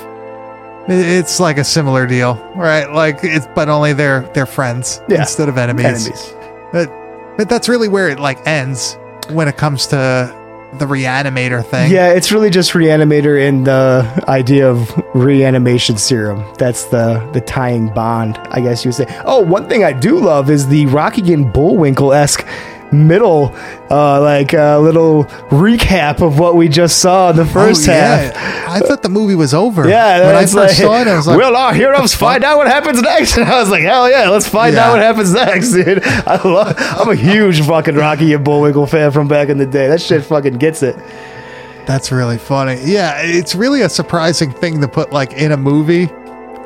It's 0.89 1.39
like 1.39 1.59
a 1.59 1.65
similar 1.65 2.07
deal, 2.07 2.35
right? 2.57 2.91
Like 2.93 3.19
it's 3.23 3.47
but 3.55 3.69
only 3.69 3.93
they're 3.93 4.29
they're 4.35 4.47
friends 4.47 5.01
Yeah. 5.09 5.21
instead 5.21 5.49
of 5.49 5.57
enemies. 5.59 6.07
Enemies. 6.07 6.35
But, 6.73 7.37
but 7.37 7.49
that's 7.49 7.69
really 7.69 7.89
where 7.89 8.09
it 8.09 8.19
like 8.19 8.45
ends 8.47 8.97
when 9.31 9.47
it 9.47 9.57
comes 9.57 9.87
to 9.89 9.97
the 10.79 10.87
reanimator 10.87 11.65
thing. 11.65 11.91
Yeah, 11.93 12.13
it's 12.13 12.33
really 12.33 12.51
just 12.51 12.73
reanimator 12.73 13.47
and 13.47 13.67
the 13.67 14.25
idea 14.29 14.71
of 14.71 14.91
reanimation 15.15 15.99
serum. 15.99 16.45
That's 16.59 16.85
the 16.85 17.29
the 17.33 17.41
tying 17.41 17.93
bond, 17.93 18.39
I 18.51 18.61
guess 18.61 18.85
you 18.85 18.89
would 18.89 18.97
say. 18.97 19.23
Oh, 19.25 19.41
one 19.41 19.69
thing 19.69 19.85
I 19.85 19.93
do 19.93 20.19
love 20.19 20.51
is 20.51 20.69
the 20.69 20.87
Rocky 20.87 21.33
and 21.33 21.53
Bullwinkle 21.53 22.13
esque 22.13 22.47
middle, 22.93 23.55
uh, 23.91 24.21
like 24.21 24.55
uh, 24.55 24.79
little 24.81 25.25
recap 25.51 26.21
of 26.21 26.39
what 26.39 26.57
we 26.57 26.69
just 26.69 26.99
saw 26.99 27.31
in 27.31 27.37
the 27.37 27.43
Oh, 27.43 27.47
first 27.47 27.87
yeah. 27.87 28.33
half. 28.33 28.69
I 28.69 28.81
thought 28.87 29.03
the 29.03 29.09
movie 29.09 29.35
was 29.35 29.55
over. 29.55 29.89
Yeah, 29.89 30.27
when 30.27 30.35
I 30.37 30.43
first 30.43 30.55
like, 30.55 30.71
saw 30.71 31.01
it, 31.01 31.07
I 31.09 31.17
was 31.17 31.27
like, 31.27 31.37
"Will 31.39 31.57
our 31.57 31.75
heroes 31.75 32.15
find 32.15 32.45
out 32.45 32.59
what 32.59 32.67
happens 32.69 33.01
next?" 33.03 33.37
And 33.43 33.49
I 33.49 33.61
was 33.61 33.71
like, 33.71 33.83
"Hell 33.83 34.09
yeah, 34.11 34.29
let's 34.29 34.49
find 34.49 34.75
Yeah. 34.75 34.87
out 34.89 34.93
what 34.93 35.01
happens 35.03 35.33
next, 35.33 35.73
dude!" 35.73 36.03
I 36.05 36.41
love. 36.47 36.75
I'm 36.79 37.09
a 37.09 37.15
huge 37.15 37.61
fucking 37.67 37.95
Rocky 37.97 38.33
and 38.35 38.45
Bullwinkle 38.45 38.87
fan 38.87 39.11
from 39.11 39.29
back 39.29 39.49
in 39.49 39.59
the 39.59 39.67
day. 39.67 39.89
That 39.89 40.01
shit 40.01 40.25
fucking 40.25 40.59
gets 40.59 40.83
it. 40.83 40.97
That's 41.87 42.13
really 42.13 42.39
funny. 42.39 42.81
Yeah, 42.85 43.19
it's 43.23 43.55
really 43.57 43.83
a 43.83 43.89
surprising 43.89 44.53
thing 44.53 44.81
to 44.83 44.89
put 44.89 45.13
like 45.13 45.33
in 45.33 45.51
a 45.53 45.57
movie 45.57 46.07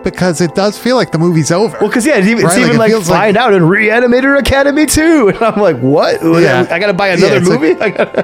because 0.06 0.40
it 0.40 0.54
does 0.54 0.78
feel 0.78 0.94
like 0.96 1.10
the 1.10 1.18
movie's 1.18 1.50
over. 1.50 1.76
Well, 1.80 1.88
because 1.88 2.06
yeah, 2.06 2.16
it's 2.16 2.28
even, 2.28 2.44
it's 2.44 2.54
Right, 2.54 2.60
like, 2.62 2.66
even 2.68 2.78
like, 2.78 2.92
like- 2.92 3.04
find 3.04 3.36
out 3.36 3.52
in 3.52 3.62
Reanimator 3.64 4.38
Academy 4.38 4.86
too, 4.86 5.28
and 5.34 5.42
I'm 5.42 5.60
like, 5.60 5.78
what? 5.78 6.22
Yeah. 6.22 6.66
I 6.70 6.78
gotta 6.78 6.94
buy 6.94 7.08
another 7.08 7.36
it's 7.38 7.48
like- 7.48 7.60
movie. 7.60 7.80
I 7.80 7.90
gotta, 7.90 8.22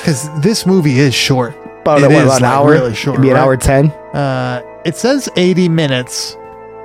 Because 0.00 0.40
this 0.40 0.64
movie 0.66 0.98
is 0.98 1.14
short. 1.14 1.54
about, 1.82 2.00
It 2.02 2.08
what, 2.08 2.12
is, 2.12 2.22
about 2.24 2.36
an 2.38 2.42
like, 2.42 2.42
hour? 2.42 2.70
really 2.70 2.94
short, 2.94 3.18
Maybe 3.18 3.28
an 3.30 3.34
right? 3.36 3.42
hour 3.42 3.56
ten. 3.56 3.90
Uh, 4.14 4.62
it 4.84 4.96
says 4.96 5.28
80 5.36 5.68
minutes 5.68 6.36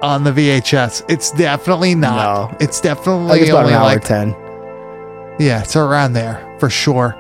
on 0.02 0.24
the 0.26 0.32
VHS. 0.32 1.06
It's 1.10 1.32
definitely 1.32 1.96
not. 1.96 2.52
No. 2.52 2.58
It's 2.60 2.82
definitely 2.82 3.40
it's 3.40 3.50
about 3.50 3.62
only 3.64 3.74
an 3.74 3.80
hour 3.80 3.86
like 3.86 4.04
ten. 4.04 4.30
Yeah, 5.40 5.62
it's 5.62 5.76
around 5.76 6.14
there 6.14 6.56
for 6.60 6.70
sure. 6.70 7.16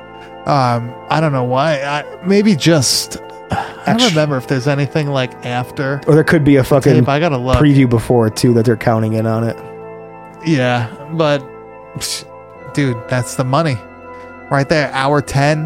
Um, 0.46 0.94
I 1.10 1.20
don't 1.22 1.32
know 1.32 1.44
why. 1.46 1.82
I, 1.82 2.04
maybe 2.26 2.56
just 2.56 3.18
I 3.52 3.96
don't 3.98 4.10
remember 4.10 4.38
if 4.38 4.48
there's 4.48 4.68
anything 4.68 5.08
like 5.10 5.34
after 5.46 6.02
Or 6.08 6.16
there 6.16 6.24
could 6.24 6.44
be 6.44 6.56
a 6.56 6.64
fucking 6.64 6.94
tape. 6.94 7.08
I 7.10 7.20
gotta 7.20 7.38
look. 7.38 7.58
preview 7.58 7.90
before 7.90 8.30
too 8.30 8.54
that 8.56 8.66
they're 8.66 8.76
counting 8.78 9.14
in 9.14 9.26
on 9.28 9.44
it. 9.44 9.56
yeah, 10.46 10.90
but 11.14 11.42
psh, 11.98 12.26
dude, 12.74 12.98
that's 13.08 13.36
the 13.36 13.44
money 13.44 13.78
right 14.50 14.68
there. 14.68 14.92
Hour 14.94 15.22
ten. 15.22 15.66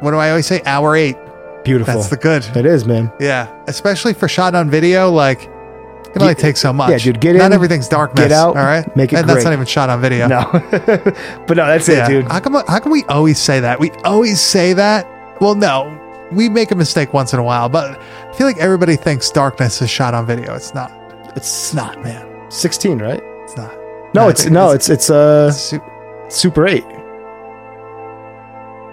What 0.00 0.12
do 0.12 0.16
I 0.16 0.30
always 0.30 0.46
say? 0.46 0.62
Hour 0.64 0.94
eight. 0.96 1.16
Beautiful. 1.64 1.94
That's 1.94 2.08
the 2.08 2.16
good. 2.16 2.44
it 2.56 2.64
is, 2.64 2.86
man. 2.86 3.12
Yeah, 3.20 3.48
especially 3.66 4.14
for 4.14 4.28
shot 4.28 4.54
on 4.54 4.70
video. 4.70 5.10
Like 5.10 5.42
it 5.42 6.22
only 6.22 6.34
Get- 6.34 6.38
take 6.38 6.56
so 6.56 6.72
much. 6.72 6.90
yeah, 6.90 6.98
dude, 6.98 7.20
get 7.20 7.34
Not 7.36 7.46
in, 7.46 7.52
everything's 7.52 7.88
darkness. 7.88 8.24
get 8.26 8.32
out, 8.32 8.56
All 8.56 8.64
right, 8.64 8.86
make 8.96 9.12
it 9.12 9.16
and 9.18 9.28
that's 9.28 9.38
great. 9.38 9.44
not 9.44 9.52
even 9.52 9.66
shot 9.66 9.90
on 9.90 10.00
video. 10.00 10.26
No, 10.28 10.44
but 11.46 11.56
no, 11.56 11.66
that's 11.66 11.88
it, 11.88 12.06
dude. 12.06 12.26
How 12.26 12.38
come? 12.40 12.54
How 12.54 12.78
come 12.78 12.92
we 12.92 13.02
always 13.04 13.38
say 13.38 13.60
that? 13.60 13.80
We 13.80 13.90
always 14.04 14.40
say 14.40 14.72
that. 14.74 15.06
Well, 15.40 15.54
no, 15.56 15.90
we 16.32 16.48
make 16.48 16.70
a 16.70 16.74
mistake 16.74 17.12
once 17.14 17.32
in 17.32 17.38
a 17.38 17.42
while, 17.42 17.68
but 17.68 18.00
I 18.00 18.32
feel 18.34 18.46
like 18.46 18.58
everybody 18.58 18.96
thinks 18.96 19.30
darkness 19.30 19.80
is 19.82 19.90
shot 19.90 20.14
on 20.14 20.26
video. 20.26 20.54
It's 20.54 20.74
not. 20.74 20.92
It's 21.36 21.72
not, 21.74 22.02
man. 22.02 22.50
Sixteen, 22.50 22.98
right? 22.98 23.22
It's 23.44 23.56
not. 23.56 23.74
No, 24.14 24.28
it's 24.28 24.46
no, 24.46 24.70
it's 24.70 24.88
it's 24.88 25.10
uh 25.10 25.48
it's 25.50 25.58
super, 25.60 26.26
Super 26.28 26.66
Eight. 26.66 26.84
uh, 26.84 26.94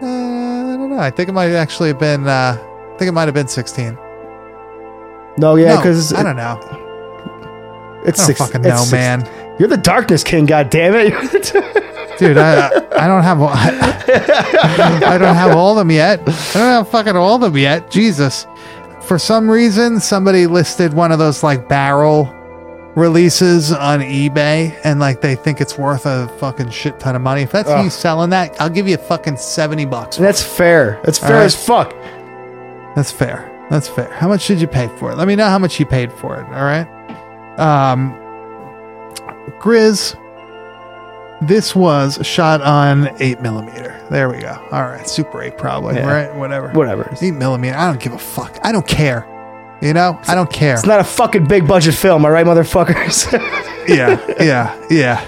I 0.06 0.78
don't 0.78 0.90
know. 0.90 1.00
I 1.00 1.10
think 1.12 1.30
it 1.30 1.34
might 1.34 1.52
actually 1.52 1.90
have 1.90 2.00
been. 2.00 2.28
Uh, 2.28 2.58
I 2.94 2.98
think 2.98 3.10
it 3.10 3.14
might 3.14 3.26
have 3.26 3.34
been 3.34 3.48
sixteen. 3.48 3.98
No, 5.38 5.56
yeah, 5.56 5.76
No, 5.76 5.78
because 5.78 6.14
I 6.14 6.24
don't 6.24 6.38
know. 6.38 6.60
it's 8.06 8.20
I 8.20 8.24
don't 8.24 8.28
six, 8.28 8.40
fucking 8.40 8.62
know, 8.62 8.86
man. 8.92 9.30
You're 9.60 9.68
the 9.70 9.78
Darkness 9.78 10.24
King, 10.24 10.46
God 10.46 10.70
damn 10.70 10.94
it! 10.96 11.12
Dude, 12.18 12.38
I 12.38 12.68
I 12.98 13.08
don't 13.08 13.24
have 13.24 13.42
I, 13.42 15.02
I 15.06 15.18
don't 15.18 15.36
have 15.36 15.56
all 15.56 15.72
of 15.72 15.78
them 15.78 15.92
yet. 15.92 16.20
I 16.20 16.24
don't 16.24 16.36
have 16.56 16.90
fucking 16.90 17.16
all 17.16 17.36
of 17.36 17.42
them 17.42 17.58
yet. 17.58 17.90
Jesus. 17.92 18.48
For 19.02 19.20
some 19.20 19.50
reason, 19.50 20.00
somebody 20.00 20.48
listed 20.48 20.94
one 20.94 21.12
of 21.12 21.20
those 21.20 21.44
like 21.44 21.70
barrel 21.70 22.34
releases 22.96 23.72
on 23.72 24.00
eBay 24.00 24.80
and 24.84 25.00
like 25.00 25.22
they 25.22 25.36
think 25.36 25.62
it's 25.62 25.78
worth 25.78 26.06
a 26.06 26.28
fucking 26.40 26.70
shit 26.70 27.00
ton 27.00 27.16
of 27.16 27.22
money. 27.22 27.42
If 27.42 27.52
that's 27.52 27.70
Ugh. 27.70 27.84
you 27.84 27.90
selling 27.90 28.30
that, 28.32 28.60
I'll 28.60 28.70
give 28.70 28.88
you 28.88 28.98
fucking 28.98 29.38
70 29.38 29.86
bucks. 29.86 30.18
That's 30.18 30.42
fair. 30.42 31.02
That's 31.04 31.20
fair 31.20 31.36
right. 31.38 31.44
as 31.44 31.56
fuck. 31.56 31.92
That's 32.96 33.12
fair. 33.12 33.52
That's 33.70 33.88
fair. 33.88 34.12
How 34.12 34.28
much 34.28 34.48
did 34.48 34.62
you 34.62 34.68
pay 34.68 34.88
for 34.98 35.12
it? 35.12 35.18
Let 35.18 35.28
me 35.28 35.36
know 35.36 35.48
how 35.48 35.60
much 35.60 35.80
you 35.80 35.86
paid 35.86 36.12
for 36.14 36.38
it. 36.40 36.46
All 36.46 36.64
right. 36.64 36.88
Um, 37.60 38.14
Grizz, 39.60 40.16
this 41.42 41.76
was 41.76 42.26
shot 42.26 42.62
on 42.62 43.10
eight 43.22 43.42
millimeter. 43.42 44.00
There 44.10 44.30
we 44.30 44.38
go. 44.40 44.54
All 44.72 44.84
right, 44.84 45.08
Super 45.08 45.42
Eight, 45.42 45.58
probably. 45.58 45.96
Yeah. 45.96 46.12
Right. 46.12 46.36
Whatever. 46.36 46.70
Whatever. 46.72 47.16
Eight 47.22 47.32
millimeter. 47.34 47.76
I 47.78 47.88
don't 47.90 48.00
give 48.00 48.14
a 48.14 48.20
fuck. 48.20 48.58
I 48.64 48.72
don't 48.72 48.88
care. 48.88 49.32
You 49.82 49.94
know. 49.94 50.20
I 50.28 50.36
don't 50.36 50.52
care. 50.52 50.74
It's 50.76 50.86
not 50.86 51.00
a 51.00 51.04
fucking 51.04 51.48
big 51.48 51.68
budget 51.68 51.96
film, 51.96 52.24
all 52.26 52.32
right, 52.32 52.46
motherfuckers. 52.46 53.32
yeah. 53.88 54.24
Yeah. 54.42 54.88
Yeah. 54.90 55.26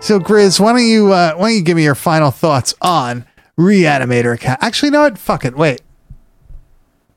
So 0.00 0.18
Grizz, 0.18 0.60
why 0.60 0.72
don't 0.72 0.86
you 0.86 1.12
uh, 1.12 1.34
why 1.34 1.48
don't 1.48 1.56
you 1.56 1.62
give 1.62 1.76
me 1.76 1.84
your 1.84 1.94
final 1.94 2.30
thoughts 2.30 2.74
on 2.80 3.24
Reanimator 3.58 4.34
Academy? 4.34 4.66
Actually, 4.66 4.90
no? 4.90 5.14
Fuck 5.14 5.44
it. 5.44 5.56
Wait. 5.56 5.80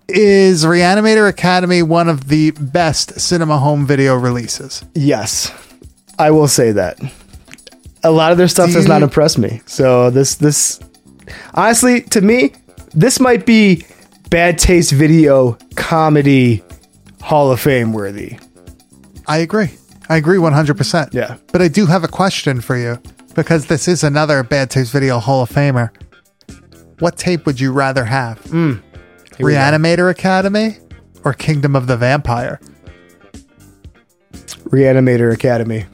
Is 0.09 0.63
Reanimator 0.63 1.28
Academy 1.28 1.84
one 1.84 2.07
of 2.07 2.30
the 2.30 2.51
best 2.51 3.19
cinema 3.19 3.57
home 3.57 3.86
video 3.86 4.15
releases? 4.15 4.84
yes, 4.95 5.51
I 6.17 6.32
will 6.32 6.47
say 6.47 6.71
that. 6.71 6.97
A 8.08 8.12
lot 8.12 8.32
of 8.32 8.38
their 8.38 8.47
stuff 8.47 8.68
Do 8.68 8.74
does 8.74 8.88
not 8.88 9.03
impress 9.03 9.38
me. 9.38 9.62
So 9.66 10.10
this 10.10 10.36
this 10.36 10.80
honestly, 11.53 12.01
to 12.01 12.22
me, 12.22 12.53
this 12.93 13.20
might 13.20 13.45
be 13.45 13.86
bad 14.30 14.58
taste 14.58 14.91
video 14.91 15.58
comedy 15.76 16.64
Hall 17.22 17.51
of 17.51 17.60
Fame 17.60 17.93
worthy. 17.93 18.39
I 19.28 19.39
agree. 19.39 19.72
I 20.10 20.16
agree 20.16 20.38
100%. 20.38 21.14
Yeah. 21.14 21.36
But 21.51 21.62
I 21.62 21.68
do 21.68 21.86
have 21.86 22.05
a 22.05 22.08
question 22.08 22.62
for 22.62 22.78
you 22.78 22.97
because 23.36 23.66
this 23.66 23.88
is 23.89 24.03
another 24.03 24.41
Bad 24.41 24.70
Taste 24.70 24.93
Video 24.93 25.20
Hall 25.20 25.43
of 25.43 25.49
Famer. 25.49 25.89
What 26.99 27.18
tape 27.18 27.45
would 27.45 27.60
you 27.60 27.74
rather 27.74 28.05
have? 28.05 28.39
Hmm. 28.45 28.76
go. 29.38 29.45
Reanimator 29.45 30.10
Academy 30.10 30.78
or 31.26 31.34
Kingdom 31.34 31.76
of 31.76 31.88
the 31.88 31.97
Vampire? 31.97 32.60
Reanimator 34.70 35.34
Academy. 35.34 35.86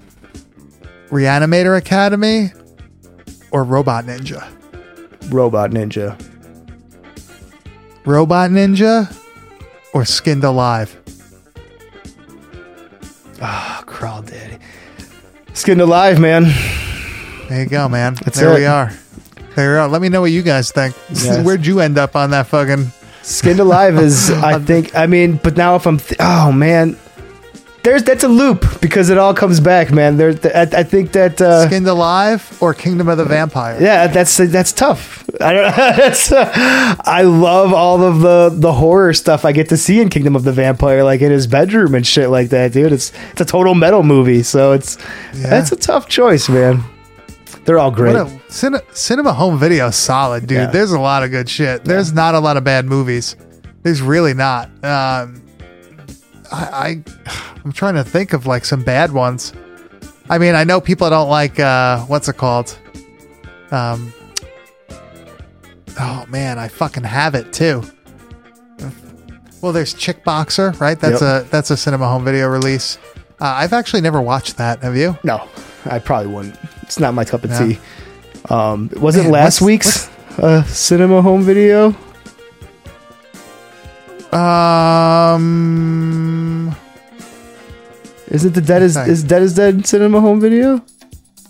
Reanimator 1.13 1.77
Academy 1.77 2.51
or 3.51 3.63
Robot 3.63 4.05
Ninja? 4.05 4.43
Robot 5.31 5.69
Ninja. 5.69 6.19
Robot 8.03 8.49
Ninja 8.49 9.15
or 9.93 10.05
Skinned 10.05 10.43
Alive? 10.43 10.99
Ah, 13.39 13.79
oh, 13.79 13.85
Crawl 13.85 14.23
Daddy. 14.23 14.57
Skinned 15.53 15.81
alive, 15.81 16.19
man. 16.19 16.45
There 17.47 17.61
you 17.61 17.69
go, 17.69 17.87
man. 17.87 18.15
That's 18.15 18.39
there 18.39 18.51
it. 18.53 18.55
we 18.55 18.65
are. 18.65 18.91
There 19.55 19.71
we 19.73 19.77
are. 19.77 19.87
Let 19.87 20.01
me 20.01 20.09
know 20.09 20.21
what 20.21 20.31
you 20.31 20.41
guys 20.41 20.71
think. 20.71 20.95
Yes. 21.09 21.45
Where'd 21.45 21.65
you 21.65 21.79
end 21.79 21.99
up 21.99 22.15
on 22.15 22.31
that 22.31 22.47
fucking? 22.47 22.91
Skinned 23.21 23.59
alive 23.59 23.97
is, 23.97 24.31
I 24.31 24.57
think. 24.57 24.95
I 24.95 25.05
mean, 25.05 25.37
but 25.37 25.55
now 25.55 25.75
if 25.75 25.85
I'm, 25.85 25.99
th- 25.99 26.19
oh 26.19 26.51
man, 26.51 26.97
there's 27.83 28.03
that's 28.03 28.23
a 28.23 28.27
loop 28.27 28.65
because 28.81 29.09
it 29.09 29.17
all 29.17 29.33
comes 29.33 29.59
back, 29.59 29.91
man. 29.91 30.17
There, 30.17 30.33
th- 30.33 30.53
I, 30.55 30.79
I 30.79 30.83
think 30.83 31.11
that. 31.13 31.41
Uh, 31.41 31.67
Skinned 31.67 31.87
Alive 31.87 32.57
or 32.61 32.73
Kingdom 32.73 33.07
of 33.09 33.17
the 33.17 33.25
Vampire? 33.25 33.77
yeah, 33.81 34.07
that's 34.07 34.37
that's 34.37 34.71
tough. 34.71 35.23
I 35.41 35.51
don't. 35.53 35.75
That's, 35.97 36.31
uh, 36.31 36.49
I 37.01 37.23
love 37.23 37.73
all 37.73 38.03
of 38.03 38.19
the 38.21 38.49
the 38.53 38.71
horror 38.71 39.13
stuff 39.13 39.45
I 39.45 39.51
get 39.51 39.69
to 39.69 39.77
see 39.77 39.99
in 39.99 40.09
Kingdom 40.09 40.35
of 40.35 40.43
the 40.43 40.51
Vampire, 40.51 41.03
like 41.03 41.21
in 41.21 41.31
his 41.31 41.47
bedroom 41.47 41.95
and 41.95 42.05
shit 42.05 42.29
like 42.29 42.49
that, 42.49 42.71
dude. 42.73 42.93
It's 42.93 43.11
it's 43.31 43.41
a 43.41 43.45
total 43.45 43.73
metal 43.73 44.03
movie, 44.03 44.43
so 44.43 44.73
it's 44.73 44.97
Yeah. 45.33 45.49
that's 45.49 45.71
a 45.71 45.75
tough 45.75 46.07
choice, 46.07 46.47
man. 46.49 46.83
They're 47.65 47.79
all 47.79 47.91
great. 47.91 48.15
A, 48.15 48.25
cine, 48.49 48.79
cinema 48.95 49.33
home 49.33 49.57
video 49.57 49.89
solid, 49.89 50.45
dude. 50.47 50.57
Yeah. 50.57 50.65
There's 50.67 50.91
a 50.91 50.99
lot 50.99 51.23
of 51.23 51.31
good 51.31 51.49
shit. 51.49 51.83
There's 51.83 52.13
not 52.13 52.35
a 52.35 52.39
lot 52.39 52.55
of 52.57 52.63
bad 52.63 52.85
movies. 52.85 53.35
There's 53.81 54.01
really 54.01 54.33
not. 54.33 54.67
Um, 54.83 55.41
I, 56.51 57.01
I 57.01 57.03
I'm 57.65 57.71
trying 57.71 57.95
to 57.95 58.03
think 58.03 58.33
of 58.33 58.45
like 58.45 58.65
some 58.65 58.83
bad 58.83 59.11
ones. 59.11 59.53
I 60.29 60.37
mean, 60.37 60.55
I 60.55 60.63
know 60.63 60.79
people 60.81 61.09
don't 61.09 61.29
like 61.29 61.59
uh, 61.59 61.99
what's 62.05 62.27
it 62.27 62.37
called? 62.37 62.77
Um, 63.71 64.13
oh 65.99 66.25
man, 66.29 66.59
I 66.59 66.67
fucking 66.67 67.03
have 67.03 67.35
it 67.35 67.51
too. 67.53 67.83
Well, 69.61 69.71
there's 69.71 69.93
Chick 69.93 70.23
Boxer, 70.25 70.71
right? 70.79 70.99
That's 70.99 71.21
Yep. 71.21 71.45
a 71.45 71.49
that's 71.49 71.71
a 71.71 71.77
cinema 71.77 72.07
home 72.07 72.25
video 72.25 72.47
release. 72.49 72.97
Uh, 73.39 73.45
I've 73.57 73.71
actually 73.73 74.01
never 74.01 74.21
watched 74.21 74.57
that. 74.57 74.81
Have 74.83 74.95
you? 74.97 75.17
No, 75.23 75.47
I 75.85 75.99
probably 75.99 76.31
wouldn't. 76.33 76.55
It's 76.81 76.99
not 76.99 77.13
my 77.13 77.23
cup 77.25 77.43
of 77.45 77.51
Yeah. 77.51 77.59
tea. 77.65 77.79
Um, 78.49 78.89
was 78.99 79.15
it 79.15 79.27
last 79.27 79.61
what's- 79.61 79.67
week's 79.67 80.09
uh, 80.37 80.63
cinema 80.63 81.21
home 81.21 81.43
video? 81.43 81.95
Um, 85.43 86.75
Is 88.33 88.43
it 88.45 88.53
the 88.55 88.61
dead 88.61 88.81
is 88.81 88.97
is 88.97 89.23
dead 89.23 89.43
is 89.43 89.53
dead 89.55 89.85
cinema 89.85 90.19
home 90.19 90.41
video? 90.41 90.81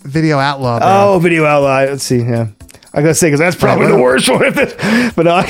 Video 0.02 0.38
Outlaw. 0.38 0.78
Bro. 0.80 0.88
Oh, 1.14 1.18
video 1.18 1.46
outlaw. 1.46 1.78
Let's 1.90 2.04
see. 2.04 2.18
Yeah, 2.18 2.48
I 2.92 3.00
gotta 3.00 3.14
say 3.14 3.28
because 3.28 3.40
that's 3.40 3.56
probably 3.56 3.86
what 3.86 3.96
the 3.96 4.02
worst 4.02 4.28
one. 4.28 4.52
but 5.16 5.24
no, 5.24 5.36
Oh 5.36 5.40
my 5.40 5.46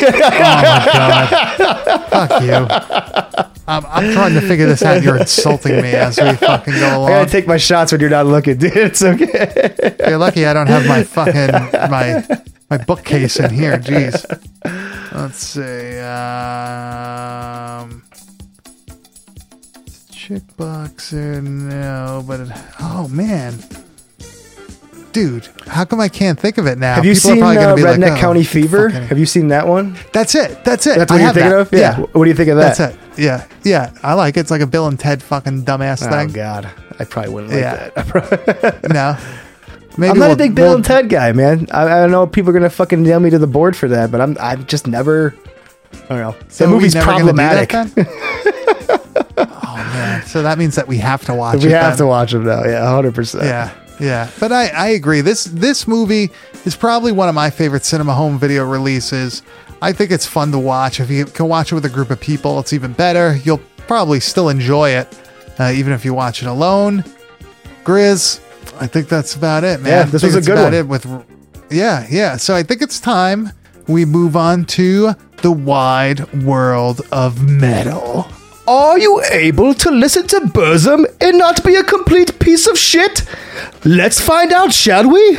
god! 1.59 2.29
Fuck 2.29 2.43
you! 2.43 2.55
Um, 3.67 3.85
I'm 3.89 4.13
trying 4.13 4.35
to 4.35 4.41
figure 4.43 4.67
this 4.67 4.83
out. 4.85 5.03
You're 5.03 5.17
insulting 5.19 5.81
me 5.83 5.91
as 5.93 6.21
we 6.21 6.33
fucking 6.35 6.75
go 6.75 6.87
I 6.87 6.95
along. 6.95 7.09
gotta 7.09 7.29
take 7.31 7.49
my 7.49 7.57
shots 7.57 7.91
when 7.91 8.01
you're 8.01 8.11
not 8.11 8.27
looking, 8.27 8.59
dude. 8.59 8.73
It's 8.77 9.03
okay. 9.03 9.75
You're 10.07 10.19
lucky 10.19 10.47
I 10.47 10.53
don't 10.53 10.69
have 10.69 10.87
my 10.87 11.03
fucking 11.03 11.51
my 11.91 12.23
my 12.71 12.77
bookcase 12.77 13.41
in 13.41 13.51
here. 13.51 13.77
Jeez. 13.79 14.25
Let's 15.13 15.39
see. 15.39 15.99
Um, 15.99 18.04
chick 20.25 20.57
boxer, 20.57 21.43
no, 21.43 22.25
but 22.27 22.41
it, 22.41 22.49
oh 22.81 23.07
man, 23.09 23.53
dude, 25.13 25.47
how 25.67 25.85
come 25.85 26.01
I 26.01 26.09
can't 26.09 26.41
think 26.41 26.57
of 26.57 26.67
it 26.67 26.79
now? 26.79 26.95
Have 26.95 27.05
you 27.05 27.13
People 27.15 27.31
seen 27.31 27.43
uh, 27.43 27.47
Redneck 27.77 28.01
like, 28.01 28.13
oh, 28.13 28.17
County 28.17 28.43
Fever? 28.43 28.89
Have 28.89 29.19
you 29.19 29.27
seen 29.27 29.49
that 29.49 29.69
one? 29.69 29.99
That's 30.15 30.35
it. 30.35 30.65
That's 30.65 30.87
it. 30.87 30.97
That's 30.97 31.13
I 31.13 31.15
what 31.17 31.21
you're 31.21 31.33
thinking 31.35 31.51
that. 31.51 31.61
of. 31.61 31.73
Yeah. 31.73 31.99
What 31.99 32.25
do 32.25 32.31
you 32.31 32.35
think 32.35 32.49
of 32.49 32.57
that? 32.57 32.79
That's 32.79 32.95
it. 32.95 33.01
Yeah. 33.23 33.47
Yeah. 33.65 33.93
I 34.03 34.15
like 34.15 34.39
it. 34.39 34.41
It's 34.41 34.51
like 34.51 34.63
a 34.63 34.67
Bill 34.67 34.87
and 34.87 34.99
Ted 34.99 35.23
fucking 35.23 35.65
dumbass 35.67 36.07
Oh 36.07 36.11
thing. 36.11 36.31
Oh 36.31 36.33
God, 36.33 36.71
I 36.99 37.05
probably 37.05 37.33
wouldn't 37.35 37.53
like 37.53 37.61
Yeah. 37.61 37.91
that. 37.91 38.81
No. 38.91 39.19
Maybe 39.99 40.11
I'm 40.11 40.19
not 40.19 40.25
we'll- 40.29 40.33
a 40.33 40.37
big 40.37 40.55
Bill 40.55 40.69
we'll- 40.69 40.77
and 40.77 40.85
Ted 40.87 41.11
guy, 41.11 41.33
man. 41.33 41.67
I, 41.71 41.83
I 41.85 42.01
don't 42.01 42.11
know 42.11 42.23
if 42.23 42.33
people 42.33 42.49
are 42.49 42.55
gonna 42.55 42.71
fucking 42.71 43.03
nail 43.03 43.21
me 43.21 43.29
to 43.29 43.39
the 43.39 43.47
board 43.47 43.77
for 43.77 43.89
that, 43.89 44.11
but 44.11 44.23
I'm 44.23 44.39
I've 44.41 44.67
just 44.67 44.87
never. 44.87 45.35
I 45.93 46.09
don't 46.09 46.19
know. 46.19 46.37
So 46.49 46.65
the 46.65 46.71
movie's 46.73 46.95
never 46.95 47.13
gonna 47.13 47.31
do 47.31 47.33
that 47.37 47.69
problematic. 47.69 48.55
So 50.27 50.43
that 50.43 50.59
means 50.59 50.77
that 50.77 50.89
we 50.89 50.99
have 50.99 51.25
to 51.27 51.35
watch 51.35 51.57
it. 51.57 51.67
we 51.67 51.75
it. 51.75 51.81
have 51.81 51.93
then. 51.93 51.99
to 51.99 52.07
watch 52.07 52.33
them 52.33 52.45
now. 52.45 52.65
Yeah, 52.65 52.85
100. 52.85 53.15
percent 53.15 53.45
Yeah. 53.45 53.73
Yeah. 54.01 54.31
But 54.41 54.53
I, 54.53 54.69
I 54.69 54.89
agree. 54.89 55.21
This 55.21 55.45
this 55.45 55.87
movie 55.87 56.31
is 56.65 56.75
probably 56.75 57.13
one 57.13 57.29
of 57.29 57.35
my 57.35 57.51
favorite 57.51 57.85
cinema 57.85 58.15
home 58.15 58.39
video 58.39 58.65
releases. 58.65 59.43
I 59.81 59.93
think 59.93 60.11
it's 60.11 60.27
fun 60.27 60.51
to 60.53 60.59
watch. 60.59 61.01
If 61.01 61.11
you 61.11 61.27
can 61.27 61.49
watch 61.49 61.71
it 61.71 61.75
with 61.75 61.85
a 61.85 61.91
group 61.91 62.11
of 62.11 62.21
people, 62.21 62.59
it's 62.59 62.73
even 62.73 62.93
better. 62.93 63.37
You'll 63.45 63.61
probably 63.87 64.21
still 64.21 64.49
enjoy 64.49 64.91
it, 64.91 65.21
uh, 65.59 65.73
even 65.75 65.93
if 65.93 66.05
you 66.05 66.15
watch 66.15 66.43
it 66.43 66.49
alone. 66.49 67.05
Grizz, 67.85 68.41
I 68.81 68.87
think 68.87 69.09
that's 69.09 69.35
about 69.35 69.63
it, 69.63 69.81
man. 69.81 69.93
Yeah, 69.93 70.03
this 70.05 70.23
was 70.23 70.37
a 70.37 70.41
good 70.41 70.53
about 70.53 70.65
one. 70.65 70.75
It 70.75 70.89
with, 70.89 71.07
yeah, 71.71 72.07
yeah. 72.11 72.37
So 72.37 72.55
I 72.55 72.63
think 72.63 72.81
it's 72.83 72.99
time 72.99 73.53
we 73.87 74.05
move 74.05 74.37
on 74.37 74.65
to 74.65 75.13
the 75.43 75.53
wide 75.53 76.33
world 76.43 77.03
of 77.13 77.47
metal. 77.47 78.27
Are 78.67 78.99
you 78.99 79.23
able 79.31 79.75
to 79.75 79.91
listen 79.91 80.27
to 80.29 80.41
Burzum 80.41 81.05
and 81.21 81.37
not 81.37 81.63
be 81.63 81.75
a 81.77 81.83
complete 81.83 82.39
piece 82.39 82.67
of 82.67 82.79
shit? 82.79 83.23
Let's 83.85 84.21
find 84.21 84.53
out, 84.53 84.73
shall 84.73 85.07
we? 85.11 85.39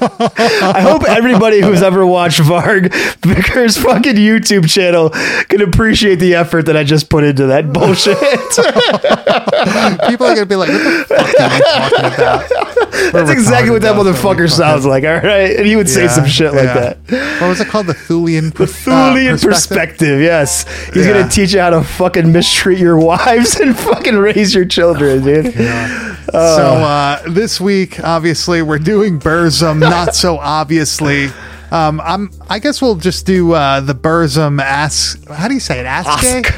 I 0.00 0.80
hope 0.80 1.04
everybody 1.08 1.60
who's 1.60 1.82
ever 1.82 2.04
watched 2.06 2.40
Varg 2.40 2.88
Vikernes' 3.20 3.78
fucking 3.80 4.16
YouTube 4.16 4.68
channel 4.68 5.10
can 5.48 5.60
appreciate 5.60 6.16
the 6.16 6.34
effort 6.34 6.66
that 6.66 6.76
I 6.76 6.82
just 6.84 7.08
put 7.08 7.22
into 7.24 7.46
that 7.46 7.72
bullshit. 7.72 8.18
People 10.08 10.26
are 10.26 10.34
gonna 10.34 10.46
be 10.46 10.56
like, 10.56 10.70
"What 10.70 10.82
the 10.82 11.04
fuck 11.08 11.20
are 11.40 11.56
you 11.56 11.62
talking 11.62 12.04
about?" 12.14 12.67
That's 13.12 13.30
exactly 13.30 13.70
what 13.70 13.82
that 13.82 13.94
motherfucker 13.94 14.50
sounds 14.50 14.84
like, 14.86 15.04
all 15.04 15.14
right? 15.14 15.56
And 15.56 15.66
he 15.66 15.76
would 15.76 15.88
say 15.88 16.08
some 16.08 16.26
shit 16.26 16.52
like 16.52 16.64
that. 16.64 16.98
What 17.40 17.48
was 17.48 17.60
it 17.60 17.68
called? 17.68 17.86
The 17.86 17.94
Thulean. 17.94 18.52
The 18.54 18.64
Thulean 18.64 19.42
perspective. 19.42 20.20
yes. 20.20 20.64
He's 20.92 21.06
Yeah. 21.06 21.12
gonna 21.14 21.28
teach 21.30 21.52
you 21.54 21.60
how 21.60 21.70
to 21.70 21.82
fucking 21.82 22.30
mistreat 22.32 22.78
your 22.78 22.98
wives 23.10 23.58
and 23.60 23.76
fucking 23.78 24.16
raise 24.16 24.54
your 24.54 24.64
children, 24.66 25.22
dude. 25.24 25.54
so 25.54 26.38
uh, 26.38 27.22
this 27.28 27.60
week, 27.60 28.00
obviously, 28.04 28.62
we're 28.62 28.78
doing 28.78 29.18
Burzum. 29.18 29.78
Not 29.80 30.14
so 30.14 30.38
obviously. 30.38 31.28
Um, 31.70 32.00
I'm. 32.02 32.30
I 32.48 32.58
guess 32.60 32.80
we'll 32.80 32.96
just 32.96 33.26
do 33.26 33.52
uh, 33.52 33.80
the 33.80 33.94
Burzum. 33.94 34.60
Ask. 34.60 35.22
How 35.28 35.48
do 35.48 35.54
you 35.54 35.60
say 35.60 35.80
it? 35.80 35.86
Ask. 35.86 36.08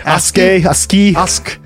Ask, 0.07 0.39
ask. 0.39 0.95
Ask. 0.95 1.59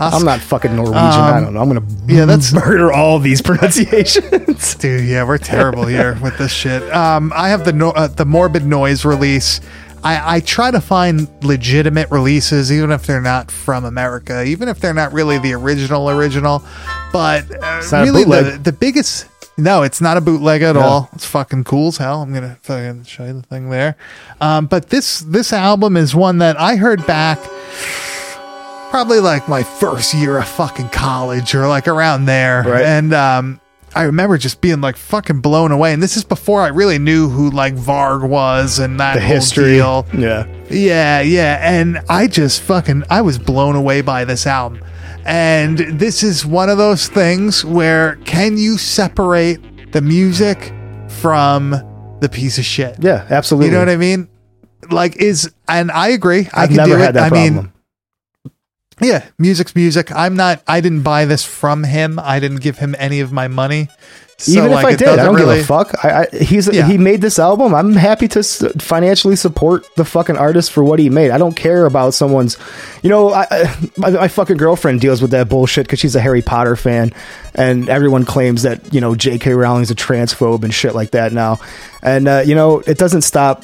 I'm 0.00 0.24
not 0.24 0.40
fucking 0.40 0.74
Norwegian. 0.74 0.96
I 0.96 1.40
don't 1.40 1.54
know. 1.54 1.60
I'm 1.60 1.68
gonna 1.68 1.86
yeah, 2.06 2.24
that's- 2.24 2.52
murder 2.52 2.92
all 2.92 3.18
these 3.18 3.42
pronunciations. 3.42 4.74
Dude, 4.76 5.06
yeah, 5.06 5.24
we're 5.24 5.38
terrible 5.38 5.86
here 5.86 6.18
with 6.22 6.38
this 6.38 6.52
shit. 6.52 6.82
Um, 6.92 7.32
I 7.34 7.50
have 7.50 7.64
the 7.64 7.72
no- 7.72 7.90
uh, 7.90 8.08
the 8.08 8.24
morbid 8.24 8.64
noise 8.64 9.04
release. 9.04 9.60
I, 10.02 10.36
I 10.36 10.40
try 10.40 10.70
to 10.70 10.80
find 10.80 11.28
legitimate 11.44 12.10
releases, 12.10 12.72
even 12.72 12.90
if 12.90 13.06
they're 13.06 13.20
not 13.20 13.50
from 13.50 13.84
America, 13.84 14.42
even 14.44 14.68
if 14.68 14.80
they're 14.80 14.94
not 14.94 15.12
really 15.12 15.36
the 15.38 15.52
original 15.52 16.08
original. 16.08 16.62
But 17.12 17.50
uh, 17.50 17.82
not 17.92 17.92
a 17.92 18.04
really, 18.04 18.24
the, 18.24 18.28
bootleg. 18.30 18.64
the 18.64 18.72
biggest 18.72 19.26
no, 19.60 19.82
it's 19.82 20.00
not 20.00 20.16
a 20.16 20.20
bootleg 20.22 20.62
at 20.62 20.76
all. 20.76 21.10
It's 21.12 21.26
fucking 21.26 21.64
cool 21.64 21.88
as 21.88 21.98
hell. 21.98 22.22
I'm 22.22 22.32
gonna 22.32 22.58
fucking 22.62 23.04
show 23.04 23.26
you 23.26 23.34
the 23.34 23.42
thing 23.42 23.68
there. 23.68 23.96
Um, 24.40 24.66
but 24.66 24.88
this 24.88 25.20
this 25.20 25.52
album 25.52 25.96
is 25.98 26.14
one 26.14 26.38
that 26.38 26.58
I 26.58 26.76
heard 26.76 27.06
back 27.06 27.38
probably 28.90 29.20
like 29.20 29.48
my 29.48 29.62
first 29.62 30.12
year 30.14 30.38
of 30.38 30.46
fucking 30.48 30.88
college 30.90 31.54
or 31.54 31.66
like 31.68 31.88
around 31.88 32.26
there. 32.26 32.62
Right. 32.66 32.84
And 32.84 33.12
um 33.14 33.60
I 33.94 34.02
remember 34.04 34.38
just 34.38 34.60
being 34.60 34.80
like 34.80 34.96
fucking 34.96 35.40
blown 35.40 35.72
away. 35.72 35.92
And 35.92 36.00
this 36.00 36.16
is 36.16 36.22
before 36.22 36.62
I 36.62 36.68
really 36.68 36.98
knew 36.98 37.28
who 37.28 37.50
like 37.50 37.74
Varg 37.74 38.28
was 38.28 38.78
and 38.78 39.00
that 39.00 39.14
the 39.14 39.20
whole 39.20 39.34
history. 39.34 39.72
deal. 39.74 40.06
Yeah. 40.16 40.46
Yeah, 40.70 41.20
yeah. 41.22 41.58
And 41.60 41.98
I 42.08 42.28
just 42.28 42.62
fucking 42.62 43.02
I 43.10 43.20
was 43.22 43.36
blown 43.38 43.74
away 43.74 44.00
by 44.02 44.24
this 44.24 44.46
album. 44.46 44.80
And 45.24 45.78
this 45.78 46.22
is 46.22 46.46
one 46.46 46.70
of 46.70 46.78
those 46.78 47.08
things 47.08 47.64
where 47.64 48.16
can 48.24 48.56
you 48.56 48.78
separate 48.78 49.92
the 49.92 50.00
music 50.00 50.72
from 51.20 51.70
the 52.20 52.28
piece 52.30 52.58
of 52.58 52.64
shit? 52.64 52.96
Yeah, 53.00 53.26
absolutely. 53.28 53.66
You 53.66 53.72
know 53.72 53.80
what 53.80 53.88
I 53.88 53.96
mean? 53.96 54.28
Like 54.90 55.16
is 55.16 55.52
and 55.68 55.90
I 55.90 56.08
agree. 56.10 56.48
I 56.54 56.62
I've 56.62 56.68
can 56.68 56.76
never 56.76 56.92
do 56.94 56.98
had 56.98 57.10
it. 57.10 57.12
that 57.14 57.24
I 57.24 57.28
problem. 57.28 57.54
mean, 57.56 57.72
yeah, 59.00 59.26
music's 59.38 59.74
music. 59.74 60.10
I'm 60.12 60.36
not. 60.36 60.62
I 60.66 60.80
didn't 60.80 61.02
buy 61.02 61.24
this 61.24 61.44
from 61.44 61.84
him. 61.84 62.18
I 62.18 62.40
didn't 62.40 62.60
give 62.60 62.78
him 62.78 62.94
any 62.98 63.20
of 63.20 63.32
my 63.32 63.48
money. 63.48 63.88
So, 64.38 64.52
Even 64.52 64.70
like, 64.70 64.84
if 64.84 64.86
I 64.86 64.96
did, 64.96 65.08
I 65.08 65.16
don't 65.24 65.34
really, 65.34 65.56
give 65.56 65.64
a 65.64 65.84
fuck. 65.84 66.02
I, 66.02 66.22
I, 66.32 66.36
he's 66.38 66.66
Yeah. 66.72 66.86
he 66.86 66.96
made 66.96 67.20
this 67.20 67.38
album. 67.38 67.74
I'm 67.74 67.92
happy 67.92 68.26
to 68.28 68.38
s- 68.38 68.64
financially 68.78 69.36
support 69.36 69.84
the 69.96 70.04
fucking 70.06 70.38
artist 70.38 70.72
for 70.72 70.82
what 70.82 70.98
he 70.98 71.10
made. 71.10 71.30
I 71.30 71.36
don't 71.36 71.54
care 71.54 71.84
about 71.84 72.14
someone's. 72.14 72.56
You 73.02 73.10
know, 73.10 73.32
I, 73.34 73.46
I, 73.50 73.76
my, 73.98 74.10
my 74.10 74.28
fucking 74.28 74.56
girlfriend 74.56 75.02
deals 75.02 75.20
with 75.20 75.32
that 75.32 75.50
bullshit 75.50 75.84
because 75.86 75.98
she's 76.00 76.16
a 76.16 76.20
Harry 76.20 76.40
Potter 76.40 76.74
fan, 76.74 77.12
and 77.54 77.90
everyone 77.90 78.24
claims 78.24 78.62
that 78.62 78.94
you 78.94 79.00
know 79.02 79.14
J.K. 79.14 79.52
Rowling's 79.52 79.90
a 79.90 79.94
transphobe 79.94 80.64
and 80.64 80.72
shit 80.72 80.94
like 80.94 81.10
that 81.10 81.34
now. 81.34 81.60
And 82.02 82.26
uh, 82.26 82.42
you 82.46 82.54
know, 82.54 82.78
it 82.86 82.96
doesn't 82.96 83.22
stop 83.22 83.62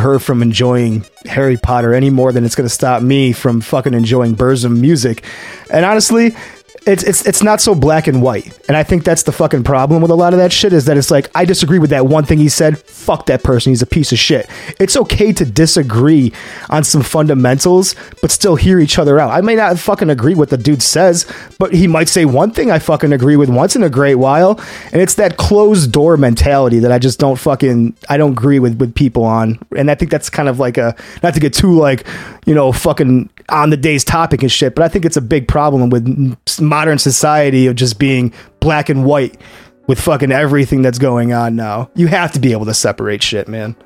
her 0.00 0.18
from 0.18 0.42
enjoying 0.42 1.04
Harry 1.26 1.56
Potter 1.56 1.94
any 1.94 2.10
more 2.10 2.32
than 2.32 2.44
it's 2.44 2.54
going 2.54 2.68
to 2.68 2.74
stop 2.74 3.02
me 3.02 3.32
from 3.32 3.60
fucking 3.60 3.94
enjoying 3.94 4.36
Burzum 4.36 4.78
music. 4.80 5.24
And 5.70 5.84
honestly, 5.84 6.34
it's 6.86 7.02
it's 7.02 7.26
it's 7.26 7.42
not 7.42 7.60
so 7.60 7.74
black 7.74 8.06
and 8.06 8.20
white. 8.20 8.58
And 8.68 8.76
I 8.76 8.82
think 8.82 9.04
that's 9.04 9.22
the 9.22 9.32
fucking 9.32 9.64
problem 9.64 10.02
with 10.02 10.10
a 10.10 10.14
lot 10.14 10.34
of 10.34 10.38
that 10.38 10.52
shit 10.52 10.72
is 10.72 10.84
that 10.84 10.96
it's 10.96 11.10
like 11.10 11.30
I 11.34 11.44
disagree 11.44 11.78
with 11.78 11.90
that 11.90 12.06
one 12.06 12.24
thing 12.24 12.38
he 12.38 12.48
said. 12.48 12.78
Fuck 12.78 13.26
that 13.26 13.42
person. 13.42 13.70
He's 13.70 13.82
a 13.82 13.86
piece 13.86 14.12
of 14.12 14.18
shit. 14.18 14.48
It's 14.78 14.96
okay 14.96 15.32
to 15.32 15.44
disagree 15.44 16.32
on 16.68 16.84
some 16.84 17.02
fundamentals, 17.02 17.94
but 18.20 18.30
still 18.30 18.56
hear 18.56 18.80
each 18.80 18.98
other 18.98 19.18
out. 19.18 19.30
I 19.30 19.40
may 19.40 19.54
not 19.54 19.78
fucking 19.78 20.10
agree 20.10 20.34
with 20.34 20.50
the 20.50 20.58
dude 20.58 20.82
says, 20.82 21.30
but 21.58 21.72
he 21.72 21.86
might 21.86 22.08
say 22.08 22.24
one 22.24 22.50
thing 22.50 22.70
I 22.70 22.78
fucking 22.78 23.12
agree 23.12 23.36
with 23.36 23.48
once 23.48 23.76
in 23.76 23.82
a 23.82 23.90
great 23.90 24.16
while. 24.16 24.60
And 24.92 25.00
it's 25.00 25.14
that 25.14 25.36
closed 25.36 25.92
door 25.92 26.16
mentality 26.16 26.78
that 26.80 26.92
I 26.92 26.98
just 26.98 27.18
don't 27.18 27.36
fucking 27.36 27.96
I 28.08 28.16
don't 28.16 28.32
agree 28.32 28.58
with 28.58 28.78
with 28.78 28.94
people 28.94 29.24
on. 29.24 29.58
And 29.76 29.90
I 29.90 29.94
think 29.94 30.10
that's 30.10 30.28
kind 30.28 30.48
of 30.48 30.58
like 30.58 30.76
a 30.76 30.94
not 31.22 31.34
to 31.34 31.40
get 31.40 31.54
too 31.54 31.74
like, 31.74 32.06
you 32.44 32.54
know, 32.54 32.72
fucking 32.72 33.30
on 33.48 33.70
the 33.70 33.76
day's 33.76 34.04
topic 34.04 34.42
and 34.42 34.50
shit, 34.50 34.74
but 34.74 34.84
I 34.84 34.88
think 34.88 35.04
it's 35.04 35.16
a 35.16 35.22
big 35.22 35.48
problem 35.48 35.90
with 35.90 36.36
modern 36.60 36.98
society 36.98 37.66
of 37.66 37.76
just 37.76 37.98
being 37.98 38.32
black 38.60 38.88
and 38.88 39.04
white 39.04 39.40
with 39.86 40.00
fucking 40.00 40.32
everything 40.32 40.82
that's 40.82 40.98
going 40.98 41.32
on 41.32 41.56
now. 41.56 41.90
You 41.94 42.06
have 42.08 42.32
to 42.32 42.40
be 42.40 42.52
able 42.52 42.66
to 42.66 42.74
separate 42.74 43.22
shit, 43.22 43.48
man. 43.48 43.76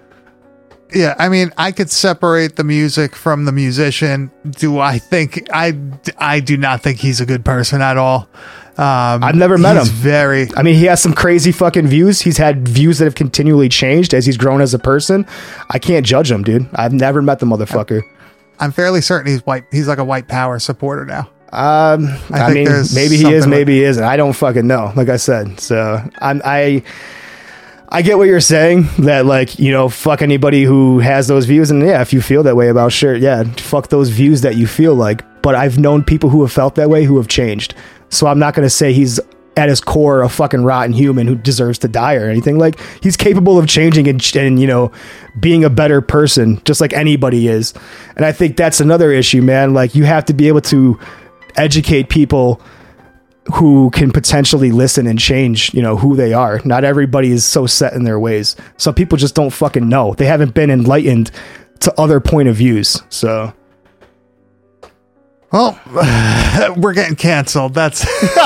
Yeah, 0.95 1.15
I 1.19 1.29
mean, 1.29 1.53
I 1.59 1.73
could 1.73 1.91
separate 1.91 2.57
the 2.57 2.65
music 2.65 3.15
from 3.15 3.45
the 3.45 3.53
musician. 3.53 4.31
Do 4.49 4.79
I 4.79 4.99
think 4.99 5.47
I? 5.53 5.79
I 6.17 6.41
do 6.41 6.57
not 6.57 6.83
think 6.83 6.99
he's 6.99 7.21
a 7.21 7.27
good 7.27 7.45
person 7.45 7.83
at 7.83 7.99
all. 7.99 8.29
Um, 8.79 9.25
I've 9.25 9.35
never 9.35 9.59
met 9.59 9.77
he's 9.77 9.91
him. 9.91 9.95
Very. 9.97 10.49
I 10.57 10.63
mean, 10.63 10.77
he 10.77 10.85
has 10.85 11.03
some 11.03 11.13
crazy 11.13 11.53
fucking 11.53 11.89
views. 11.89 12.23
He's 12.23 12.39
had 12.39 12.67
views 12.67 12.99
that 12.99 13.05
have 13.05 13.17
continually 13.17 13.69
changed 13.69 14.15
as 14.15 14.25
he's 14.25 14.39
grown 14.39 14.63
as 14.63 14.73
a 14.73 14.79
person. 14.79 15.27
I 15.69 15.79
can't 15.79 16.07
judge 16.07 16.31
him, 16.31 16.43
dude. 16.43 16.67
I've 16.75 16.93
never 16.95 17.21
met 17.21 17.41
the 17.41 17.47
motherfucker. 17.47 18.03
I'm 18.61 18.73
fairly 18.73 19.01
certain 19.01 19.31
he's 19.31 19.45
white. 19.47 19.65
He's 19.71 19.89
like 19.89 19.99
a 19.99 20.05
white 20.05 20.29
power 20.29 20.59
supporter 20.59 21.05
now. 21.05 21.31
Um, 21.53 22.09
I, 22.31 22.53
think 22.53 22.69
mean, 22.69 22.85
maybe 22.95 23.17
he 23.17 23.33
is, 23.33 23.47
maybe 23.47 23.77
he 23.77 23.85
isn't. 23.85 24.05
I 24.05 24.19
don't 24.19 24.35
fucking 24.35 24.67
know. 24.67 24.93
Like 24.95 25.09
I 25.09 25.17
said, 25.17 25.59
so 25.61 26.03
I'm, 26.19 26.43
I, 26.45 26.83
I 27.89 28.03
get 28.03 28.19
what 28.19 28.29
you're 28.29 28.41
saying. 28.41 28.87
That 28.99 29.25
like 29.25 29.59
you 29.59 29.73
know, 29.73 29.89
fuck 29.89 30.21
anybody 30.21 30.65
who 30.65 30.99
has 30.99 31.27
those 31.27 31.47
views, 31.47 31.71
and 31.71 31.81
yeah, 31.83 32.03
if 32.03 32.13
you 32.13 32.21
feel 32.21 32.43
that 32.43 32.55
way 32.55 32.69
about 32.69 32.93
shit, 32.93 33.23
yeah, 33.23 33.45
fuck 33.45 33.89
those 33.89 34.11
views 34.11 34.43
that 34.43 34.57
you 34.57 34.67
feel 34.67 34.95
like. 34.95 35.25
But 35.41 35.55
I've 35.55 35.79
known 35.79 36.05
people 36.05 36.29
who 36.29 36.43
have 36.43 36.53
felt 36.53 36.75
that 36.75 36.91
way 36.91 37.05
who 37.05 37.17
have 37.17 37.29
changed. 37.29 37.75
So 38.11 38.27
I'm 38.27 38.39
not 38.39 38.53
gonna 38.55 38.69
say 38.69 38.93
he's 38.93 39.19
at 39.59 39.69
his 39.69 39.81
core 39.81 40.23
a 40.23 40.29
fucking 40.29 40.65
rotten 40.65 40.93
human 40.93 41.27
who 41.27 41.35
deserves 41.35 41.79
to 41.81 41.89
die 41.89 42.15
or 42.15 42.31
anything. 42.31 42.59
Like 42.59 42.81
he's 43.03 43.17
capable 43.17 43.59
of 43.59 43.67
changing 43.67 44.09
and, 44.09 44.37
and 44.37 44.61
you 44.61 44.67
know 44.67 44.93
being 45.39 45.65
a 45.65 45.71
better 45.71 46.01
person, 46.01 46.63
just 46.65 46.81
like 46.81 46.93
anybody 46.93 47.49
is. 47.49 47.75
And 48.17 48.25
I 48.25 48.33
think 48.33 48.57
that's 48.57 48.81
another 48.81 49.13
issue, 49.13 49.43
man. 49.43 49.75
Like 49.75 49.95
you 49.95 50.05
have 50.05 50.25
to 50.27 50.35
be 50.35 50.49
able 50.49 50.63
to 50.63 50.99
educate 51.57 52.09
people 52.09 52.61
who 53.55 53.91
can 53.91 54.11
potentially 54.11 54.71
listen 54.71 55.07
and 55.07 55.19
change, 55.19 55.73
you 55.73 55.83
know, 55.83 55.97
who 55.97 56.17
they 56.17 56.33
are. 56.33 56.61
Not 56.65 56.85
everybody 56.85 57.31
is 57.31 57.45
so 57.45 57.67
set 57.67 57.95
in 57.95 58.05
their 58.05 58.21
ways. 58.21 58.57
Some 58.77 58.95
people 58.95 59.17
just 59.17 59.35
don't 59.35 59.51
fucking 59.51 59.89
know. 59.89 60.15
They 60.15 60.27
haven't 60.27 60.55
been 60.55 60.71
enlightened 60.71 61.31
to 61.81 62.01
other 62.01 62.21
point 62.21 62.49
of 62.49 62.57
views. 62.57 63.03
So 63.09 63.55
Well, 65.53 65.79
we're 66.77 66.93
getting 66.93 67.17
canceled. 67.17 67.75
That's 67.75 68.05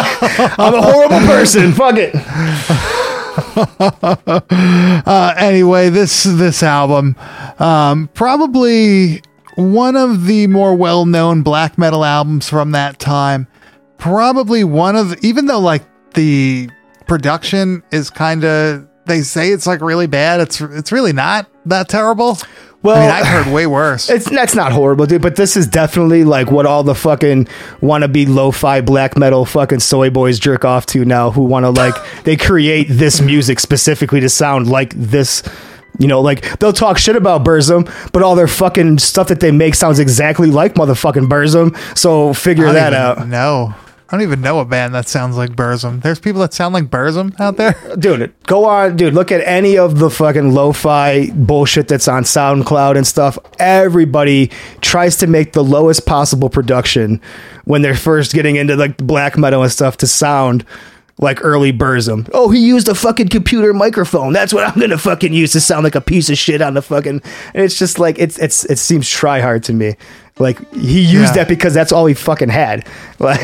I'm 0.59 0.75
a 0.75 0.83
horrible 0.83 1.21
person. 1.21 1.73
Fuck 1.73 1.97
it. 1.99 2.15
uh, 5.07 5.35
anyway. 5.37 5.89
This 5.89 6.25
this 6.25 6.63
album, 6.63 7.17
um, 7.59 8.09
probably 8.15 9.23
one 9.57 9.97
of 9.97 10.27
the 10.27 10.47
more 10.47 10.75
well 10.75 11.05
known 11.05 11.43
black 11.43 11.79
metal 11.79 12.05
albums 12.05 12.49
from 12.49 12.73
that 12.73 12.99
time. 12.99 13.47
Probably 13.99 14.65
one 14.65 14.97
of, 14.97 15.17
even 15.25 15.47
though 15.47 15.61
like 15.61 15.85
the 16.15 16.69
production 17.07 17.83
is 17.93 18.11
kind 18.11 18.45
of, 18.45 18.89
they 19.07 19.23
say 19.23 19.51
it's 19.51 19.67
like 19.67 19.81
really 19.81 20.07
bad. 20.07 20.41
It's 20.41 20.61
it's 20.61 20.93
really 20.93 21.13
not 21.13 21.49
that 21.67 21.89
terrible. 21.89 22.39
Well, 22.83 22.97
I 22.97 23.01
mean, 23.01 23.11
I've 23.11 23.27
heard 23.27 23.55
way 23.55 23.67
worse. 23.67 24.11
It's 24.11 24.29
that's 24.29 24.55
not 24.55 24.73
horrible, 24.73 25.07
dude. 25.07 25.23
But 25.23 25.37
this 25.37 25.57
is 25.57 25.67
definitely 25.67 26.25
like 26.25 26.51
what 26.51 26.67
all 26.67 26.83
the 26.83 26.95
fucking 26.95 27.47
wannabe 27.81 28.29
lo-fi 28.29 28.81
black 28.81 29.17
metal 29.17 29.45
fucking 29.45 29.81
soy 29.81 30.11
boys 30.11 30.39
jerk 30.39 30.65
off 30.65 30.87
to 30.87 31.05
now. 31.05 31.31
Who 31.31 31.43
want 31.45 31.65
to 31.65 31.71
like 31.71 31.95
they 32.25 32.37
create 32.37 32.89
this 32.91 33.21
music 33.21 33.61
specifically 33.61 34.21
to 34.21 34.29
sound 34.29 34.69
like 34.69 34.95
this. 34.95 35.43
You 35.99 36.09
know, 36.09 36.23
like 36.23 36.59
they'll 36.59 36.73
talk 36.73 36.97
shit 36.97 37.17
about 37.17 37.45
Burzum, 37.45 37.85
but 38.13 38.23
all 38.23 38.35
their 38.35 38.49
fucking 38.49 38.99
stuff 38.99 39.29
that 39.29 39.41
they 39.41 39.53
make 39.53 39.75
sounds 39.75 39.99
exactly 39.99 40.51
like 40.51 40.75
motherfucking 40.75 41.29
Burzum. 41.29 41.77
So 41.97 42.33
figure 42.33 42.73
that 42.73 42.95
out. 42.95 43.29
know. 43.29 43.75
I 44.13 44.17
don't 44.17 44.25
even 44.25 44.43
know 44.43 44.61
a 44.61 44.67
band 44.67 44.95
that 44.95 45.09
sounds 45.09 45.39
like 45.39 45.53
Burzum. 45.53 46.03
There's 46.03 46.21
people 46.21 46.43
that 46.43 46.53
sound 46.53 46.75
like 46.75 46.91
Burzum 46.91 47.39
out 47.41 47.57
there. 47.57 47.75
dude 47.99 48.35
go 48.47 48.67
on 48.67 48.95
dude 48.95 49.15
look 49.15 49.33
at 49.33 49.41
any 49.47 49.79
of 49.79 49.99
the 49.99 50.11
fucking 50.11 50.53
lo-fi 50.53 51.31
bullshit 51.31 51.89
that's 51.89 52.09
on 52.09 52.25
soundcloud 52.25 52.97
and 52.97 53.07
stuff 53.07 53.39
everybody 53.59 54.51
tries 54.83 55.17
to 55.17 55.27
make 55.27 55.55
the 55.55 55.65
lowest 55.65 56.05
possible 56.05 56.51
production 56.51 57.23
when 57.65 57.81
they're 57.81 57.95
first 57.95 58.35
getting 58.35 58.57
into 58.57 58.77
like 58.77 58.99
black 58.99 59.39
metal 59.39 59.63
and 59.63 59.73
stuff 59.73 59.97
to 59.97 60.07
sound 60.07 60.67
like 61.19 61.39
early 61.43 61.73
Burzum. 61.73 62.29
Oh, 62.33 62.51
he 62.51 62.59
used 62.59 62.89
a 62.89 62.95
fucking 62.95 63.29
computer 63.29 63.73
microphone. 63.73 64.33
That's 64.33 64.53
what 64.53 64.67
I'm 64.67 64.79
gonna 64.79 64.99
fucking 64.99 65.33
use 65.33 65.53
to 65.53 65.61
sound 65.61 65.85
like 65.85 65.95
a 65.95 66.01
piece 66.01 66.29
of 66.29 66.37
shit 66.37 66.61
on 66.61 66.75
the 66.75 66.83
fucking. 66.83 67.23
And 67.55 67.65
it's 67.65 67.79
just 67.79 67.99
like 67.99 68.19
it's 68.19 68.39
it's 68.39 68.65
it 68.65 68.79
seems 68.79 69.09
try 69.09 69.41
hard 69.41 69.63
to 69.65 69.73
me. 69.73 69.97
Like 70.43 70.59
he 70.75 71.01
used 71.01 71.35
Yeah. 71.35 71.45
that 71.45 71.49
because 71.49 71.73
that's 71.73 71.93
all 71.93 72.07
he 72.07 72.15
fucking 72.15 72.51
had. 72.51 72.87
Like 73.23 73.41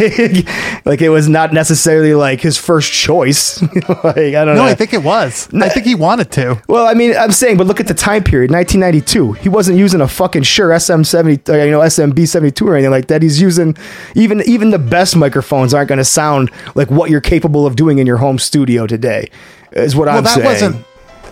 like 0.84 1.01
it 1.03 1.09
was 1.11 1.28
not 1.28 1.53
necessarily 1.53 2.12
like 2.12 2.40
his 2.40 2.59
first 2.59 2.92
choice. 2.92 3.62
like 3.88 4.16
I 4.16 4.44
don't 4.44 4.46
know. 4.46 4.55
No, 4.55 4.55
know. 4.55 4.64
I 4.64 4.74
think 4.74 4.92
it 4.92 5.05
was. 5.05 5.49
I 5.55 5.68
think 5.68 5.86
he 5.86 5.94
wanted 5.94 6.32
to. 6.32 6.61
Well, 6.66 6.84
I 6.88 6.94
mean, 6.94 7.14
I'm 7.16 7.30
saying, 7.30 7.59
but 7.59 7.68
look 7.68 7.78
at 7.78 7.86
the 7.86 7.94
time 7.94 8.24
period, 8.24 8.51
1992. 8.51 9.34
He 9.34 9.49
wasn't 9.49 9.78
using 9.78 10.01
a 10.01 10.09
fucking 10.09 10.42
Shure 10.42 10.70
SM70, 10.70 11.49
uh, 11.49 11.64
you 11.64 11.70
know, 11.70 11.78
SMB72 11.78 12.61
or 12.66 12.74
anything 12.74 12.90
like 12.90 13.07
that. 13.07 13.22
He's 13.22 13.40
using 13.40 13.76
even 14.16 14.42
even 14.46 14.70
the 14.70 14.80
best 14.80 15.14
microphones 15.14 15.72
aren't 15.72 15.88
going 15.88 15.99
to 15.99 16.05
sound 16.05 16.51
like 16.74 16.90
what 16.90 17.09
you're 17.09 17.20
capable 17.20 17.64
of 17.64 17.76
doing 17.76 17.99
in 17.99 18.07
your 18.09 18.16
home 18.16 18.40
studio 18.40 18.84
today. 18.88 19.30
Is 19.70 19.94
what 19.94 20.07
Well, 20.09 20.16
I'm 20.18 20.24
that 20.24 20.34
saying. 20.34 20.44
wasn't. 20.46 20.84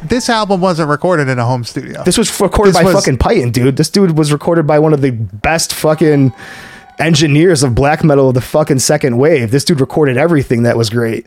This 0.02 0.28
album 0.28 0.60
wasn't 0.60 0.88
recorded 0.90 1.28
in 1.28 1.38
a 1.38 1.44
home 1.44 1.64
studio. 1.64 2.02
This 2.04 2.18
was 2.18 2.40
recorded 2.40 2.74
This 2.74 2.82
by 2.82 2.84
was- 2.84 2.94
fucking 2.94 3.18
Pytten, 3.18 3.52
dude. 3.52 3.76
This 3.76 3.90
dude 3.90 4.16
was 4.16 4.32
recorded 4.32 4.66
by 4.66 4.78
one 4.78 4.92
of 4.92 5.00
the 5.00 5.10
best 5.10 5.72
fucking 5.74 6.32
engineers 6.98 7.62
of 7.62 7.74
black 7.74 8.02
metal 8.04 8.28
of 8.28 8.34
the 8.34 8.40
fucking 8.40 8.78
second 8.78 9.18
wave. 9.18 9.50
This 9.50 9.64
dude 9.64 9.80
recorded 9.80 10.16
everything 10.16 10.62
that 10.64 10.76
was 10.76 10.90
great. 10.90 11.26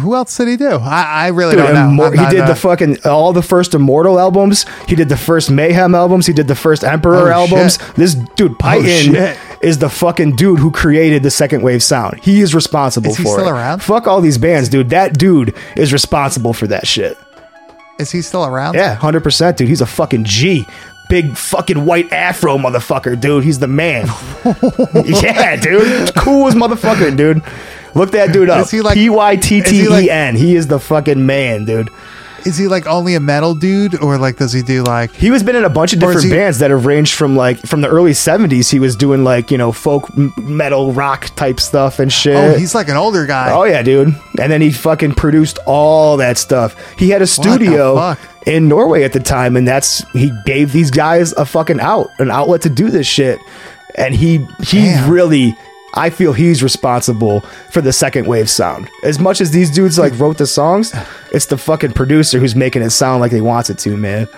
Who 0.00 0.14
else 0.14 0.34
did 0.38 0.48
he 0.48 0.56
do? 0.56 0.70
I, 0.70 1.02
I 1.02 1.28
really 1.28 1.54
Dude, 1.54 1.66
don't 1.66 1.74
know. 1.96 2.02
Immor- 2.04 2.18
I'm 2.18 2.24
he 2.24 2.30
did 2.36 2.40
uh, 2.44 2.46
the 2.46 2.54
fucking 2.54 2.96
all 3.04 3.34
the 3.34 3.42
first 3.42 3.74
Immortal 3.74 4.18
albums. 4.18 4.64
He 4.88 4.96
did 4.96 5.10
the 5.10 5.18
first 5.18 5.50
Mayhem 5.50 5.94
albums. 5.94 6.26
He 6.26 6.32
did 6.32 6.48
the 6.48 6.54
first 6.54 6.82
Emperor 6.82 7.28
Oh, 7.30 7.42
albums. 7.42 7.74
shit. 7.76 7.94
This 7.94 8.14
dude 8.36 8.52
Pytten 8.52 9.12
shit. 9.12 9.36
Is 9.62 9.78
the 9.78 9.90
fucking 9.90 10.36
dude 10.36 10.58
who 10.58 10.70
created 10.70 11.22
the 11.22 11.30
second 11.30 11.62
wave 11.62 11.82
sound. 11.82 12.18
He 12.22 12.40
is 12.40 12.54
responsible 12.54 13.10
for. 13.10 13.12
Is 13.12 13.16
he 13.18 13.24
for 13.24 13.38
still 13.38 13.48
it. 13.48 13.52
around? 13.52 13.82
Fuck 13.82 14.06
all 14.06 14.20
these 14.20 14.38
bands, 14.38 14.68
dude. 14.68 14.90
That 14.90 15.18
dude 15.18 15.54
is 15.76 15.92
responsible 15.92 16.52
for 16.52 16.66
that 16.68 16.86
shit. 16.86 17.16
Is 17.98 18.10
he 18.10 18.22
still 18.22 18.46
around? 18.46 18.74
Yeah, 18.74 18.94
hundred 18.94 19.22
percent, 19.22 19.58
dude. 19.58 19.68
He's 19.68 19.80
a 19.82 19.86
fucking 19.86 20.24
G. 20.24 20.66
Big 21.10 21.36
fucking 21.36 21.84
white 21.84 22.10
afro 22.12 22.56
motherfucker, 22.56 23.20
dude. 23.20 23.42
He's 23.44 23.58
the 23.58 23.66
man. 23.66 24.06
yeah, 25.04 25.56
dude. 25.56 26.14
Coolest 26.14 26.56
motherfucker, 26.56 27.14
dude. 27.16 27.42
Look 27.94 28.12
that 28.12 28.32
dude 28.32 28.48
up. 28.48 28.62
Is 28.64 28.70
he 28.70 28.80
like- 28.80 28.94
P 28.94 29.10
Y 29.10 29.36
T 29.36 29.60
T 29.60 29.86
E 29.90 30.08
N. 30.10 30.36
He 30.36 30.54
is 30.54 30.68
the 30.68 30.78
fucking 30.78 31.26
man, 31.26 31.64
dude. 31.64 31.90
Is 32.46 32.56
he 32.56 32.68
like 32.68 32.86
only 32.86 33.14
a 33.14 33.20
metal 33.20 33.54
dude, 33.54 34.00
or 34.02 34.18
like 34.18 34.36
does 34.36 34.52
he 34.52 34.62
do 34.62 34.82
like? 34.82 35.12
He 35.12 35.30
was 35.30 35.42
been 35.42 35.56
in 35.56 35.64
a 35.64 35.70
bunch 35.70 35.92
of 35.92 36.00
different 36.00 36.24
he- 36.24 36.30
bands 36.30 36.58
that 36.58 36.70
have 36.70 36.86
ranged 36.86 37.14
from 37.14 37.36
like 37.36 37.58
from 37.60 37.80
the 37.80 37.88
early 37.88 38.12
'70s. 38.12 38.70
He 38.70 38.78
was 38.78 38.96
doing 38.96 39.24
like 39.24 39.50
you 39.50 39.58
know 39.58 39.72
folk 39.72 40.08
metal 40.38 40.92
rock 40.92 41.26
type 41.36 41.60
stuff 41.60 41.98
and 41.98 42.12
shit. 42.12 42.36
Oh, 42.36 42.56
he's 42.56 42.74
like 42.74 42.88
an 42.88 42.96
older 42.96 43.26
guy. 43.26 43.52
Oh 43.52 43.64
yeah, 43.64 43.82
dude. 43.82 44.08
And 44.40 44.50
then 44.50 44.60
he 44.60 44.70
fucking 44.70 45.14
produced 45.14 45.58
all 45.66 46.16
that 46.18 46.38
stuff. 46.38 46.76
He 46.98 47.10
had 47.10 47.22
a 47.22 47.26
studio 47.26 48.16
in 48.46 48.68
Norway 48.68 49.04
at 49.04 49.12
the 49.12 49.20
time, 49.20 49.56
and 49.56 49.66
that's 49.66 50.08
he 50.12 50.32
gave 50.46 50.72
these 50.72 50.90
guys 50.90 51.32
a 51.34 51.44
fucking 51.44 51.80
out, 51.80 52.10
an 52.18 52.30
outlet 52.30 52.62
to 52.62 52.70
do 52.70 52.90
this 52.90 53.06
shit. 53.06 53.38
And 53.96 54.14
he 54.14 54.38
he 54.62 54.84
Damn. 54.84 55.10
really 55.10 55.56
I 55.94 56.10
feel 56.10 56.32
he's 56.32 56.62
responsible 56.62 57.40
for 57.70 57.80
the 57.80 57.92
second 57.92 58.26
wave 58.26 58.48
sound. 58.48 58.88
As 59.02 59.18
much 59.18 59.40
as 59.40 59.50
these 59.50 59.70
dudes 59.70 59.98
like 59.98 60.16
wrote 60.18 60.38
the 60.38 60.46
songs, 60.46 60.94
it's 61.32 61.46
the 61.46 61.58
fucking 61.58 61.92
producer 61.92 62.38
who's 62.38 62.54
making 62.54 62.82
it 62.82 62.90
sound 62.90 63.20
like 63.20 63.32
he 63.32 63.40
wants 63.40 63.70
it 63.70 63.78
to, 63.80 63.96
man. 63.96 64.28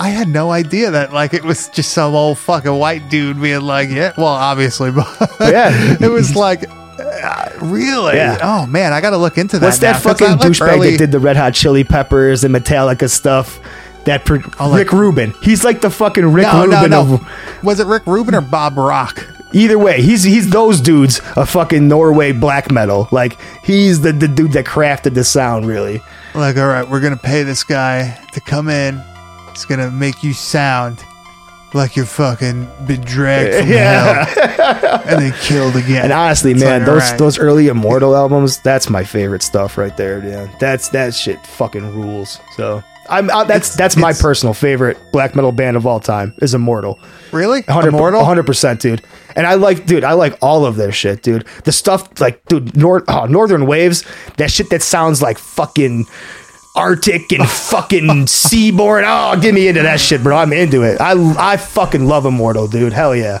I 0.00 0.08
had 0.10 0.28
no 0.28 0.50
idea 0.52 0.90
that 0.92 1.12
like 1.12 1.34
it 1.34 1.44
was 1.44 1.68
just 1.68 1.92
some 1.92 2.14
old 2.14 2.38
fucking 2.38 2.72
white 2.72 3.08
dude 3.08 3.40
being 3.40 3.60
like, 3.62 3.88
yeah. 3.90 4.12
Well, 4.16 4.26
obviously, 4.26 4.90
but 4.92 5.08
Yeah. 5.40 5.96
it 6.00 6.08
was 6.10 6.36
like, 6.36 6.64
uh, 6.68 7.50
really? 7.60 8.16
Yeah. 8.16 8.38
Oh 8.42 8.66
man, 8.66 8.92
I 8.92 9.00
got 9.00 9.10
to 9.10 9.16
look 9.16 9.38
into 9.38 9.58
that. 9.58 9.66
What's 9.66 9.78
that 9.78 9.92
now, 9.92 9.92
'cause 10.12 10.18
fucking 10.20 10.38
like, 10.38 10.40
douchebag 10.40 10.68
early- 10.76 10.90
that 10.92 10.98
did 10.98 11.12
the 11.12 11.18
Red 11.20 11.36
Hot 11.36 11.54
Chili 11.54 11.84
Peppers 11.84 12.42
and 12.44 12.54
Metallica 12.54 13.08
stuff? 13.10 13.58
That 14.04 14.28
Oh, 14.60 14.68
like- 14.68 14.78
Rick 14.78 14.92
Rubin. 14.92 15.34
He's 15.42 15.64
like 15.64 15.80
the 15.80 15.90
fucking 15.90 16.32
Rick 16.32 16.46
No, 16.46 16.64
no, 16.64 16.76
Rubin 16.76 16.90
no. 16.90 17.14
of 17.14 17.64
Was 17.64 17.78
it 17.80 17.86
Rick 17.86 18.06
Rubin 18.06 18.34
or 18.34 18.40
Bob 18.40 18.76
Rock? 18.78 19.24
Either 19.52 19.78
way, 19.78 20.02
he's 20.02 20.22
he's 20.24 20.50
those 20.50 20.80
dudes 20.80 21.20
a 21.36 21.46
fucking 21.46 21.88
Norway 21.88 22.32
black 22.32 22.70
metal. 22.70 23.08
Like 23.10 23.38
he's 23.64 24.00
the, 24.02 24.12
the 24.12 24.28
dude 24.28 24.52
that 24.52 24.66
crafted 24.66 25.14
the 25.14 25.24
sound, 25.24 25.66
really. 25.66 26.02
Like, 26.34 26.56
all 26.58 26.66
right, 26.66 26.88
we're 26.88 27.00
gonna 27.00 27.16
pay 27.16 27.42
this 27.44 27.64
guy 27.64 28.22
to 28.32 28.40
come 28.40 28.68
in. 28.68 29.02
He's 29.50 29.64
gonna 29.64 29.90
make 29.90 30.22
you 30.22 30.32
sound 30.34 31.02
like 31.74 31.96
you're 31.96 32.06
fucking 32.06 32.66
been 32.86 33.00
dragged 33.02 33.54
from 33.54 33.66
hell 33.66 34.26
and 35.06 35.20
then 35.22 35.32
killed 35.40 35.76
again. 35.76 36.04
And 36.04 36.12
honestly, 36.12 36.52
It's 36.52 36.60
man, 36.60 36.80
like, 36.80 36.86
those 36.86 37.02
alright. 37.02 37.18
those 37.18 37.38
early 37.38 37.68
Immortal 37.68 38.16
albums, 38.16 38.58
that's 38.60 38.88
my 38.88 39.04
favorite 39.04 39.42
stuff 39.42 39.76
right 39.78 39.96
there, 39.96 40.20
man. 40.20 40.50
That's 40.60 40.88
that 40.90 41.14
shit 41.14 41.44
fucking 41.46 41.94
rules. 41.94 42.40
So 42.56 42.82
I'm 43.10 43.30
I, 43.30 43.44
that's 43.44 43.68
It's- 43.68 43.76
that's 43.76 43.96
my 43.96 44.10
it's- 44.10 44.20
personal 44.22 44.54
favorite 44.54 44.98
black 45.12 45.34
metal 45.34 45.52
band 45.52 45.76
of 45.76 45.86
all 45.86 46.00
time 46.00 46.34
is 46.42 46.54
Immortal. 46.54 46.98
really 47.32 47.62
100, 47.62 47.88
immortal. 47.94 48.22
100%, 48.22 48.80
dude. 48.80 49.02
And 49.36 49.46
I 49.46 49.54
like, 49.54 49.86
dude, 49.86 50.04
I 50.04 50.12
like 50.14 50.36
all 50.42 50.66
of 50.66 50.76
their 50.76 50.92
shit, 50.92 51.22
dude. 51.22 51.44
The 51.64 51.72
stuff, 51.72 52.20
like, 52.20 52.44
dude, 52.46 52.76
Nor- 52.76 53.04
oh, 53.08 53.26
Northern 53.26 53.66
Waves, 53.66 54.04
that 54.36 54.50
shit 54.50 54.70
that 54.70 54.82
sounds 54.82 55.22
like 55.22 55.38
fucking 55.38 56.06
Arctic 56.74 57.32
and 57.32 57.48
fucking 57.48 58.26
Seaborn. 58.26 59.04
Oh, 59.06 59.38
get 59.40 59.54
me 59.54 59.68
into 59.68 59.82
that 59.82 60.00
shit, 60.00 60.22
bro. 60.22 60.36
I'm 60.36 60.52
into 60.52 60.82
it. 60.82 61.00
I, 61.00 61.12
I 61.38 61.56
fucking 61.56 62.06
love 62.06 62.24
Immortal, 62.26 62.68
dude. 62.68 62.92
Hell 62.92 63.14
yeah. 63.14 63.38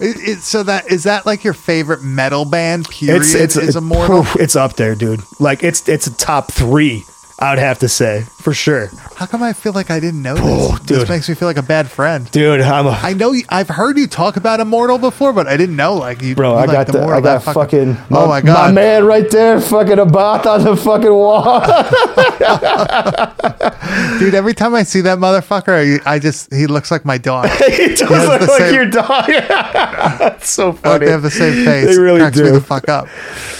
It, 0.00 0.16
it, 0.28 0.38
so 0.38 0.62
that 0.64 0.90
is 0.90 1.04
that 1.04 1.26
like 1.26 1.44
your 1.44 1.52
favorite 1.54 2.02
metal 2.02 2.44
band? 2.44 2.88
Period. 2.88 3.20
It's, 3.22 3.34
it's, 3.34 3.56
is 3.56 3.76
immortal. 3.76 4.24
it's 4.40 4.56
up 4.56 4.74
there, 4.76 4.94
dude. 4.96 5.20
Like, 5.38 5.62
it's, 5.62 5.88
it's 5.88 6.06
a 6.08 6.16
top 6.16 6.50
three, 6.50 7.04
I 7.42 7.50
would 7.50 7.58
have 7.58 7.80
to 7.80 7.88
say, 7.88 8.22
for 8.40 8.54
sure. 8.54 8.88
How 9.16 9.26
come 9.26 9.42
I 9.42 9.52
feel 9.52 9.72
like 9.72 9.90
I 9.90 9.98
didn't 9.98 10.22
know 10.22 10.34
this? 10.34 10.44
Oh, 10.46 10.78
This 10.84 11.08
makes 11.08 11.28
me 11.28 11.34
feel 11.34 11.48
like 11.48 11.56
a 11.56 11.62
bad 11.62 11.90
friend. 11.90 12.30
Dude, 12.30 12.60
I'm 12.60 12.86
a, 12.86 12.90
I 12.90 13.14
know 13.14 13.32
you, 13.32 13.42
I've 13.48 13.68
heard 13.68 13.98
you 13.98 14.06
talk 14.06 14.36
about 14.36 14.60
Immortal 14.60 14.98
before, 14.98 15.32
but 15.32 15.48
I 15.48 15.56
didn't 15.56 15.74
know 15.74 15.94
like 15.94 16.22
you. 16.22 16.36
Bro, 16.36 16.52
you 16.52 16.58
I 16.58 16.66
got 16.66 16.86
the, 16.86 17.02
I 17.02 17.20
got 17.20 17.44
that 17.44 17.52
fucking, 17.52 17.96
oh 18.12 18.28
my 18.28 18.40
god, 18.42 18.68
my 18.68 18.72
man 18.72 19.04
right 19.06 19.28
there, 19.28 19.60
fucking 19.60 19.96
Abbath 19.96 20.46
on 20.46 20.62
the 20.64 20.76
fucking 20.76 21.12
wall. 21.12 21.60
dude! 24.18 24.34
Every 24.34 24.54
time 24.54 24.74
I 24.74 24.82
see 24.84 25.00
that 25.02 25.18
motherfucker, 25.18 26.00
I, 26.06 26.14
I 26.14 26.18
just 26.18 26.52
he 26.52 26.66
looks 26.66 26.90
like 26.90 27.04
my 27.04 27.18
dog. 27.18 27.48
he 27.50 27.88
does 27.88 28.00
has 28.08 28.28
look 28.28 28.40
like 28.48 28.58
same- 28.60 28.74
your 28.74 28.86
dog. 28.86 29.26
That's 29.26 30.50
so 30.50 30.70
Like 30.70 30.78
funny. 30.80 31.06
they 31.06 31.12
have 31.12 31.22
the 31.22 31.30
same 31.30 31.64
face. 31.64 31.86
They 31.86 31.98
really 31.98 32.20
Cracks 32.20 32.36
me 32.38 32.44
do. 32.44 32.52
the 32.52 32.60
fuck 32.60 32.88
up 32.88 33.08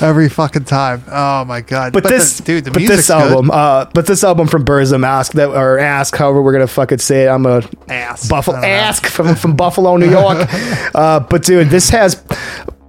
every 0.00 0.28
fucking 0.28 0.64
time. 0.64 1.02
Oh 1.10 1.44
my 1.44 1.60
god! 1.60 1.92
But, 1.92 2.04
this, 2.04 2.38
the, 2.38 2.44
dude, 2.44 2.64
the 2.64 2.70
but 2.70 2.80
music's 2.80 3.08
this 3.08 3.10
album, 3.10 3.50
uh, 3.50 3.54
but 3.94 4.06
this 4.06 4.24
album 4.24 4.46
from 4.48 4.64
Burzum, 4.64 5.06
ask 5.06 5.32
that 5.32 5.48
or 5.48 5.78
ask, 5.78 6.16
however 6.16 6.42
we're 6.42 6.52
gonna 6.52 6.66
fucking 6.66 6.98
say 6.98 7.24
it. 7.24 7.28
I'm 7.28 7.46
a 7.46 7.62
Ass. 7.88 8.28
Buffalo, 8.28 8.58
I 8.58 8.60
don't 8.60 8.70
know. 8.70 8.76
ask 8.76 9.06
from 9.06 9.34
from 9.34 9.56
Buffalo, 9.56 9.96
New 9.96 10.10
York. 10.10 10.46
uh, 10.94 11.20
but 11.20 11.42
dude, 11.44 11.68
this 11.68 11.90
has 11.90 12.22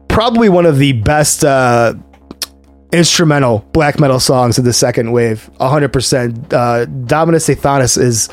probably 0.08 0.50
one 0.50 0.66
of 0.66 0.78
the 0.78 0.94
best 0.94 1.44
uh, 1.44 1.94
instrumental 2.92 3.66
black 3.74 4.00
metal 4.00 4.20
songs 4.20 4.58
of 4.58 4.66
the 4.66 4.74
second 4.74 5.12
wave. 5.12 5.50
100. 5.58 5.92
percent 5.92 6.54
uh, 6.54 6.86
Dominus 6.86 7.48
Sathanas 7.48 7.98
is 7.98 8.30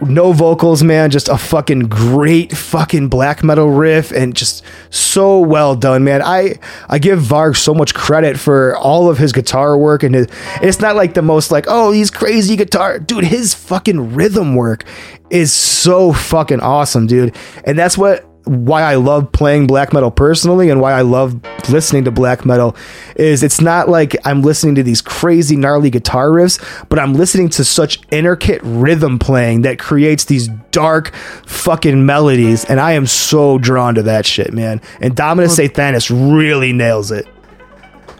no 0.00 0.32
vocals, 0.32 0.82
man. 0.82 1.10
Just 1.10 1.28
a 1.28 1.38
fucking 1.38 1.80
great 1.80 2.56
fucking 2.56 3.08
black 3.08 3.42
metal 3.42 3.70
riff 3.70 4.12
and 4.12 4.34
just 4.34 4.62
so 4.90 5.38
well 5.38 5.74
done, 5.74 6.04
man. 6.04 6.22
I 6.22 6.54
I 6.88 6.98
give 6.98 7.20
Varg 7.20 7.56
so 7.56 7.74
much 7.74 7.94
credit 7.94 8.38
for 8.38 8.76
all 8.76 9.08
of 9.08 9.18
his 9.18 9.32
guitar 9.32 9.76
work 9.76 10.02
and 10.02 10.14
his, 10.14 10.28
it's 10.62 10.80
not 10.80 10.96
like 10.96 11.14
the 11.14 11.22
most 11.22 11.50
like 11.50 11.64
oh 11.68 11.92
he's 11.92 12.10
crazy 12.10 12.56
guitar, 12.56 12.98
dude. 12.98 13.24
His 13.24 13.54
fucking 13.54 14.14
rhythm 14.14 14.54
work 14.54 14.84
is 15.30 15.52
so 15.52 16.12
fucking 16.12 16.60
awesome, 16.60 17.06
dude. 17.06 17.34
And 17.64 17.78
that's 17.78 17.96
what 17.96 18.29
why 18.44 18.82
I 18.82 18.96
love 18.96 19.30
playing 19.32 19.66
black 19.66 19.92
metal 19.92 20.10
personally 20.10 20.70
and 20.70 20.80
why 20.80 20.92
I 20.92 21.02
love 21.02 21.40
listening 21.68 22.04
to 22.04 22.10
black 22.10 22.44
metal 22.44 22.74
is 23.16 23.42
it's 23.42 23.60
not 23.60 23.88
like 23.88 24.16
I'm 24.24 24.42
listening 24.42 24.74
to 24.76 24.82
these 24.82 25.00
crazy 25.00 25.56
gnarly 25.56 25.90
guitar 25.90 26.28
riffs, 26.30 26.58
but 26.88 26.98
I'm 26.98 27.14
listening 27.14 27.48
to 27.50 27.64
such 27.64 28.00
intricate 28.10 28.60
rhythm 28.64 29.18
playing 29.18 29.62
that 29.62 29.78
creates 29.78 30.24
these 30.24 30.48
dark 30.70 31.14
fucking 31.46 32.04
melodies 32.06 32.64
and 32.64 32.80
I 32.80 32.92
am 32.92 33.06
so 33.06 33.58
drawn 33.58 33.94
to 33.96 34.02
that 34.02 34.26
shit, 34.26 34.52
man. 34.52 34.80
And 35.00 35.14
Dominus 35.14 35.58
Sathanas 35.58 36.10
really 36.10 36.72
nails 36.72 37.10
it. 37.10 37.26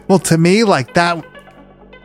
Well, 0.06 0.18
to 0.20 0.36
me, 0.36 0.64
like 0.64 0.94
that, 0.94 1.24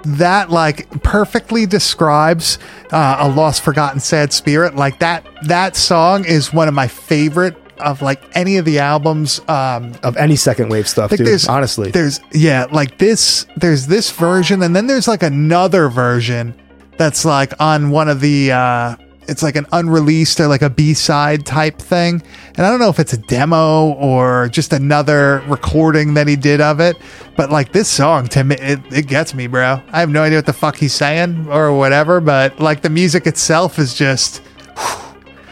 that 0.05 0.51
like 0.51 1.03
perfectly 1.03 1.65
describes 1.65 2.59
uh, 2.91 3.17
a 3.19 3.29
lost, 3.29 3.63
forgotten, 3.63 3.99
sad 3.99 4.31
spirit. 4.31 4.75
Like 4.75 4.99
that, 4.99 5.27
that 5.43 5.75
song 5.75 6.23
is 6.25 6.53
one 6.53 6.67
of 6.67 6.73
my 6.73 6.87
favorite 6.87 7.57
of 7.79 8.01
like 8.01 8.21
any 8.35 8.57
of 8.57 8.65
the 8.65 8.79
albums. 8.79 9.41
Um, 9.47 9.93
Of 10.03 10.17
any 10.17 10.35
second 10.35 10.69
wave 10.69 10.87
stuff, 10.87 11.09
think 11.09 11.19
dude. 11.19 11.27
there's 11.27 11.47
honestly. 11.47 11.91
there's 11.91 12.19
yeah, 12.33 12.65
like 12.71 12.97
this. 12.97 13.45
There's 13.57 13.87
this 13.87 14.11
version, 14.11 14.61
and 14.63 14.75
then 14.75 14.87
there's 14.87 15.07
like 15.07 15.23
another 15.23 15.89
version 15.89 16.53
that's 16.97 17.25
like 17.25 17.53
on 17.59 17.89
one 17.91 18.09
of 18.09 18.21
the. 18.21 18.51
uh 18.51 18.95
it's 19.27 19.41
like 19.41 19.55
an 19.55 19.65
unreleased 19.71 20.39
or 20.39 20.45
like 20.47 20.61
a 20.61 20.69
B-side 20.69 21.47
type 21.47 21.79
thing. 21.79 22.21
And 22.55 22.63
I 22.63 22.69
don't 22.69 22.77
know 22.77 22.89
if 22.89 22.99
it's 22.99 23.13
a 23.13 23.17
demo 23.17 23.93
or 23.93 24.49
just 24.49 24.71
another 24.71 25.41
recording 25.47 26.13
that 26.13 26.27
he 26.27 26.35
did 26.35 26.61
of 26.61 26.79
it. 26.79 26.95
But 27.35 27.49
like 27.49 27.71
this 27.71 27.89
song 27.89 28.27
to 28.27 28.43
me, 28.43 28.55
it, 28.59 28.79
it 28.93 29.07
gets 29.07 29.33
me, 29.33 29.47
bro. 29.47 29.81
I 29.91 29.99
have 29.99 30.11
no 30.11 30.21
idea 30.21 30.37
what 30.37 30.45
the 30.45 30.53
fuck 30.53 30.75
he's 30.75 30.93
saying 30.93 31.47
or 31.49 31.75
whatever, 31.75 32.21
but 32.21 32.59
like 32.59 32.83
the 32.83 32.89
music 32.91 33.25
itself 33.25 33.79
is 33.79 33.95
just 33.95 34.43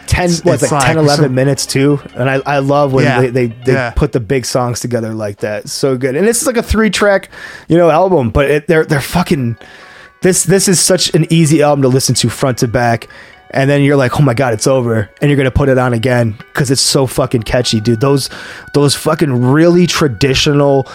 10 0.08 0.26
It's- 0.26 0.44
what's 0.46 0.64
it's 0.64 0.72
like, 0.72 0.82
like 0.82 0.88
10 0.88 0.98
11 0.98 1.26
some- 1.26 1.36
minutes 1.36 1.66
too? 1.66 2.00
And 2.16 2.30
i, 2.30 2.42
I 2.46 2.60
love 2.60 2.94
when 2.94 3.06
Yeah. 3.06 3.22
they, 3.22 3.30
they, 3.30 3.48
they 3.48 3.74
Yeah. 3.74 3.92
put 3.92 4.12
the 4.12 4.20
big 4.20 4.46
songs 4.46 4.80
together 4.80 5.14
like 5.14 5.38
that. 5.40 5.70
So 5.70 5.98
good. 5.98 6.16
And 6.16 6.28
it's 6.28 6.46
like 6.46 6.58
a 6.58 6.64
three 6.64 6.90
track 6.90 7.30
you 7.68 7.78
know 7.78 7.90
album 7.90 8.30
but 8.30 8.50
it, 8.50 8.68
they're 8.68 8.86
they're 8.86 9.02
fucking 9.02 9.58
this 10.22 10.44
this 10.44 10.68
is 10.68 10.80
such 10.80 11.14
an 11.16 11.26
easy 11.32 11.62
album 11.62 11.82
to 11.84 11.88
listen 11.90 12.16
to 12.16 12.30
front 12.30 12.60
to 12.60 12.68
back. 12.68 13.08
And 13.52 13.70
then 13.70 13.82
you're 13.84 13.98
like 13.98 14.20
oh 14.20 14.24
my 14.24 14.34
god 14.34 14.54
it's 14.54 14.68
over. 14.68 15.10
And 15.22 15.30
you're 15.30 15.38
gonna 15.38 15.52
put 15.52 15.70
it 15.70 15.78
on 15.78 15.94
again 15.94 16.32
because 16.54 16.72
it's 16.72 16.82
so 16.82 17.06
fucking 17.08 17.44
catchy 17.44 17.80
dude. 17.80 18.00
Those 18.02 18.30
those 18.74 18.96
fucking 18.96 19.32
really 19.52 19.86
traditional 19.88 20.88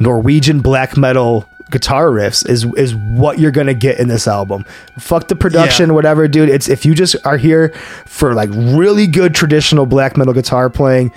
norwegian 0.00 0.60
black 0.60 0.96
metal 0.96 1.48
guitar 1.72 2.06
riffs 2.10 2.48
is 2.48 2.64
is 2.76 2.94
what 2.94 3.38
you're 3.40 3.50
gonna 3.50 3.74
get 3.74 3.98
in 3.98 4.06
this 4.08 4.28
album 4.28 4.64
fuck 4.98 5.26
the 5.28 5.34
production 5.36 5.88
Yeah. 5.88 5.94
whatever 5.94 6.28
dude 6.28 6.48
it's 6.48 6.68
if 6.68 6.84
you 6.86 6.94
just 6.94 7.16
are 7.26 7.36
here 7.38 7.70
for 8.06 8.34
like 8.34 8.50
really 8.52 9.06
good 9.08 9.34
traditional 9.34 9.86
black 9.86 10.16
metal 10.16 10.32
guitar 10.34 10.70
playing 10.70 11.10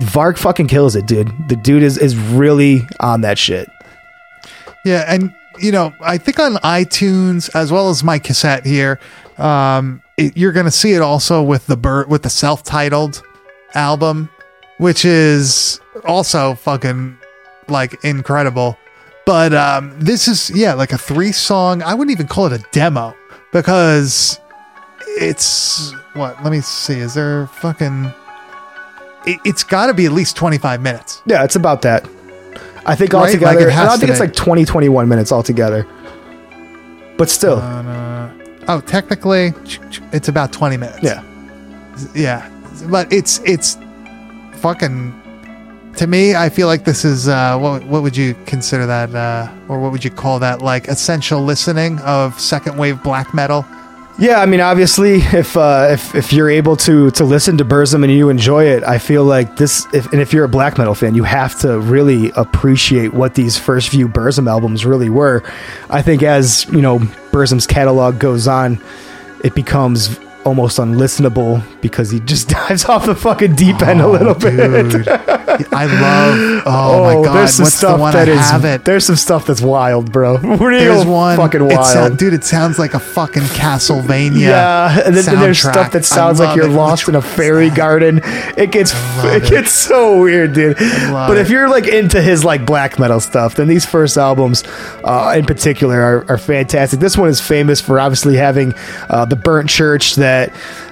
varg 0.00 0.38
fucking 0.38 0.68
kills 0.68 0.96
it 0.96 1.06
dude 1.06 1.30
the 1.48 1.56
dude 1.56 1.82
is 1.82 1.98
is 1.98 2.16
really 2.16 2.86
on 3.00 3.20
that 3.22 3.36
shit 3.38 3.68
Yeah, 4.84 5.04
and 5.06 5.34
you 5.58 5.72
know, 5.72 5.92
I 6.00 6.18
think 6.18 6.38
on 6.38 6.54
iTunes 6.62 7.50
as 7.54 7.72
well 7.72 7.90
as 7.90 8.04
my 8.04 8.20
cassette 8.20 8.64
here, 8.64 9.00
um, 9.38 10.02
it, 10.16 10.36
you're 10.36 10.52
gonna 10.52 10.70
see 10.70 10.92
it 10.92 11.02
also 11.02 11.42
with 11.42 11.66
the 11.66 12.04
with 12.08 12.22
the 12.22 12.30
self-titled 12.30 13.20
album, 13.74 14.30
which 14.78 15.04
is 15.04 15.80
also 16.06 16.54
fucking 16.54 17.18
like 17.68 18.02
incredible. 18.04 18.78
But 19.28 19.52
um, 19.52 19.94
this 20.00 20.26
is 20.26 20.50
yeah, 20.54 20.72
like 20.72 20.90
a 20.92 20.96
three-song. 20.96 21.82
I 21.82 21.92
wouldn't 21.92 22.12
even 22.16 22.26
call 22.28 22.46
it 22.46 22.52
a 22.58 22.64
demo 22.72 23.14
because 23.52 24.40
it's 25.20 25.92
what? 26.14 26.42
Let 26.42 26.50
me 26.50 26.62
see. 26.62 26.94
Is 26.94 27.12
there 27.12 27.46
fucking? 27.48 28.10
It, 29.26 29.38
it's 29.44 29.64
got 29.64 29.88
to 29.88 29.92
be 29.94 30.06
at 30.06 30.12
least 30.12 30.34
25 30.36 30.80
minutes. 30.80 31.20
yeah 31.26 31.44
it's 31.44 31.56
about 31.56 31.82
that 31.82 32.08
i 32.86 32.94
think 32.94 33.12
Right? 33.12 33.26
altogether 33.26 33.66
Like, 33.66 33.76
i 33.76 33.84
don't 33.84 33.98
think 33.98 34.10
it's 34.10 34.20
like 34.20 34.32
20 34.32 34.64
21 34.64 35.08
minutes 35.08 35.30
altogether 35.32 35.86
but 37.18 37.28
still 37.28 37.58
Oh, 38.70 38.80
technically, 38.86 39.52
it's 40.12 40.28
about 40.28 40.52
20 40.52 40.76
minutes. 40.78 41.02
yeah 41.02 41.22
yeah 42.14 42.48
but 42.88 43.12
it's 43.12 43.40
it's 43.44 43.76
fucking 44.60 45.12
to 45.98 46.06
me 46.06 46.34
i 46.34 46.48
feel 46.48 46.66
like 46.66 46.84
this 46.84 47.04
is 47.04 47.28
uh 47.28 47.58
what, 47.58 47.84
what 47.84 48.02
would 48.02 48.16
you 48.16 48.34
consider 48.46 48.86
that 48.86 49.14
uh 49.14 49.52
or 49.68 49.78
what 49.80 49.92
would 49.92 50.04
you 50.04 50.10
call 50.10 50.38
that 50.38 50.62
like 50.62 50.88
essential 50.88 51.42
listening 51.42 51.98
of 52.00 52.38
second 52.40 52.76
wave 52.78 53.02
black 53.02 53.34
metal 53.34 53.64
Yeah, 54.20 54.40
I 54.40 54.46
mean, 54.46 54.60
obviously, 54.60 55.20
if 55.42 55.56
uh, 55.56 55.90
if 55.92 56.12
if 56.12 56.32
you're 56.32 56.50
able 56.50 56.76
to 56.78 57.12
to 57.12 57.22
listen 57.24 57.56
to 57.58 57.64
Burzum 57.64 58.02
and 58.02 58.12
you 58.12 58.30
enjoy 58.30 58.64
it, 58.64 58.82
I 58.82 58.98
feel 58.98 59.22
like 59.22 59.54
this. 59.56 59.86
If, 59.94 60.10
and 60.12 60.20
if 60.20 60.32
you're 60.32 60.42
a 60.44 60.48
black 60.48 60.76
metal 60.76 60.96
fan, 60.96 61.14
you 61.14 61.22
have 61.22 61.56
to 61.60 61.78
really 61.78 62.32
appreciate 62.34 63.14
what 63.14 63.34
these 63.36 63.56
first 63.56 63.90
few 63.90 64.08
Burzum 64.08 64.48
albums 64.48 64.84
really 64.84 65.08
were. 65.08 65.44
I 65.88 66.02
think 66.02 66.24
as 66.24 66.66
you 66.72 66.82
know, 66.82 66.98
Burzum's 67.30 67.68
catalog 67.68 68.18
goes 68.18 68.48
on, 68.48 68.80
it 69.44 69.54
becomes 69.54 70.18
almost 70.48 70.78
unlistenable 70.78 71.62
because 71.80 72.10
he 72.10 72.20
just 72.20 72.48
dives 72.58 72.84
off 72.86 73.06
the 73.06 73.14
fucking 73.14 73.54
deep 73.54 73.80
end 73.82 74.00
a 74.00 74.08
little 74.08 74.34
bit. 74.34 74.90
Dude. 74.90 75.06
I 75.08 75.86
love. 75.86 76.62
Oh, 76.66 77.02
my 77.18 77.24
god! 77.24 77.34
there's 77.36 77.54
some 77.54 77.64
What's 77.64 77.76
stuff 77.76 77.96
the 77.96 78.00
one 78.00 78.12
that 78.14 78.28
I 78.28 78.32
is- 78.32 78.50
have 78.50 78.64
it? 78.64 78.84
There's 78.84 79.04
some 79.06 79.16
stuff 79.16 79.46
that's 79.46 79.60
wild, 79.60 80.10
bro. 80.12 80.38
Real 80.38 80.58
There's 80.94 81.06
one 81.06 81.36
fucking 81.36 81.60
it 81.60 81.74
wild. 81.74 81.86
sound- 81.86 82.18
dude. 82.18 82.32
It 82.34 82.44
sounds 82.44 82.78
like 82.78 82.94
a 82.94 82.98
fucking 83.00 83.42
Castlevania. 83.44 84.40
yeah, 84.40 85.00
and 85.04 85.14
then, 85.16 85.24
then 85.24 85.40
there's 85.40 85.58
stuff 85.60 85.92
that 85.92 86.04
sounds 86.04 86.40
like 86.40 86.56
you're 86.56 86.66
it. 86.66 86.70
lost 86.72 87.06
Which 87.06 87.14
in 87.14 87.18
a 87.18 87.22
fairy 87.22 87.70
garden. 87.70 88.20
It 88.24 88.72
gets 88.72 88.92
it 89.24 89.44
it. 89.44 89.50
gets 89.50 89.72
so 89.72 90.20
weird, 90.20 90.52
dude. 90.54 90.76
But 90.78 91.36
if 91.38 91.50
you're 91.50 91.68
like 91.68 91.86
into 91.86 92.20
his 92.22 92.44
like 92.44 92.64
black 92.66 92.98
metal 92.98 93.20
stuff, 93.20 93.54
then 93.54 93.68
these 93.68 93.84
first 93.84 94.16
albums, 94.16 94.64
uh, 95.04 95.34
in 95.36 95.44
particular, 95.44 96.00
are, 96.00 96.24
are 96.30 96.38
fantastic. 96.38 97.00
This 97.00 97.16
one 97.16 97.28
is 97.28 97.40
famous 97.40 97.80
for 97.80 97.98
obviously 98.00 98.36
having 98.36 98.74
uh, 99.10 99.24
the 99.24 99.36
burnt 99.36 99.68
church 99.68 100.14
that 100.16 100.37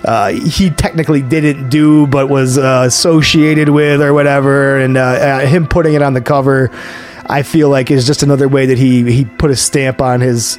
uh, 0.04 0.28
he 0.28 0.70
technically 0.70 1.22
didn't 1.22 1.68
do, 1.68 2.06
but 2.06 2.28
was 2.28 2.58
uh, 2.58 2.84
associated 2.86 3.68
with 3.68 4.00
or 4.02 4.12
whatever, 4.12 4.78
and 4.78 4.96
uh, 4.96 5.00
uh, 5.00 5.46
him 5.46 5.66
putting 5.66 5.94
it 5.94 6.02
on 6.02 6.14
the 6.14 6.20
cover. 6.20 6.70
I 7.28 7.42
feel 7.42 7.68
like 7.68 7.90
is 7.90 8.06
just 8.06 8.22
another 8.22 8.48
way 8.48 8.66
that 8.66 8.78
he 8.78 9.10
he 9.10 9.24
put 9.24 9.50
a 9.50 9.56
stamp 9.56 10.00
on 10.00 10.20
his 10.20 10.58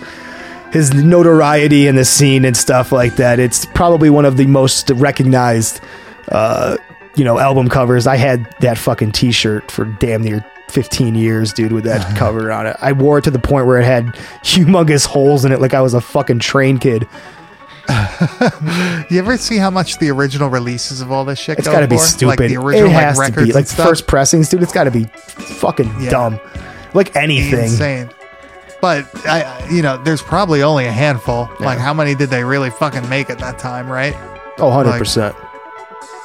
his 0.71 0.93
notoriety 0.93 1.88
in 1.88 1.95
the 1.95 2.05
scene 2.05 2.45
and 2.45 2.55
stuff 2.55 2.91
like 2.91 3.15
that. 3.15 3.39
It's 3.39 3.65
probably 3.65 4.09
one 4.09 4.25
of 4.25 4.38
the 4.38 4.45
most 4.47 4.89
recognized, 4.91 5.81
uh, 6.29 6.77
you 7.15 7.23
know, 7.23 7.39
album 7.39 7.69
covers. 7.69 8.05
I 8.05 8.17
had 8.17 8.53
that 8.59 8.77
fucking 8.77 9.13
T-shirt 9.13 9.71
for 9.71 9.85
damn 9.85 10.23
near 10.23 10.45
15 10.69 11.15
years, 11.15 11.53
dude, 11.53 11.71
with 11.71 11.85
that 11.85 12.15
cover 12.17 12.51
on 12.51 12.67
it. 12.67 12.75
I 12.81 12.91
wore 12.91 13.17
it 13.19 13.23
to 13.23 13.31
the 13.31 13.39
point 13.39 13.65
where 13.65 13.79
it 13.79 13.85
had 13.85 14.05
humongous 14.43 15.05
holes 15.05 15.45
in 15.45 15.51
it, 15.51 15.61
like 15.61 15.73
I 15.73 15.81
was 15.81 15.93
a 15.93 16.01
fucking 16.01 16.39
train 16.39 16.77
kid. 16.77 17.07
You 19.09 19.19
ever 19.19 19.38
see 19.38 19.57
how 19.57 19.69
much 19.69 19.97
the 19.99 20.09
original 20.09 20.49
releases 20.49 20.99
of 21.01 21.11
all 21.11 21.23
this 21.25 21.39
shit? 21.39 21.57
It's 21.59 21.67
go 21.67 21.73
got 21.73 21.79
to 21.81 21.88
be 21.88 21.97
stupid. 21.97 22.39
Like 22.41 22.49
the 22.49 22.57
original 22.57 22.89
it 22.89 22.93
like, 22.93 23.03
has 23.03 23.19
to 23.31 23.45
be 23.45 23.53
like 23.53 23.67
first 23.67 24.07
pressings, 24.07 24.49
dude. 24.49 24.61
It's 24.63 24.73
got 24.73 24.83
to 24.85 24.91
be 24.91 25.05
fucking 25.05 25.93
Yeah. 25.99 26.09
dumb, 26.09 26.39
like 26.93 27.15
anything. 27.15 27.63
insane. 27.65 28.09
But 28.81 29.07
I, 29.25 29.67
you 29.71 29.81
know, 29.81 29.97
there's 30.03 30.21
probably 30.21 30.61
only 30.61 30.85
a 30.85 30.91
handful. 30.91 31.49
Like, 31.59 31.79
how 31.79 31.93
many 31.93 32.13
did 32.13 32.29
they 32.29 32.43
really 32.43 32.69
fucking 32.69 33.07
make 33.09 33.29
at 33.29 33.39
that 33.39 33.57
time, 33.57 33.89
right? 33.89 34.13
Oh, 34.59 34.67
100 34.67 34.97
percent. 34.97 35.35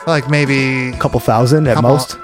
Like 0.07 0.29
maybe 0.29 0.89
A 0.91 0.99
couple 0.99 1.21
thousand 1.21 1.67
at 1.69 1.77
Couple- 1.77 1.91
most. 1.91 2.17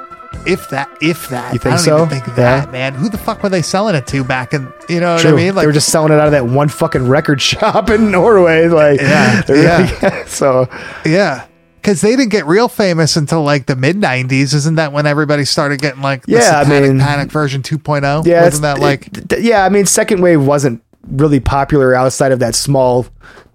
If 0.49 0.69
that, 0.71 0.89
if 1.01 1.29
that. 1.29 1.53
You 1.53 1.59
think 1.59 1.75
I 1.75 1.77
don't 1.77 1.85
so? 1.85 1.97
Even 1.99 2.09
think 2.09 2.27
Yeah. 2.29 2.35
that, 2.35 2.73
man. 2.73 2.95
Who 2.95 3.09
the 3.09 3.19
fuck 3.19 3.43
were 3.43 3.49
they 3.49 3.63
selling 3.63 3.95
it 3.95 4.07
to 4.09 4.25
back 4.25 4.55
in? 4.55 4.73
You 4.89 5.01
know 5.01 5.15
what 5.15 5.23
True. 5.23 5.33
I 5.33 5.37
mean? 5.37 5.55
Like 5.55 5.63
they 5.63 5.67
were 5.67 5.73
just 5.73 5.91
selling 5.91 6.13
it 6.13 6.19
out 6.19 6.27
of 6.27 6.33
that 6.33 6.47
one 6.47 6.69
fucking 6.69 7.07
record 7.09 7.41
shop 7.43 7.91
in 7.91 8.11
Norway. 8.11 8.69
Like, 8.69 9.01
Yeah, 9.01 9.43
yeah. 9.49 10.09
really- 10.11 10.27
so 10.27 10.69
yeah. 11.05 11.47
Because 11.77 12.01
they 12.01 12.11
didn't 12.17 12.31
get 12.31 12.45
real 12.45 12.69
famous 12.69 13.17
until 13.17 13.43
like 13.45 13.67
the 13.67 13.77
mid 13.77 13.97
'90s, 13.97 14.53
isn't 14.53 14.75
that 14.75 14.93
when 14.93 15.07
everybody 15.07 15.45
started 15.45 15.81
getting 15.81 16.03
like 16.03 16.27
the 16.27 16.33
Yeah, 16.33 16.63
I 16.67 16.69
mean- 16.69 16.99
Panic 16.99 17.31
version 17.31 17.63
2.0? 17.63 18.27
yeah, 18.27 18.43
wasn't 18.43 18.63
that 18.63 18.79
like 18.81 19.07
it- 19.33 19.43
yeah? 19.43 19.65
I 19.65 19.69
mean, 19.69 19.87
second 19.87 20.21
wave 20.21 20.43
wasn't 20.43 20.83
really 21.11 21.41
popular 21.41 21.95
outside 21.95 22.33
of 22.33 22.41
that 22.41 22.55
small 22.55 23.07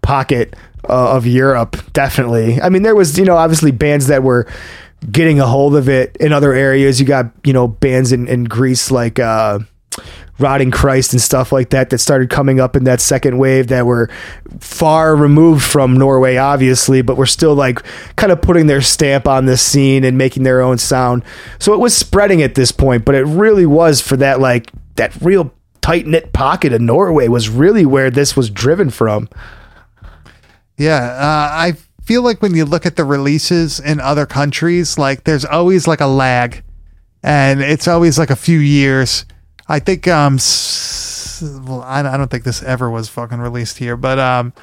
pocket 0.01 0.55
uh, 0.89 1.15
of 1.15 1.27
Europe. 1.27 1.77
Definitely. 1.93 2.61
I 2.61 2.69
mean, 2.69 2.81
there 2.83 2.95
was 2.95 3.17
you 3.19 3.25
know 3.25 3.35
obviously 3.37 3.71
bands 3.71 4.07
that 4.07 4.23
were 4.23 4.47
getting 5.12 5.39
a 5.39 5.47
hold 5.47 5.76
of 5.76 5.89
it 5.89 6.16
in 6.20 6.32
other 6.32 6.54
areas. 6.54 6.99
You 6.99 7.06
got 7.06 7.32
you 7.43 7.54
know 7.54 7.68
bands 7.68 8.12
in, 8.12 8.28
in 8.28 8.45
Greece 8.45 8.91
like. 8.91 9.20
uh 9.20 9.60
Rotting 10.39 10.72
Christ 10.72 11.14
and 11.14 11.22
stuff 11.22 11.51
like 11.51 11.70
that 11.70 11.91
that 11.91 11.99
started 11.99 12.32
coming 12.32 12.60
up 12.60 12.76
in 12.76 12.86
that 12.86 12.99
second 12.99 13.38
wave 13.38 13.68
that 13.68 13.86
were 13.86 14.10
far 14.60 15.16
removed 15.16 15.64
from 15.64 15.93
Norway, 15.95 16.38
obviously, 16.38 17.04
but 17.04 17.18
were 17.18 17.28
still 17.28 17.54
like 17.54 17.84
kind 18.16 18.32
of 18.32 18.41
putting 18.41 18.66
their 18.66 18.82
stamp 18.82 19.28
on 19.28 19.45
this 19.45 19.62
scene 19.62 20.04
and 20.04 20.18
making 20.18 20.41
their 20.41 20.60
own 20.60 20.80
sound. 20.80 21.24
So 21.60 21.72
it 21.76 21.80
was 21.80 21.95
spreading 21.95 22.41
at 22.41 22.56
this 22.56 22.72
point, 22.72 23.06
but 23.06 23.14
it 23.14 23.26
really 23.26 23.68
was 23.68 24.01
for 24.01 24.18
that 24.18 24.39
like 24.39 24.72
that 24.95 25.16
real 25.22 25.54
tight 25.82 26.08
knit 26.08 26.34
pocket 26.34 26.74
of 26.74 26.82
Norway 26.82 27.28
was 27.28 27.47
really 27.47 27.86
where 27.86 28.10
this 28.10 28.36
was 28.36 28.49
driven 28.49 28.89
from. 28.89 29.30
Yeah, 30.78 30.95
uh, 30.95 31.49
I 31.51 31.74
feel 32.04 32.22
like 32.22 32.41
when 32.41 32.56
you 32.56 32.66
look 32.66 32.86
at 32.86 32.95
the 32.95 33.06
releases 33.06 33.80
in 33.80 33.99
other 33.99 34.26
countries, 34.26 34.97
like 34.97 35.24
there's 35.24 35.45
always 35.45 35.88
like 35.88 36.01
a 36.01 36.08
lag, 36.08 36.64
and 37.22 37.62
it's 37.62 37.88
always 37.88 38.20
like 38.20 38.30
a 38.30 38.36
few 38.36 38.60
years. 38.60 39.26
I 39.68 39.80
think 39.80 40.08
um, 40.08 40.38
well, 41.66 41.82
I, 41.82 42.01
don't 42.18 42.30
think 42.30 42.43
this 42.43 42.64
ever 42.64 42.89
was 42.89 43.10
fucking 43.10 43.39
released 43.39 43.78
here, 43.78 43.97
but 43.97 44.20
um, 44.20 44.54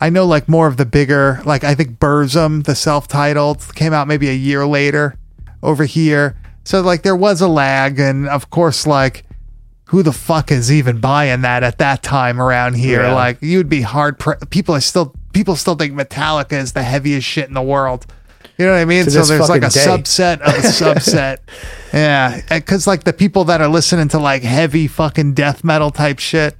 I 0.00 0.10
know 0.10 0.26
like 0.26 0.48
more 0.48 0.66
of 0.66 0.76
the 0.76 0.86
bigger, 0.86 1.40
like 1.44 1.64
I 1.64 1.74
think 1.74 1.98
Burzum, 1.98 2.64
the 2.64 2.74
self-titled, 2.74 3.74
came 3.74 3.92
out 3.92 4.08
maybe 4.08 4.28
a 4.28 4.34
year 4.34 4.66
later 4.66 5.16
over 5.62 5.84
here. 5.84 6.36
So 6.64 6.80
like 6.80 7.02
there 7.02 7.16
was 7.16 7.40
a 7.40 7.48
lag, 7.48 7.98
and 7.98 8.28
of 8.28 8.50
course 8.50 8.86
like 8.86 9.24
who 9.86 10.02
the 10.02 10.12
fuck 10.12 10.50
is 10.50 10.72
even 10.72 10.98
buying 11.00 11.42
that 11.42 11.62
at 11.62 11.78
that 11.78 12.02
time 12.02 12.40
around 12.40 12.74
here? 12.74 13.02
Yeah. 13.02 13.14
Like 13.14 13.38
you'd 13.42 13.68
be 13.68 13.82
hard. 13.82 14.18
Pre- 14.18 14.36
people 14.50 14.74
are 14.74 14.80
still 14.80 15.14
people 15.32 15.56
still 15.56 15.74
think 15.74 15.94
Metallica 15.94 16.52
is 16.54 16.72
the 16.72 16.82
heaviest 16.82 17.26
shit 17.26 17.48
in 17.48 17.54
the 17.54 17.62
world. 17.62 18.06
You 18.56 18.66
know 18.66 18.72
what 18.72 18.78
I 18.78 18.84
mean? 18.84 19.04
So 19.10 19.22
there's 19.24 19.48
like 19.48 19.62
a 19.64 19.68
day. 19.68 19.80
subset 19.84 20.40
of 20.40 20.54
a 20.54 20.58
subset. 20.68 21.38
yeah, 21.92 22.40
because 22.50 22.86
like 22.86 23.04
the 23.04 23.12
people 23.12 23.44
that 23.44 23.60
are 23.60 23.68
listening 23.68 24.08
to 24.08 24.18
like 24.18 24.42
heavy 24.42 24.86
fucking 24.86 25.34
death 25.34 25.64
metal 25.64 25.90
type 25.90 26.18
shit 26.20 26.56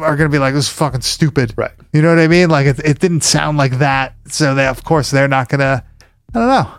are 0.00 0.16
gonna 0.16 0.28
be 0.28 0.38
like, 0.38 0.54
"This 0.54 0.64
is 0.66 0.72
fucking 0.72 1.02
stupid." 1.02 1.54
Right. 1.56 1.70
You 1.92 2.02
know 2.02 2.08
what 2.10 2.18
I 2.18 2.26
mean? 2.28 2.50
Like 2.50 2.66
it, 2.66 2.78
it 2.80 2.98
didn't 2.98 3.22
sound 3.22 3.58
like 3.58 3.78
that, 3.78 4.14
so 4.26 4.54
they 4.54 4.66
of 4.66 4.82
course 4.84 5.10
they're 5.10 5.28
not 5.28 5.48
gonna. 5.48 5.84
I 6.34 6.38
don't 6.38 6.48
know. 6.48 6.70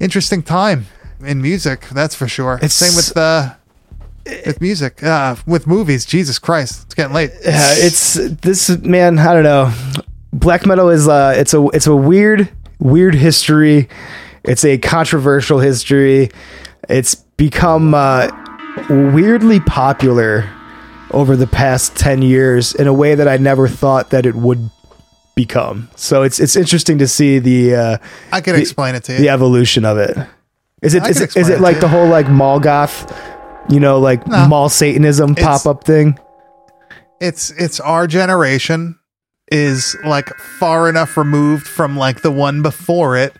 Interesting 0.00 0.42
time 0.42 0.86
in 1.24 1.40
music, 1.40 1.86
that's 1.92 2.14
for 2.16 2.26
sure. 2.28 2.54
It's- 2.56 2.74
Same 2.74 2.96
with 2.96 3.14
the. 3.14 3.56
With 4.24 4.60
music, 4.60 5.02
uh, 5.02 5.36
with 5.46 5.66
movies, 5.66 6.04
Jesus 6.04 6.38
Christ, 6.38 6.84
it's 6.84 6.94
getting 6.94 7.12
late. 7.14 7.30
Yeah, 7.44 7.72
it's 7.74 8.14
this 8.14 8.68
man. 8.78 9.18
I 9.18 9.32
don't 9.34 9.42
know. 9.42 9.72
Black 10.32 10.64
metal 10.64 10.88
is 10.90 11.08
uh, 11.08 11.34
it's 11.36 11.54
a 11.54 11.66
it's 11.68 11.86
a 11.86 11.96
weird 11.96 12.48
weird 12.78 13.14
history. 13.14 13.88
It's 14.44 14.64
a 14.64 14.78
controversial 14.78 15.58
history. 15.58 16.30
It's 16.88 17.14
become 17.14 17.94
uh, 17.94 18.28
weirdly 18.88 19.60
popular 19.60 20.48
over 21.10 21.36
the 21.36 21.46
past 21.46 21.96
ten 21.96 22.22
years 22.22 22.74
in 22.74 22.86
a 22.86 22.92
way 22.94 23.14
that 23.14 23.28
I 23.28 23.36
never 23.36 23.68
thought 23.68 24.10
that 24.10 24.24
it 24.24 24.34
would 24.34 24.70
become. 25.34 25.88
So 25.96 26.22
it's 26.22 26.38
it's 26.40 26.56
interesting 26.56 26.98
to 26.98 27.08
see 27.08 27.38
the 27.38 27.74
uh, 27.74 27.98
I 28.32 28.40
can 28.40 28.54
the- 28.54 28.60
explain 28.60 28.94
it 28.94 29.04
to 29.04 29.12
you. 29.12 29.18
the 29.18 29.28
evolution 29.30 29.84
of 29.84 29.98
it. 29.98 30.16
Is 30.80 30.94
it 30.94 31.06
is 31.06 31.18
can 31.18 31.24
it, 31.24 31.36
is 31.36 31.48
it 31.48 31.54
it 31.54 31.60
like 31.60 31.78
the 31.80 31.86
whole 31.88 32.08
like 32.08 32.28
mall 32.28 32.58
goth, 32.58 33.06
you 33.68 33.80
know, 33.80 33.98
like 33.98 34.26
No. 34.26 34.46
mall 34.48 34.68
Satanism 34.68 35.34
pop 35.34 35.66
up 35.66 35.84
thing? 35.84 36.18
it's 37.20 37.50
it's 37.52 37.78
our 37.78 38.06
generation 38.08 38.98
is 39.50 39.96
like 40.04 40.28
far 40.58 40.88
enough 40.88 41.16
removed 41.16 41.66
from 41.68 41.96
like 41.96 42.22
the 42.22 42.32
one 42.32 42.62
before 42.62 43.16
it 43.16 43.32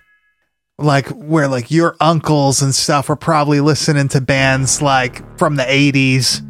like 0.78 1.08
where 1.08 1.48
like 1.48 1.70
your 1.72 1.96
uncles 2.00 2.62
and 2.62 2.72
stuff 2.74 3.08
were 3.08 3.16
probably 3.16 3.58
listening 3.60 4.06
to 4.06 4.20
bands 4.20 4.80
like 4.80 5.36
from 5.36 5.56
the 5.56 5.64
80s 5.64 6.42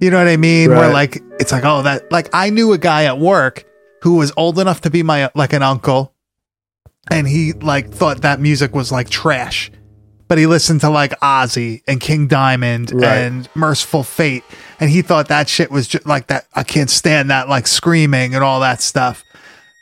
you 0.00 0.10
know 0.10 0.18
what 0.18 0.26
i 0.26 0.36
mean 0.36 0.70
where 0.70 0.80
Right. 0.88 0.92
like 0.92 1.22
it's 1.38 1.52
like 1.52 1.64
oh 1.64 1.82
that 1.82 2.10
like 2.10 2.28
i 2.32 2.50
knew 2.50 2.72
a 2.72 2.78
guy 2.78 3.04
at 3.04 3.18
work 3.18 3.64
who 4.02 4.16
was 4.16 4.32
old 4.36 4.58
enough 4.58 4.80
to 4.80 4.90
be 4.90 5.04
my 5.04 5.30
like 5.36 5.52
an 5.52 5.62
uncle 5.62 6.14
and 7.12 7.28
he 7.28 7.52
like 7.52 7.90
thought 7.90 8.22
that 8.22 8.40
music 8.40 8.74
was 8.74 8.90
like 8.90 9.08
trash 9.08 9.70
but 10.32 10.38
he 10.38 10.46
listened 10.46 10.80
to 10.80 10.88
like 10.88 11.10
Ozzy 11.20 11.82
and 11.86 12.00
King 12.00 12.26
Diamond 12.26 12.90
Right. 12.90 13.04
and 13.18 13.46
Mercyful 13.54 14.02
Fate, 14.02 14.42
and 14.80 14.88
he 14.88 15.02
thought 15.02 15.28
that 15.28 15.46
shit 15.46 15.70
was 15.70 15.86
just 15.86 16.06
like 16.06 16.28
that. 16.28 16.46
I 16.54 16.62
can't 16.62 16.88
stand 16.88 17.30
that, 17.30 17.50
like 17.50 17.66
screaming 17.66 18.34
and 18.34 18.42
all 18.42 18.60
that 18.60 18.80
stuff. 18.80 19.24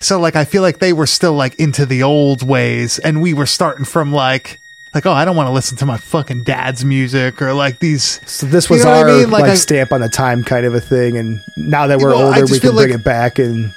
So 0.01 0.19
like, 0.19 0.35
I 0.35 0.45
feel 0.45 0.63
like 0.63 0.81
they 0.81 0.93
were 0.93 1.07
still 1.07 1.35
like 1.35 1.55
into 1.61 1.87
the 1.87 2.03
old 2.03 2.43
ways, 2.43 2.99
and 2.99 3.23
we 3.23 3.33
were 3.33 3.47
starting 3.47 3.85
from 3.85 4.13
like, 4.13 4.59
like, 4.93 5.07
oh, 5.07 5.13
I 5.13 5.25
don't 5.25 5.37
want 5.37 5.47
to 5.47 5.53
listen 5.53 5.77
to 5.79 5.87
my 5.87 5.99
fucking 5.99 6.43
dad's 6.43 6.85
music 6.85 7.41
or 7.41 7.55
like 7.55 7.79
these. 7.79 8.19
So 8.29 8.45
this 8.49 8.69
You 8.69 8.75
was 8.75 8.85
know 8.85 8.91
what 8.91 8.97
I 8.97 9.01
our 9.13 9.19
mean? 9.19 9.31
like, 9.31 9.43
Like, 9.43 9.51
I- 9.53 9.55
stamp 9.55 9.93
on 9.93 10.01
the 10.01 10.09
time 10.09 10.43
kind 10.43 10.67
of 10.67 10.75
a 10.75 10.81
thing, 10.81 11.17
and 11.17 11.39
now 11.57 11.87
that 11.87 12.01
we're 12.01 12.13
I 12.13 12.19
older, 12.23 12.45
we 12.47 12.59
can 12.59 12.75
bring 12.75 12.91
like- 12.91 12.99
it 12.99 13.05
back. 13.05 13.39
And 13.39 13.73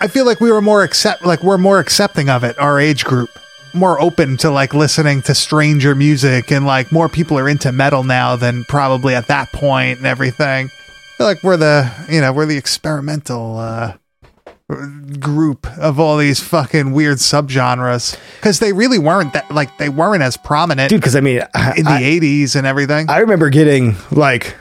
I 0.00 0.08
feel 0.08 0.26
like 0.26 0.40
we 0.40 0.50
were 0.50 0.60
more 0.60 0.82
accept, 0.82 1.24
like 1.24 1.44
we're 1.44 1.56
more 1.56 1.78
accepting 1.78 2.28
of 2.28 2.42
it. 2.42 2.58
Our 2.58 2.80
age 2.80 3.04
group, 3.04 3.30
more 3.76 4.00
open 4.00 4.36
to 4.38 4.50
like 4.50 4.74
listening 4.74 5.22
to 5.22 5.34
stranger 5.34 5.94
music, 5.94 6.50
and 6.50 6.66
like 6.66 6.90
more 6.92 7.08
people 7.08 7.38
are 7.38 7.48
into 7.48 7.72
metal 7.72 8.04
now 8.04 8.36
than 8.36 8.64
probably 8.64 9.14
at 9.14 9.28
that 9.28 9.52
point 9.52 9.98
and 9.98 10.06
everything. 10.06 10.66
I 10.66 11.16
feel 11.16 11.26
like 11.26 11.42
we're 11.42 11.56
the, 11.56 11.90
you 12.10 12.20
know, 12.20 12.32
we're 12.32 12.46
the 12.46 12.56
experimental 12.56 13.58
uh, 13.58 13.94
group 15.20 15.66
of 15.78 16.00
all 16.00 16.16
these 16.16 16.40
fucking 16.40 16.92
weird 16.92 17.18
subgenres 17.18 18.18
because 18.36 18.58
they 18.58 18.72
really 18.72 18.98
weren't 18.98 19.32
that 19.32 19.50
like 19.50 19.78
they 19.78 19.88
weren't 19.88 20.22
as 20.22 20.36
prominent 20.36 20.90
dude, 20.90 21.00
because 21.00 21.14
I 21.14 21.20
mean, 21.20 21.42
I, 21.54 21.74
in 21.76 21.84
the 21.84 21.90
I, 21.90 22.02
80s 22.02 22.56
and 22.56 22.66
everything. 22.66 23.08
I 23.08 23.18
remember 23.18 23.48
getting 23.50 23.94
like 24.10 24.56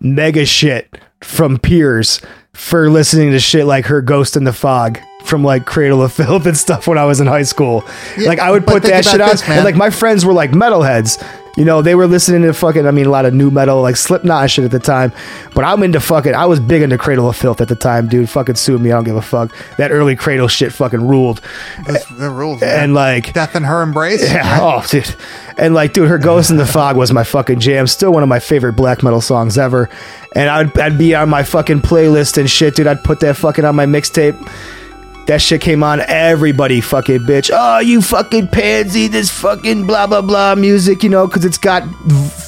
mega 0.00 0.46
shit 0.46 0.98
from 1.20 1.58
peers 1.58 2.20
for 2.54 2.90
listening 2.90 3.30
to 3.32 3.38
shit 3.38 3.66
like 3.66 3.86
her 3.86 4.02
Ghost 4.02 4.36
in 4.36 4.44
the 4.44 4.52
Fog 4.52 4.98
from 5.24 5.42
like 5.44 5.64
Cradle 5.66 6.02
of 6.02 6.12
Filth 6.12 6.46
and 6.46 6.56
stuff 6.56 6.86
when 6.86 6.98
I 6.98 7.04
was 7.04 7.20
in 7.20 7.26
high 7.26 7.42
school. 7.44 7.84
Yeah, 8.18 8.28
like 8.28 8.38
I 8.38 8.50
would 8.50 8.66
put 8.66 8.82
that 8.84 9.04
shit 9.04 9.20
on, 9.20 9.28
this, 9.30 9.48
and 9.48 9.64
like 9.64 9.76
my 9.76 9.90
friends 9.90 10.24
were 10.24 10.32
like 10.32 10.50
metalheads. 10.50 11.22
You 11.54 11.66
know, 11.66 11.82
they 11.82 11.94
were 11.94 12.06
listening 12.06 12.40
to 12.44 12.54
fucking, 12.54 12.86
I 12.86 12.92
mean, 12.92 13.04
a 13.04 13.10
lot 13.10 13.26
of 13.26 13.34
nu 13.34 13.50
metal, 13.50 13.82
like 13.82 13.96
Slipknot 13.96 14.50
shit 14.50 14.64
at 14.64 14.70
the 14.70 14.78
time. 14.78 15.12
But 15.54 15.64
I'm 15.64 15.82
into 15.82 16.00
fucking, 16.00 16.34
I 16.34 16.46
was 16.46 16.60
big 16.60 16.80
into 16.80 16.96
Cradle 16.96 17.28
of 17.28 17.36
Filth 17.36 17.60
at 17.60 17.68
the 17.68 17.76
time, 17.76 18.08
dude. 18.08 18.30
Fucking 18.30 18.54
sue 18.54 18.78
me, 18.78 18.90
I 18.90 18.94
don't 18.94 19.04
give 19.04 19.16
a 19.16 19.20
fuck. 19.20 19.54
That 19.76 19.90
early 19.90 20.16
Cradle 20.16 20.48
shit 20.48 20.72
fucking 20.72 21.06
ruled. 21.06 21.42
Those- 21.86 22.06
the 22.06 22.30
rules. 22.30 22.62
man. 22.62 22.84
And 22.84 22.94
like, 22.94 23.34
Dusk 23.34 23.54
and 23.54 23.66
Her 23.66 23.82
Embrace. 23.82 24.22
yeah, 24.32 24.60
oh, 24.62 24.82
dude. 24.88 25.14
And 25.58 25.74
like, 25.74 25.92
dude, 25.92 26.08
her 26.08 26.16
Ghost 26.16 26.50
in 26.50 26.56
the 26.56 26.64
Fog 26.64 26.96
was 26.96 27.12
my 27.12 27.22
fucking 27.22 27.60
jam. 27.60 27.86
Still 27.86 28.14
one 28.14 28.22
of 28.22 28.30
my 28.30 28.40
favorite 28.40 28.72
black 28.72 29.02
metal 29.02 29.20
songs 29.20 29.58
ever. 29.58 29.90
And 30.34 30.48
I'd, 30.48 30.78
I'd 30.78 30.96
be 30.96 31.14
on 31.14 31.28
my 31.28 31.42
fucking 31.42 31.82
playlist 31.82 32.38
and 32.38 32.48
shit, 32.48 32.76
dude. 32.76 32.86
I'd 32.86 33.04
put 33.04 33.20
that 33.20 33.36
fucking 33.36 33.66
on 33.66 33.76
my 33.76 33.84
mixtape. 33.84 34.38
That 35.26 35.40
shit 35.40 35.60
came 35.60 35.84
on, 35.84 36.00
everybody 36.00 36.80
fucking 36.80 37.20
bitch. 37.20 37.50
Oh, 37.52 37.78
you 37.78 38.02
fucking 38.02 38.48
pansy, 38.48 39.06
this 39.06 39.30
fucking 39.30 39.86
blah 39.86 40.08
blah 40.08 40.20
blah 40.20 40.56
music, 40.56 41.04
you 41.04 41.08
know, 41.08 41.28
because 41.28 41.44
it's 41.44 41.58
got 41.58 41.84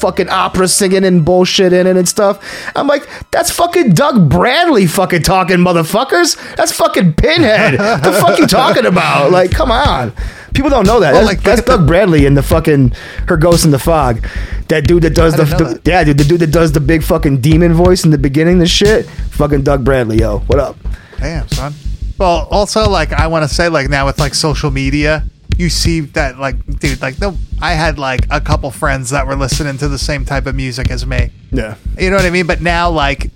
fucking 0.00 0.28
opera 0.28 0.66
singing 0.66 1.04
and 1.04 1.24
bullshit 1.24 1.72
in 1.72 1.86
it 1.86 1.96
and 1.96 2.08
stuff. 2.08 2.42
I'm 2.74 2.88
like, 2.88 3.08
that's 3.30 3.50
fucking 3.50 3.92
Doug 3.92 4.28
Bradley 4.28 4.86
fucking 4.86 5.22
talking, 5.22 5.58
motherfuckers. 5.58 6.36
That's 6.56 6.72
fucking 6.72 7.14
Pinhead. 7.14 7.74
the 7.74 8.18
fuck 8.20 8.38
you 8.40 8.46
talking 8.46 8.86
about? 8.86 9.30
Like, 9.30 9.52
come 9.52 9.70
on. 9.70 10.12
People 10.52 10.70
don't 10.70 10.86
know 10.86 11.00
that. 11.00 11.12
That's 11.12 11.26
like, 11.26 11.42
that's 11.42 11.62
Doug 11.62 11.86
Bradley 11.86 12.26
in 12.26 12.34
the 12.34 12.42
fucking 12.42 12.92
her 13.28 13.36
ghost 13.36 13.64
in 13.64 13.70
the 13.70 13.78
fog. 13.78 14.26
That 14.68 14.86
dude 14.86 15.02
that 15.04 15.14
does 15.14 15.34
the, 15.36 15.44
the 15.44 15.64
that. 15.64 15.80
yeah, 15.84 16.02
dude, 16.04 16.18
the 16.18 16.24
dude 16.24 16.40
that 16.40 16.50
does 16.50 16.72
the 16.72 16.80
big 16.80 17.04
fucking 17.04 17.40
demon 17.40 17.72
voice 17.72 18.04
in 18.04 18.10
the 18.10 18.18
beginning. 18.18 18.58
The 18.58 18.66
shit, 18.66 19.06
fucking 19.06 19.62
Doug 19.62 19.84
Bradley, 19.84 20.18
yo, 20.18 20.40
what 20.40 20.58
up? 20.58 20.76
Damn, 21.18 21.46
son. 21.48 21.72
Well, 22.18 22.46
also, 22.50 22.88
like, 22.88 23.12
I 23.12 23.26
want 23.26 23.48
to 23.48 23.54
say, 23.54 23.68
like, 23.68 23.88
now 23.88 24.06
with 24.06 24.18
like 24.18 24.34
social 24.34 24.70
media, 24.70 25.24
you 25.56 25.68
see 25.68 26.00
that, 26.00 26.38
like, 26.38 26.64
dude, 26.78 27.00
like, 27.02 27.20
no, 27.20 27.36
I 27.60 27.72
had 27.72 27.98
like 27.98 28.26
a 28.30 28.40
couple 28.40 28.70
friends 28.70 29.10
that 29.10 29.26
were 29.26 29.36
listening 29.36 29.78
to 29.78 29.88
the 29.88 29.98
same 29.98 30.24
type 30.24 30.46
of 30.46 30.54
music 30.54 30.90
as 30.90 31.06
me. 31.06 31.30
Yeah, 31.50 31.76
You 31.98 32.10
know 32.10 32.16
what 32.16 32.24
I 32.24 32.30
mean? 32.30 32.46
But 32.46 32.60
now, 32.60 32.90
like, 32.90 33.30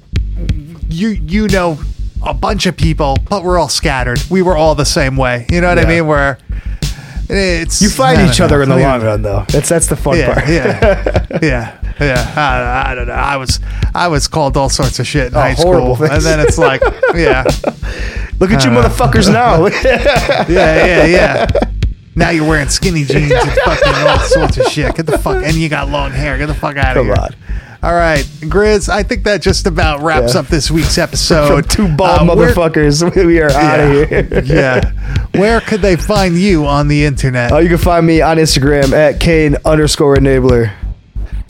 you 0.89 1.09
you 1.11 1.49
know 1.49 1.79
a 2.25 2.33
bunch 2.35 2.67
of 2.67 2.77
people, 2.77 3.17
but 3.29 3.45
we're 3.45 3.59
all 3.59 3.69
scattered. 3.69 4.21
We 4.31 4.43
were 4.43 4.57
all 4.57 4.75
the 4.75 4.85
same 4.87 5.17
way. 5.17 5.47
You 5.51 5.61
know 5.61 5.69
what 5.69 5.79
I 5.79 5.85
mean? 5.85 6.07
Where 6.07 6.39
it's 7.29 7.83
you 7.83 7.91
find 7.91 8.29
each 8.29 8.41
other 8.41 8.63
in 8.63 8.69
the 8.69 8.77
long 8.77 9.03
run, 9.03 9.23
though. 9.23 9.45
That's 9.49 9.69
that's 9.69 9.87
the 9.87 9.97
fun 9.97 10.19
Yeah, 10.19 10.35
part. 10.35 10.49
yeah, 10.49 11.27
yeah, 11.43 11.95
yeah. 12.01 12.35
I, 12.37 12.93
I 12.93 12.95
don't 12.95 13.07
know. 13.07 13.13
I 13.13 13.37
was 13.37 13.61
I 13.95 14.09
was 14.09 14.27
called 14.29 14.57
all 14.57 14.71
sorts 14.71 14.99
of 14.99 15.07
shit 15.07 15.29
in 15.29 15.35
oh, 15.37 15.41
high 15.41 15.53
horrible 15.53 15.95
school, 15.97 16.11
and 16.11 16.23
then 16.23 16.41
it's 16.41 16.59
like, 16.59 16.81
yeah, 17.15 17.45
Look 18.41 18.51
at 18.51 18.65
you, 18.65 18.71
Uh, 18.71 18.83
motherfuckers 18.89 19.33
now. 19.33 19.67
yeah, 19.67 20.47
yeah, 20.49 21.05
yeah. 21.07 21.47
Now 22.15 22.31
you're 22.31 22.49
wearing 22.49 22.69
skinny 22.69 23.05
jeans 23.05 23.31
and 23.33 23.51
fucking 23.65 23.95
all 24.09 24.19
sorts 24.21 24.59
of 24.59 24.67
shit. 24.67 24.95
Get 24.97 25.07
the 25.07 25.19
fuck 25.19 25.45
and 25.45 25.55
you 25.55 25.69
got 25.69 25.89
long 25.89 26.11
hair. 26.11 26.37
Get 26.39 26.47
the 26.47 26.55
fuck 26.55 26.77
out 26.77 26.97
of 26.97 27.05
here. 27.07 27.15
Come 27.15 27.25
here. 27.31 27.37
on. 27.51 27.59
All 27.81 27.95
right, 27.95 28.25
Grizz. 28.41 28.89
I 28.89 29.05
think 29.05 29.23
that 29.23 29.41
just 29.41 29.69
about 29.69 30.03
wraps 30.03 30.35
Yeah. 30.35 30.41
up 30.41 30.49
this 30.49 30.69
week's 30.69 30.95
From 30.97 31.05
episode. 31.05 31.71
two 31.71 31.87
bald 31.97 32.29
Uh, 32.29 32.35
where- 32.35 32.53
motherfuckers, 32.53 33.25
we 33.25 33.41
are 33.41 33.51
out 33.53 33.79
of 33.79 34.09
here. 34.09 34.43
yeah. 34.45 34.91
Where 35.37 35.61
could 35.61 35.81
they 35.81 35.95
find 35.95 36.37
you 36.37 36.67
on 36.67 36.89
the 36.89 37.05
internet? 37.05 37.53
Oh, 37.53 37.59
you 37.59 37.69
can 37.69 37.79
find 37.79 38.05
me 38.05 38.21
on 38.21 38.39
Instagram 38.39 38.93
at 38.93 39.21
Kane 39.21 39.57
underscore 39.65 40.17
enabler. 40.17 40.73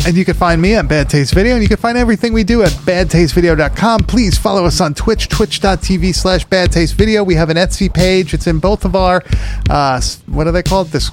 And 0.08 0.16
you 0.16 0.24
can 0.24 0.36
find 0.36 0.62
me 0.62 0.74
at 0.74 0.88
Bad 0.88 1.10
Taste 1.10 1.34
Video, 1.34 1.52
and 1.52 1.62
you 1.62 1.68
can 1.68 1.76
find 1.76 1.98
everything 1.98 2.32
we 2.32 2.42
do 2.42 2.62
at 2.62 2.70
badtastevideo.com. 2.70 4.04
Please 4.04 4.38
follow 4.38 4.64
us 4.64 4.80
on 4.80 4.94
Twitch, 4.94 5.28
twitch.tv 5.28 6.14
slash 6.14 6.46
Bad 6.46 6.72
Taste 6.72 6.94
Video. 6.94 7.22
We 7.22 7.34
have 7.34 7.50
an 7.50 7.58
Etsy 7.58 7.92
page. 7.92 8.32
It's 8.32 8.46
in 8.46 8.58
both 8.58 8.86
of 8.86 8.96
our, 8.96 9.22
uh, 9.68 10.00
what 10.24 10.46
are 10.46 10.52
they 10.52 10.62
called? 10.62 10.88
This, 10.88 11.10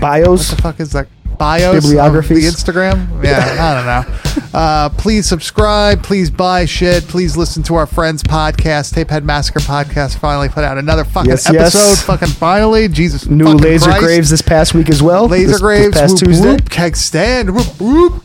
Bios? 0.00 0.48
what 0.50 0.56
the 0.56 0.62
fuck 0.62 0.80
is 0.80 0.90
that? 0.90 1.06
Bios? 1.38 1.84
Bibliographies? 1.84 2.48
Of 2.48 2.64
the 2.64 2.72
Instagram? 2.72 3.24
Yeah, 3.24 3.56
I 3.60 3.74
don't 3.74 3.86
know. 3.86 4.20
Uh, 4.54 4.88
please 4.88 5.26
subscribe. 5.26 6.00
Please 6.04 6.30
buy 6.30 6.64
shit. 6.64 7.02
Please 7.08 7.36
listen 7.36 7.60
to 7.64 7.74
our 7.74 7.86
friends' 7.86 8.22
podcast. 8.22 8.94
Tapehead 8.94 9.24
Massacre 9.24 9.58
podcast 9.58 10.16
finally 10.18 10.48
put 10.48 10.62
out 10.62 10.78
another 10.78 11.02
fucking 11.02 11.30
Yes, 11.30 11.48
episode. 11.50 11.78
yes. 11.78 12.02
Fucking 12.04 12.28
finally. 12.28 12.86
Jesus. 12.86 13.26
New 13.26 13.46
laser 13.46 13.86
Christ. 13.86 14.00
graves 14.04 14.30
this 14.30 14.42
past 14.42 14.72
week 14.72 14.88
as 14.90 15.02
well. 15.02 15.26
Laser 15.26 15.46
This- 15.46 15.52
this 15.54 15.60
Graves, 15.60 15.98
past 15.98 16.10
whoop, 16.12 16.20
Tuesday. 16.20 16.48
whoop, 16.52 16.70
keg 16.70 16.96
stand, 16.96 17.52
whoop, 17.52 17.66
whoop. 17.80 18.22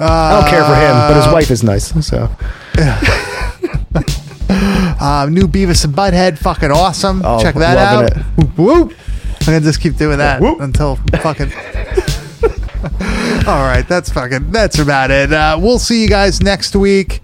I 0.00 0.40
don't 0.40 0.50
care 0.50 0.64
for 0.64 0.74
him, 0.74 0.92
but 0.92 1.14
his 1.22 1.32
wife 1.32 1.50
is 1.52 1.62
nice. 1.62 2.04
So 2.04 2.28
Uh, 5.00 5.28
new 5.30 5.46
Beavis 5.46 5.84
and 5.84 5.94
Butthead, 5.94 6.36
fucking 6.36 6.72
awesome. 6.72 7.22
Oh, 7.24 7.40
Check 7.40 7.54
that 7.56 7.78
out. 7.78 8.12
Whoop, 8.36 8.58
whoop. 8.58 8.92
I'm 9.40 9.46
gonna 9.46 9.60
just 9.60 9.80
keep 9.80 9.96
doing 9.96 10.18
that 10.18 10.40
Whoop. 10.40 10.60
until 10.60 10.96
fucking. 11.22 11.52
All 13.46 13.62
right, 13.62 13.84
that's 13.86 14.10
fucking. 14.10 14.52
That's 14.52 14.78
about 14.78 15.10
it. 15.10 15.32
Uh, 15.32 15.58
we'll 15.60 15.78
see 15.78 16.02
you 16.02 16.08
guys 16.08 16.40
next 16.40 16.74
week. 16.74 17.20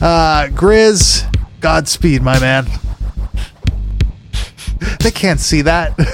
Uh, 0.00 0.48
Grizz, 0.48 1.32
Godspeed, 1.60 2.22
my 2.22 2.40
man. 2.40 2.66
They 5.00 5.10
can't 5.12 5.38
see 5.38 5.62
that. 5.62 5.96
this 5.96 6.08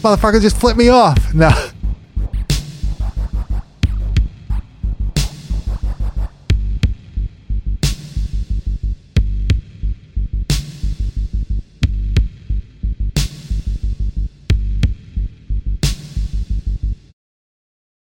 motherfucker 0.00 0.40
just 0.40 0.58
flipped 0.58 0.78
me 0.78 0.88
off. 0.88 1.32
No. 1.32 1.50